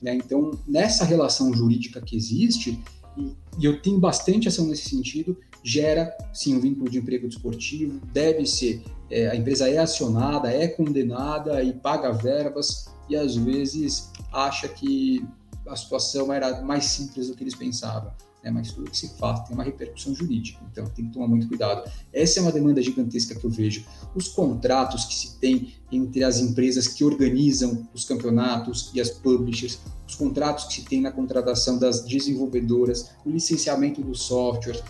Né? 0.00 0.14
Então, 0.14 0.52
nessa 0.66 1.04
relação 1.04 1.52
jurídica 1.52 2.00
que 2.00 2.16
existe, 2.16 2.82
e, 3.16 3.36
eu 3.60 3.80
tenho 3.82 3.98
bastante 3.98 4.48
ação 4.48 4.66
nesse 4.66 4.88
sentido, 4.88 5.36
gera 5.62 6.16
sim 6.32 6.56
um 6.56 6.60
vínculo 6.60 6.88
de 6.88 6.98
emprego 6.98 7.28
desportivo, 7.28 8.00
deve 8.12 8.46
ser, 8.46 8.82
é, 9.10 9.28
a 9.28 9.36
empresa 9.36 9.68
é 9.68 9.78
acionada, 9.78 10.52
é 10.52 10.68
condenada 10.68 11.62
e 11.62 11.72
paga 11.72 12.12
verbas, 12.12 12.88
e 13.08 13.16
às 13.16 13.34
vezes 13.34 14.10
acha 14.32 14.68
que 14.68 15.24
a 15.66 15.74
situação 15.74 16.32
era 16.32 16.62
mais 16.62 16.84
simples 16.84 17.28
do 17.28 17.34
que 17.34 17.42
eles 17.42 17.54
pensavam 17.54 18.12
né? 18.48 18.50
mas 18.54 18.72
tudo 18.72 18.90
que 18.90 18.96
se 18.96 19.16
faz 19.18 19.40
tem 19.44 19.54
uma 19.54 19.62
repercussão 19.62 20.14
jurídica, 20.14 20.58
então 20.70 20.86
tem 20.86 21.06
que 21.06 21.12
tomar 21.12 21.28
muito 21.28 21.46
cuidado. 21.46 21.88
Essa 22.12 22.40
é 22.40 22.42
uma 22.42 22.52
demanda 22.52 22.82
gigantesca 22.82 23.34
que 23.34 23.44
eu 23.44 23.50
vejo. 23.50 23.84
Os 24.14 24.28
contratos 24.28 25.04
que 25.04 25.14
se 25.14 25.38
tem 25.38 25.74
entre 25.92 26.24
as 26.24 26.38
empresas 26.38 26.88
que 26.88 27.04
organizam 27.04 27.86
os 27.94 28.04
campeonatos 28.04 28.90
e 28.94 29.00
as 29.00 29.10
publishers, 29.10 29.78
os 30.06 30.14
contratos 30.14 30.64
que 30.64 30.74
se 30.74 30.84
tem 30.84 31.00
na 31.00 31.12
contratação 31.12 31.78
das 31.78 32.04
desenvolvedoras, 32.04 33.10
o 33.24 33.30
licenciamento 33.30 34.02
do 34.02 34.14
software, 34.14 34.82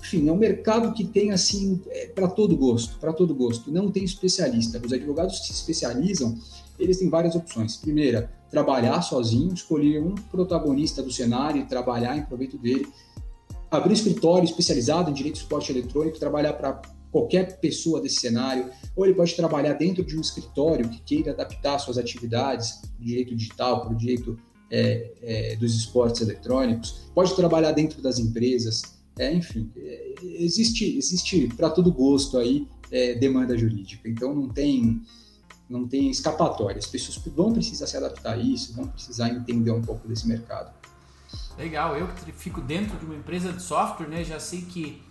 enfim, 0.00 0.28
é 0.28 0.32
um 0.32 0.36
mercado 0.36 0.92
que 0.92 1.04
tem 1.04 1.30
assim 1.30 1.80
é, 1.88 2.06
para 2.06 2.26
todo 2.26 2.56
gosto, 2.56 2.98
para 2.98 3.12
todo 3.12 3.34
gosto. 3.34 3.70
Não 3.70 3.90
tem 3.90 4.02
especialista. 4.02 4.80
Os 4.84 4.92
advogados 4.92 5.38
que 5.38 5.46
se 5.46 5.52
especializam, 5.52 6.36
eles 6.82 6.98
têm 6.98 7.08
várias 7.08 7.34
opções. 7.34 7.76
Primeira, 7.76 8.30
trabalhar 8.50 9.00
sozinho, 9.02 9.52
escolher 9.54 10.02
um 10.02 10.14
protagonista 10.14 11.02
do 11.02 11.10
cenário 11.10 11.62
e 11.62 11.64
trabalhar 11.64 12.16
em 12.16 12.22
proveito 12.22 12.58
dele. 12.58 12.86
Abrir 13.70 13.94
escritório 13.94 14.44
especializado 14.44 15.10
em 15.10 15.14
direito 15.14 15.36
de 15.36 15.40
esporte 15.40 15.72
eletrônico, 15.72 16.18
trabalhar 16.18 16.52
para 16.52 16.82
qualquer 17.10 17.60
pessoa 17.60 18.00
desse 18.00 18.16
cenário, 18.16 18.70
ou 18.96 19.04
ele 19.04 19.14
pode 19.14 19.34
trabalhar 19.34 19.74
dentro 19.74 20.04
de 20.04 20.16
um 20.16 20.20
escritório 20.20 20.88
que 20.88 21.00
queira 21.02 21.32
adaptar 21.32 21.78
suas 21.78 21.98
atividades 21.98 22.80
do 22.98 23.04
direito 23.04 23.34
digital 23.36 23.82
para 23.82 23.92
o 23.92 23.96
direito 23.96 24.38
é, 24.70 25.12
é, 25.22 25.56
dos 25.56 25.76
esportes 25.76 26.22
eletrônicos, 26.22 27.02
pode 27.14 27.36
trabalhar 27.36 27.72
dentro 27.72 28.00
das 28.00 28.18
empresas, 28.18 28.82
é, 29.18 29.30
enfim, 29.30 29.70
é, 29.76 30.14
existe, 30.22 30.96
existe 30.96 31.46
para 31.48 31.68
todo 31.68 31.92
gosto 31.92 32.38
aí 32.38 32.66
é, 32.90 33.14
demanda 33.14 33.56
jurídica, 33.56 34.08
então 34.08 34.34
não 34.34 34.48
tem 34.48 35.02
não 35.72 35.88
tem 35.88 36.10
escapatória. 36.10 36.78
As 36.78 36.86
pessoas 36.86 37.16
vão 37.34 37.52
precisar 37.52 37.86
se 37.86 37.96
adaptar 37.96 38.34
a 38.34 38.36
isso, 38.36 38.74
vão 38.74 38.86
precisar 38.86 39.30
entender 39.30 39.70
um 39.70 39.80
pouco 39.80 40.06
desse 40.06 40.28
mercado. 40.28 40.70
Legal, 41.56 41.96
eu 41.96 42.06
que 42.08 42.30
fico 42.32 42.60
dentro 42.60 42.96
de 42.98 43.04
uma 43.04 43.14
empresa 43.14 43.52
de 43.52 43.62
software, 43.62 44.06
né, 44.06 44.22
já 44.22 44.38
sei 44.38 44.62
que 44.62 45.02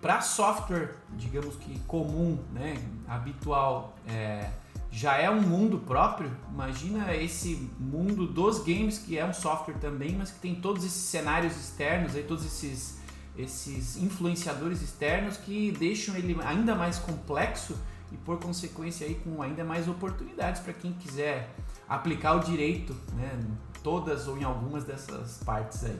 para 0.00 0.20
software, 0.20 0.96
digamos 1.16 1.56
que 1.56 1.78
comum, 1.80 2.38
né, 2.52 2.74
habitual, 3.08 3.96
é, 4.06 4.50
já 4.90 5.16
é 5.16 5.30
um 5.30 5.40
mundo 5.40 5.78
próprio. 5.78 6.30
Imagina 6.52 7.14
esse 7.14 7.70
mundo 7.78 8.26
dos 8.26 8.58
games, 8.58 8.98
que 8.98 9.18
é 9.18 9.24
um 9.24 9.32
software 9.32 9.78
também, 9.80 10.14
mas 10.14 10.30
que 10.30 10.40
tem 10.40 10.54
todos 10.54 10.84
esses 10.84 11.02
cenários 11.04 11.56
externos, 11.56 12.14
aí, 12.14 12.22
todos 12.22 12.44
esses, 12.44 12.98
esses 13.36 13.96
influenciadores 13.96 14.82
externos 14.82 15.38
que 15.38 15.72
deixam 15.72 16.14
ele 16.16 16.36
ainda 16.42 16.74
mais 16.74 16.98
complexo 16.98 17.74
e, 18.14 18.16
por 18.24 18.38
consequência, 18.38 19.06
aí, 19.06 19.16
com 19.16 19.42
ainda 19.42 19.64
mais 19.64 19.88
oportunidades 19.88 20.60
para 20.62 20.72
quem 20.72 20.92
quiser 20.92 21.50
aplicar 21.88 22.34
o 22.36 22.40
direito, 22.40 22.94
né, 23.16 23.38
todas 23.82 24.28
ou 24.28 24.38
em 24.38 24.44
algumas 24.44 24.84
dessas 24.84 25.40
partes 25.44 25.84
aí. 25.84 25.98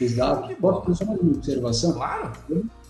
Exato. 0.00 0.54
Posso 0.56 1.04
fazer 1.04 1.04
uma 1.04 1.32
observação? 1.32 1.92
Claro. 1.92 2.32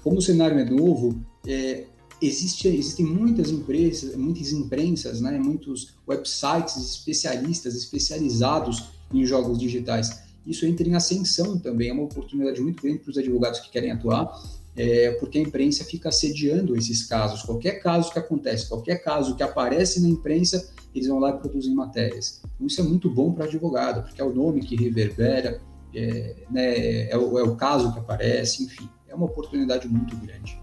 Como 0.03 0.19
o 0.19 0.23
cenário 0.23 0.59
é 0.59 0.65
novo, 0.65 1.21
é, 1.47 1.87
existe, 2.21 2.69
existem 2.69 3.07
muitas 3.07 3.51
empresas, 3.51 4.15
muitas 4.17 4.53
imprensas, 4.53 5.21
né, 5.21 5.39
muitos 5.39 5.95
websites 6.07 6.77
especialistas, 6.77 7.75
especializados 7.75 8.91
em 9.13 9.25
jogos 9.25 9.59
digitais. 9.59 10.23
Isso 10.47 10.67
entra 10.67 10.89
em 10.89 10.95
ascensão 10.95 11.59
também, 11.59 11.91
é 11.91 11.93
uma 11.93 12.05
oportunidade 12.05 12.61
muito 12.61 12.83
grande 12.83 12.99
para 12.99 13.11
os 13.11 13.19
advogados 13.19 13.61
que 13.61 13.71
querem 13.71 13.91
atuar, 13.91 14.33
é, 14.81 15.11
porque 15.21 15.37
a 15.37 15.43
imprensa 15.43 15.85
fica 15.85 16.09
assediando 16.09 16.75
esses 16.75 17.07
casos. 17.07 17.43
Qualquer 17.43 17.83
caso 17.83 18.11
que 18.11 18.19
acontece, 18.19 18.67
qualquer 18.67 18.97
caso 19.05 19.37
que 19.37 19.43
aparece 19.43 20.01
na 20.01 20.09
imprensa, 20.09 20.73
eles 20.95 21.07
vão 21.07 21.19
lá 21.19 21.29
e 21.29 21.39
produzem 21.39 21.75
matérias. 21.75 22.41
Então, 22.55 22.67
isso 22.67 22.81
é 22.81 22.85
muito 22.85 23.11
bom 23.11 23.31
para 23.31 23.45
advogado, 23.45 24.03
porque 24.03 24.23
é 24.23 24.25
o 24.25 24.33
nome 24.33 24.63
que 24.63 24.75
reverbera, 24.75 25.61
é, 25.95 26.35
né, 26.51 27.11
é, 27.11 27.19
o, 27.19 27.39
é 27.39 27.43
o 27.43 27.57
caso 27.57 27.93
que 27.93 27.99
aparece, 27.99 28.65
enfim, 28.65 28.89
é 29.07 29.15
uma 29.15 29.27
oportunidade 29.27 29.87
muito 29.87 30.17
grande. 30.17 30.59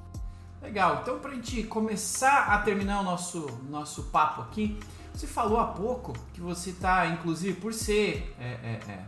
Legal, 0.63 1.01
então 1.03 1.19
para 1.19 1.31
a 1.31 1.35
gente 1.35 1.63
começar 1.63 2.47
a 2.47 2.57
terminar 2.57 3.01
o 3.01 3.03
nosso, 3.03 3.45
nosso 3.69 4.03
papo 4.05 4.41
aqui, 4.41 4.79
você 5.13 5.27
falou 5.27 5.59
há 5.59 5.67
pouco 5.67 6.13
que 6.33 6.41
você 6.41 6.71
está, 6.71 7.07
inclusive, 7.07 7.59
por 7.59 7.71
ser 7.71 8.33
é, 8.39 8.45
é, 8.45 9.05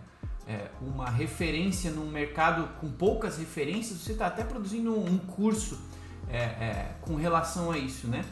é, 0.49 0.67
uma 0.81 1.07
referência 1.07 1.91
num 1.91 2.09
mercado 2.09 2.67
com 2.79 2.89
poucas 2.89 3.37
referências, 3.37 3.99
você 3.99 4.13
está 4.13 4.25
até 4.25 4.43
produzindo 4.43 4.99
um 4.99 5.19
curso 5.19 5.79
é, 6.27 6.37
é, 6.37 6.91
com 7.01 7.13
relação 7.15 7.71
a 7.71 7.77
isso, 7.77 8.07
né? 8.07 8.25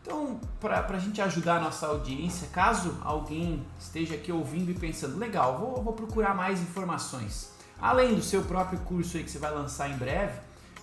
Então, 0.00 0.40
para 0.58 0.84
a 0.88 0.98
gente 0.98 1.20
ajudar 1.20 1.58
a 1.58 1.60
nossa 1.60 1.86
audiência, 1.86 2.48
caso 2.48 2.96
alguém 3.02 3.62
esteja 3.78 4.14
aqui 4.14 4.32
ouvindo 4.32 4.70
e 4.70 4.74
pensando, 4.74 5.18
legal, 5.18 5.58
vou, 5.58 5.82
vou 5.82 5.92
procurar 5.92 6.34
mais 6.34 6.60
informações, 6.60 7.50
além 7.78 8.14
do 8.14 8.22
seu 8.22 8.42
próprio 8.42 8.80
curso 8.80 9.18
aí 9.18 9.22
que 9.22 9.30
você 9.30 9.38
vai 9.38 9.52
lançar 9.52 9.90
em 9.90 9.96
breve, 9.96 10.40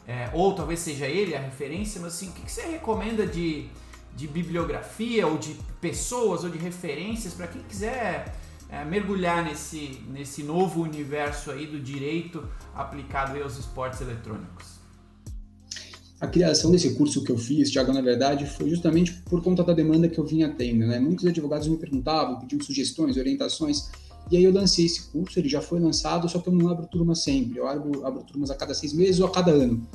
é, 0.08 0.30
ou 0.34 0.54
talvez 0.54 0.80
seja 0.80 1.08
ele 1.08 1.36
a 1.36 1.40
referência, 1.40 2.00
mas 2.00 2.14
assim, 2.14 2.30
o 2.30 2.32
que, 2.32 2.44
que 2.44 2.52
você 2.52 2.62
recomenda 2.62 3.26
de, 3.26 3.68
de 4.16 4.28
bibliografia 4.28 5.26
ou 5.26 5.38
de 5.38 5.56
pessoas 5.82 6.44
ou 6.44 6.50
de 6.50 6.60
referências 6.60 7.34
para 7.34 7.48
quem 7.48 7.62
quiser 7.64 8.34
é, 8.70 8.86
mergulhar 8.86 9.44
nesse, 9.44 10.00
nesse 10.10 10.44
novo 10.44 10.82
universo 10.82 11.52
aí 11.52 11.66
do 11.66 11.80
direito 11.80 12.48
aplicado 12.76 13.42
aos 13.42 13.58
esportes 13.58 14.00
eletrônicos? 14.02 14.80
A 16.22 16.28
criação 16.28 16.70
desse 16.70 16.96
curso 16.96 17.24
que 17.24 17.32
eu 17.32 17.38
fiz, 17.38 17.72
Thiago, 17.72 17.94
na 17.94 18.02
verdade, 18.02 18.46
foi 18.46 18.70
justamente 18.70 19.14
por 19.30 19.42
conta 19.42 19.64
da 19.64 19.74
demanda 19.74 20.10
que 20.10 20.20
eu 20.20 20.26
vinha 20.26 20.50
tendo. 20.50 20.86
Né? 20.86 21.00
Muitos 21.00 21.26
advogados 21.26 21.68
me 21.68 21.78
perguntavam, 21.78 22.40
pediam 22.40 22.62
sugestões, 22.62 23.16
orientações, 23.16 23.90
e 24.30 24.38
aí 24.38 24.44
eu 24.44 24.52
lancei 24.52 24.86
esse 24.86 25.10
curso, 25.10 25.40
ele 25.40 25.48
já 25.48 25.62
foi 25.62 25.80
lançado, 25.80 26.28
só 26.30 26.40
que 26.40 26.50
eu 26.50 26.54
não 26.54 26.70
abro 26.70 26.86
turma 26.88 27.16
sempre, 27.16 27.58
eu 27.58 27.68
abro, 27.68 28.06
abro 28.06 28.24
turmas 28.24 28.52
a 28.52 28.56
cada 28.56 28.74
seis 28.74 28.94
meses 28.94 29.20
ou 29.22 29.28
a 29.28 29.32
cada 29.32 29.52
ano. 29.52 29.88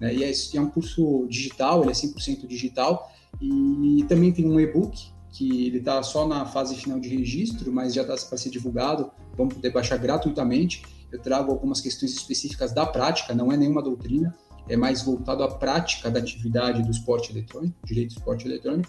Né? 0.00 0.14
E 0.14 0.24
é, 0.24 0.32
é 0.54 0.60
um 0.60 0.68
curso 0.68 1.26
digital, 1.28 1.82
ele 1.82 1.90
é 1.90 1.94
100% 1.94 2.46
digital, 2.46 3.12
e 3.40 4.04
também 4.08 4.32
tem 4.32 4.46
um 4.46 4.58
e-book, 4.58 5.10
que 5.36 5.66
ele 5.66 5.78
está 5.78 6.02
só 6.02 6.26
na 6.26 6.46
fase 6.46 6.74
final 6.76 6.98
de 6.98 7.10
registro, 7.10 7.70
mas 7.70 7.92
já 7.92 8.00
está 8.00 8.16
para 8.16 8.38
ser 8.38 8.48
divulgado, 8.48 9.10
vamos 9.36 9.54
poder 9.54 9.70
baixar 9.70 9.98
gratuitamente. 9.98 10.82
Eu 11.12 11.20
trago 11.20 11.52
algumas 11.52 11.80
questões 11.80 12.12
específicas 12.12 12.72
da 12.72 12.86
prática, 12.86 13.34
não 13.34 13.52
é 13.52 13.56
nenhuma 13.56 13.82
doutrina, 13.82 14.34
é 14.66 14.76
mais 14.76 15.02
voltado 15.02 15.42
à 15.42 15.48
prática 15.48 16.10
da 16.10 16.18
atividade 16.18 16.82
do 16.82 16.90
esporte 16.90 17.30
eletrônico, 17.32 17.76
direito 17.84 18.14
do 18.14 18.18
esporte 18.18 18.46
eletrônico. 18.46 18.88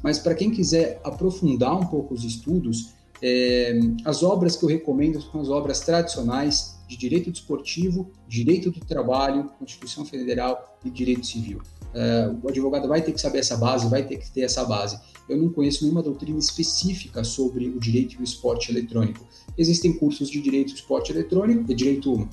Mas 0.00 0.20
para 0.20 0.36
quem 0.36 0.52
quiser 0.52 1.00
aprofundar 1.02 1.76
um 1.76 1.86
pouco 1.86 2.14
os 2.14 2.22
estudos, 2.22 2.94
é, 3.20 3.80
as 4.04 4.22
obras 4.22 4.54
que 4.54 4.64
eu 4.64 4.68
recomendo 4.68 5.20
são 5.20 5.40
as 5.40 5.48
obras 5.48 5.80
tradicionais 5.80 6.78
de 6.86 6.96
direito 6.96 7.32
desportivo, 7.32 8.10
direito 8.28 8.70
do 8.70 8.80
trabalho, 8.80 9.50
Constituição 9.58 10.04
Federal 10.04 10.78
e 10.84 10.90
direito 10.90 11.26
civil. 11.26 11.60
É, 11.92 12.30
o 12.40 12.48
advogado 12.48 12.86
vai 12.86 13.02
ter 13.02 13.12
que 13.12 13.20
saber 13.20 13.38
essa 13.38 13.56
base, 13.56 13.88
vai 13.88 14.04
ter 14.04 14.18
que 14.18 14.30
ter 14.30 14.42
essa 14.42 14.64
base. 14.64 14.98
Eu 15.28 15.36
não 15.36 15.50
conheço 15.50 15.84
nenhuma 15.84 16.02
doutrina 16.02 16.38
específica 16.38 17.22
sobre 17.24 17.68
o 17.68 17.78
direito 17.78 18.16
e 18.16 18.18
o 18.18 18.24
esporte 18.24 18.70
eletrônico. 18.70 19.26
Existem 19.56 19.92
cursos 19.92 20.30
de 20.30 20.40
direito 20.40 20.72
e 20.72 20.74
esporte 20.74 21.12
eletrônico, 21.12 21.64
de 21.64 21.74
direito 21.74 22.28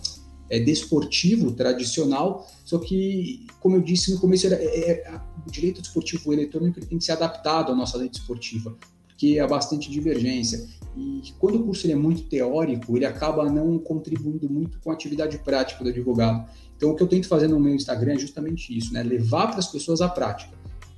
é, 0.50 0.60
desportivo 0.60 1.52
tradicional, 1.52 2.48
só 2.64 2.78
que, 2.78 3.46
como 3.60 3.76
eu 3.76 3.82
disse 3.82 4.12
no 4.12 4.20
começo, 4.20 4.48
era, 4.48 4.56
é, 4.56 4.91
é, 4.91 5.22
o 5.46 5.52
direito 5.52 5.82
desportivo 5.82 6.32
eletrônico 6.32 6.80
ele 6.80 6.86
tem 6.86 6.98
que 6.98 7.04
ser 7.04 7.14
adaptado 7.14 7.72
à 7.72 7.76
nossa 7.76 7.98
lei 7.98 8.10
desportiva 8.10 8.78
porque 9.16 9.39
há 9.39 9.48
bastante 9.48 9.89
divergência. 9.89 10.68
E 10.96 11.34
quando 11.39 11.56
o 11.56 11.64
curso 11.64 11.89
é 11.89 11.96
muito 11.96 12.24
teórico, 12.24 12.96
ele 12.96 13.06
acaba 13.06 13.50
não 13.50 13.80
contribuindo 13.80 14.50
muito 14.50 14.78
com 14.80 14.91
a 14.91 14.93
atividade 14.93 15.38
prática 15.39 15.84
do 15.84 15.89
advogado. 15.89 16.48
Então, 16.76 16.91
o 16.91 16.96
que 16.96 17.02
eu 17.02 17.08
tento 17.08 17.28
fazer 17.28 17.48
no 17.48 17.60
meu 17.60 17.74
Instagram 17.74 18.14
é 18.14 18.20
justamente 18.20 18.78
isso, 18.78 18.93
né? 18.93 19.02
Levar 19.02 19.48
para 19.48 19.60
as 19.60 19.72
pessoas 19.72 20.02
a 20.02 20.10
prática. 20.10 20.54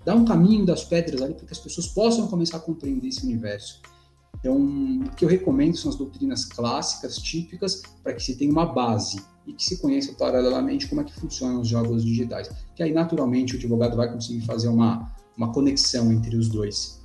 Dar 0.08 0.16
um 0.16 0.24
caminho 0.24 0.66
das 0.66 0.86
pedras 0.86 1.22
ali 1.22 1.34
para 1.34 1.46
que 1.46 1.52
as 1.52 1.60
pessoas 1.60 1.86
possam 1.86 2.28
começar 2.28 2.56
a 2.56 2.60
compreender 2.62 3.10
esse 3.10 3.26
universo. 3.26 3.82
Então, 4.40 4.56
o 4.56 5.10
que 5.14 5.26
eu 5.26 5.28
recomendo 5.28 5.76
são 5.76 5.92
as 5.92 5.98
doutrinas 5.98 6.46
clássicas, 6.46 7.18
típicas, 7.18 7.84
para 8.02 8.14
que 8.14 8.24
se 8.24 8.38
tenha 8.38 8.50
uma 8.50 8.66
base 8.66 9.22
e 9.46 9.52
que 9.52 9.62
se 9.62 9.82
conheça 9.82 10.14
paralelamente 10.14 10.88
como 10.88 11.02
é 11.02 11.04
que 11.04 11.12
funcionam 11.12 11.60
os 11.60 11.68
jogos 11.68 12.06
digitais. 12.06 12.50
Que 12.74 12.84
aí, 12.84 12.94
naturalmente, 12.94 13.56
o 13.56 13.58
advogado 13.58 13.98
vai 13.98 14.10
conseguir 14.10 14.46
fazer 14.46 14.70
uma, 14.70 15.14
uma 15.36 15.52
conexão 15.52 16.10
entre 16.10 16.38
os 16.38 16.48
dois. 16.48 17.02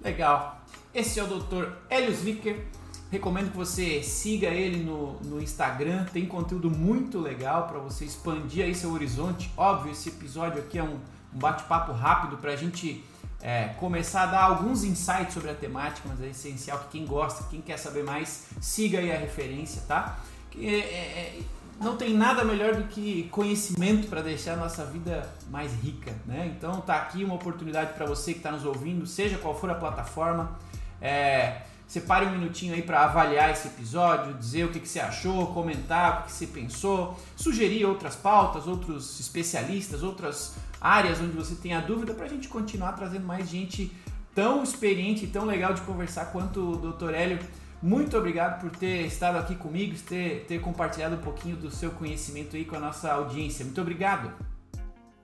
Legal. 0.00 0.64
Esse 0.94 1.18
é 1.18 1.24
o 1.24 1.26
Dr. 1.26 1.72
Helios 1.90 2.20
Vicker. 2.20 2.64
Recomendo 3.10 3.50
que 3.50 3.56
você 3.56 4.04
siga 4.04 4.50
ele 4.50 4.84
no, 4.84 5.14
no 5.22 5.42
Instagram. 5.42 6.04
Tem 6.12 6.26
conteúdo 6.26 6.70
muito 6.70 7.18
legal 7.18 7.66
para 7.66 7.80
você 7.80 8.04
expandir 8.04 8.64
aí 8.64 8.72
seu 8.72 8.92
horizonte. 8.92 9.50
Óbvio, 9.56 9.90
esse 9.90 10.10
episódio 10.10 10.60
aqui 10.60 10.78
é 10.78 10.84
um, 10.84 10.96
um 11.34 11.38
bate-papo 11.38 11.92
rápido 11.92 12.36
para 12.36 12.52
a 12.52 12.56
gente 12.56 13.04
é, 13.42 13.68
começar 13.78 14.24
a 14.24 14.26
dar 14.26 14.42
alguns 14.44 14.84
insights 14.84 15.34
sobre 15.34 15.50
a 15.50 15.54
temática, 15.54 16.08
mas 16.08 16.20
é 16.20 16.28
essencial 16.28 16.78
que 16.80 16.98
quem 16.98 17.06
gosta, 17.06 17.44
quem 17.50 17.60
quer 17.60 17.78
saber 17.78 18.04
mais, 18.04 18.48
siga 18.60 18.98
aí 18.98 19.10
a 19.10 19.18
referência, 19.18 19.82
tá? 19.88 20.18
Que 20.50 20.66
é, 20.66 20.78
é, 20.78 20.78
é 20.78 21.42
não 21.80 21.96
tem 21.96 22.12
nada 22.12 22.44
melhor 22.44 22.74
do 22.74 22.84
que 22.84 23.26
conhecimento 23.30 24.06
para 24.08 24.20
deixar 24.20 24.52
a 24.52 24.56
nossa 24.56 24.84
vida 24.84 25.26
mais 25.50 25.72
rica, 25.82 26.14
né? 26.26 26.52
Então 26.54 26.78
tá 26.82 26.96
aqui 26.96 27.24
uma 27.24 27.34
oportunidade 27.34 27.94
para 27.94 28.04
você 28.04 28.32
que 28.32 28.40
está 28.40 28.52
nos 28.52 28.66
ouvindo, 28.66 29.06
seja 29.06 29.38
qual 29.38 29.58
for 29.58 29.70
a 29.70 29.74
plataforma, 29.74 30.58
é, 31.00 31.62
separe 31.88 32.26
um 32.26 32.32
minutinho 32.32 32.74
aí 32.74 32.82
para 32.82 33.04
avaliar 33.04 33.50
esse 33.50 33.68
episódio, 33.68 34.34
dizer 34.34 34.64
o 34.64 34.68
que, 34.68 34.78
que 34.78 34.86
você 34.86 35.00
achou, 35.00 35.54
comentar 35.54 36.12
o 36.12 36.16
que, 36.18 36.24
que 36.26 36.32
você 36.32 36.46
pensou, 36.46 37.18
sugerir 37.34 37.86
outras 37.86 38.14
pautas, 38.14 38.66
outros 38.66 39.18
especialistas, 39.18 40.02
outras 40.02 40.54
áreas 40.80 41.20
onde 41.20 41.32
você 41.32 41.54
tenha 41.54 41.80
dúvida 41.80 42.14
para 42.14 42.26
a 42.26 42.28
gente 42.28 42.48
continuar 42.48 42.92
trazendo 42.92 43.26
mais 43.26 43.48
gente 43.48 43.92
tão 44.34 44.62
experiente 44.62 45.24
e 45.24 45.28
tão 45.28 45.44
legal 45.44 45.74
de 45.74 45.80
conversar 45.82 46.26
quanto 46.26 46.60
o 46.60 46.76
Dr. 46.76 47.14
Hélio 47.14 47.38
muito 47.82 48.16
obrigado 48.16 48.60
por 48.60 48.70
ter 48.70 49.06
estado 49.06 49.38
aqui 49.38 49.54
comigo, 49.54 49.96
ter, 50.06 50.44
ter 50.46 50.60
compartilhado 50.60 51.16
um 51.16 51.20
pouquinho 51.20 51.56
do 51.56 51.70
seu 51.70 51.90
conhecimento 51.90 52.54
aí 52.54 52.64
com 52.64 52.76
a 52.76 52.80
nossa 52.80 53.10
audiência. 53.10 53.64
Muito 53.64 53.80
obrigado. 53.80 54.30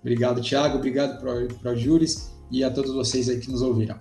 Obrigado, 0.00 0.40
Thiago. 0.40 0.78
Obrigado 0.78 1.20
para 1.60 1.74
Júris 1.74 2.32
e 2.50 2.64
a 2.64 2.70
todos 2.70 2.94
vocês 2.94 3.28
aí 3.28 3.38
que 3.38 3.50
nos 3.50 3.60
ouviram. 3.60 3.98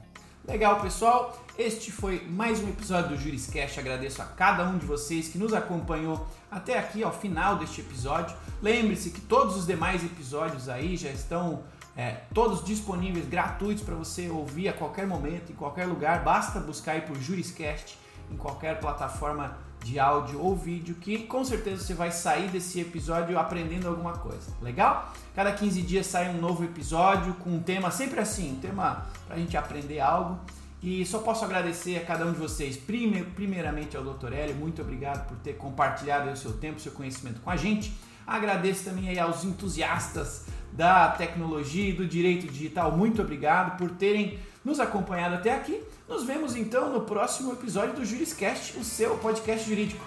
Legal, 0.48 0.80
pessoal. 0.80 1.36
Este 1.58 1.92
foi 1.92 2.24
mais 2.30 2.60
um 2.62 2.70
episódio 2.70 3.10
do 3.10 3.18
Juriscast. 3.18 3.80
Agradeço 3.80 4.22
a 4.22 4.26
cada 4.26 4.64
um 4.64 4.78
de 4.78 4.86
vocês 4.86 5.28
que 5.28 5.40
nos 5.40 5.56
acompanhou 5.56 6.28
até 6.52 6.78
aqui 6.78 7.04
ao 7.04 7.12
final 7.12 7.58
deste 7.58 7.82
episódio. 7.82 8.38
Lembre-se 8.62 9.10
que 9.10 9.22
todos 9.22 9.58
os 9.58 9.66
demais 9.66 10.04
episódios 10.04 10.70
aí 10.70 10.96
já 10.98 11.10
estão 11.10 11.64
é, 11.98 12.22
todos 12.32 12.64
disponíveis 12.64 13.28
gratuitos 13.28 13.84
para 13.84 13.96
você 13.96 14.30
ouvir 14.30 14.70
a 14.70 14.74
qualquer 14.74 15.08
momento, 15.08 15.52
em 15.52 15.56
qualquer 15.56 15.88
lugar. 15.88 16.24
Basta 16.24 16.60
buscar 16.60 16.92
aí 16.92 17.02
por 17.02 17.20
Juriscast 17.20 17.98
em 18.32 18.38
qualquer 18.38 18.80
plataforma 18.80 19.58
de 19.86 20.00
áudio 20.00 20.42
ou 20.42 20.56
vídeo, 20.56 20.96
que 21.00 21.20
com 21.20 21.46
certeza 21.46 21.84
você 21.84 21.94
vai 21.94 22.12
sair 22.12 22.50
desse 22.50 22.82
episódio 22.82 23.38
aprendendo 23.38 23.88
alguma 23.88 24.14
coisa. 24.14 24.52
Legal? 24.60 25.14
Cada 25.36 25.52
15 25.52 25.82
dias 25.84 26.08
sai 26.08 26.28
um 26.30 26.42
novo 26.42 26.64
episódio 26.64 27.36
com 27.36 27.52
um 27.52 27.60
tema 27.60 27.92
sempre 27.92 28.20
assim, 28.20 28.54
um 28.54 28.60
tema 28.60 29.06
para 29.28 29.36
a 29.36 29.40
gente 29.40 29.56
aprender 29.56 30.00
algo. 30.00 30.40
E 30.82 31.06
só 31.06 31.20
posso 31.20 31.46
agradecer 31.46 31.98
a 31.98 32.06
cada 32.06 32.26
um 32.26 32.34
de 32.34 32.40
vocês, 32.40 32.78
primeiramente 32.78 33.96
ao 33.96 34.04
Dr. 34.04 34.34
Hélio, 34.34 34.56
muito 34.56 34.82
obrigado 34.82 35.28
por 35.28 35.38
ter 35.38 35.54
compartilhado 35.54 36.30
o 36.32 36.36
seu 36.36 36.54
tempo, 36.54 36.80
seu 36.80 36.92
conhecimento 36.92 37.40
com 37.42 37.50
a 37.52 37.56
gente. 37.56 37.94
Agradeço 38.26 38.86
também 38.86 39.10
aí 39.10 39.20
aos 39.20 39.44
entusiastas 39.44 40.46
da 40.74 41.10
tecnologia 41.10 41.90
e 41.90 41.94
do 41.94 42.08
direito 42.08 42.52
digital. 42.52 42.92
Muito 42.92 43.22
obrigado 43.22 43.78
por 43.78 43.92
terem 43.92 44.40
nos 44.64 44.80
acompanhado 44.80 45.36
até 45.36 45.56
aqui. 45.56 45.80
Nos 46.08 46.24
vemos 46.24 46.56
então 46.56 46.94
no 46.94 47.02
próximo 47.02 47.54
episódio 47.54 47.96
do 47.96 48.06
Juriscast, 48.06 48.78
o 48.78 48.84
seu 48.84 49.18
podcast 49.18 49.68
jurídico. 49.68 50.06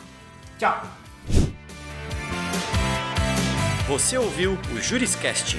Tchau! 0.56 0.86
Você 3.88 4.16
ouviu 4.16 4.56
o 4.72 4.80
Juriscast, 4.80 5.56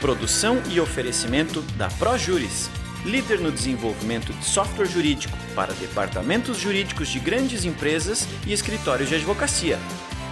produção 0.00 0.60
e 0.68 0.78
oferecimento 0.78 1.62
da 1.78 1.88
ProJuris, 1.88 2.68
líder 3.04 3.40
no 3.40 3.50
desenvolvimento 3.50 4.32
de 4.32 4.44
software 4.44 4.86
jurídico 4.86 5.36
para 5.54 5.72
departamentos 5.74 6.58
jurídicos 6.58 7.08
de 7.08 7.20
grandes 7.20 7.64
empresas 7.64 8.26
e 8.46 8.52
escritórios 8.52 9.08
de 9.08 9.14
advocacia. 9.14 9.78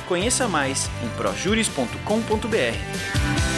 Conheça 0.07 0.47
mais 0.47 0.91
em 1.03 1.09
projuris.com.br. 1.17 3.56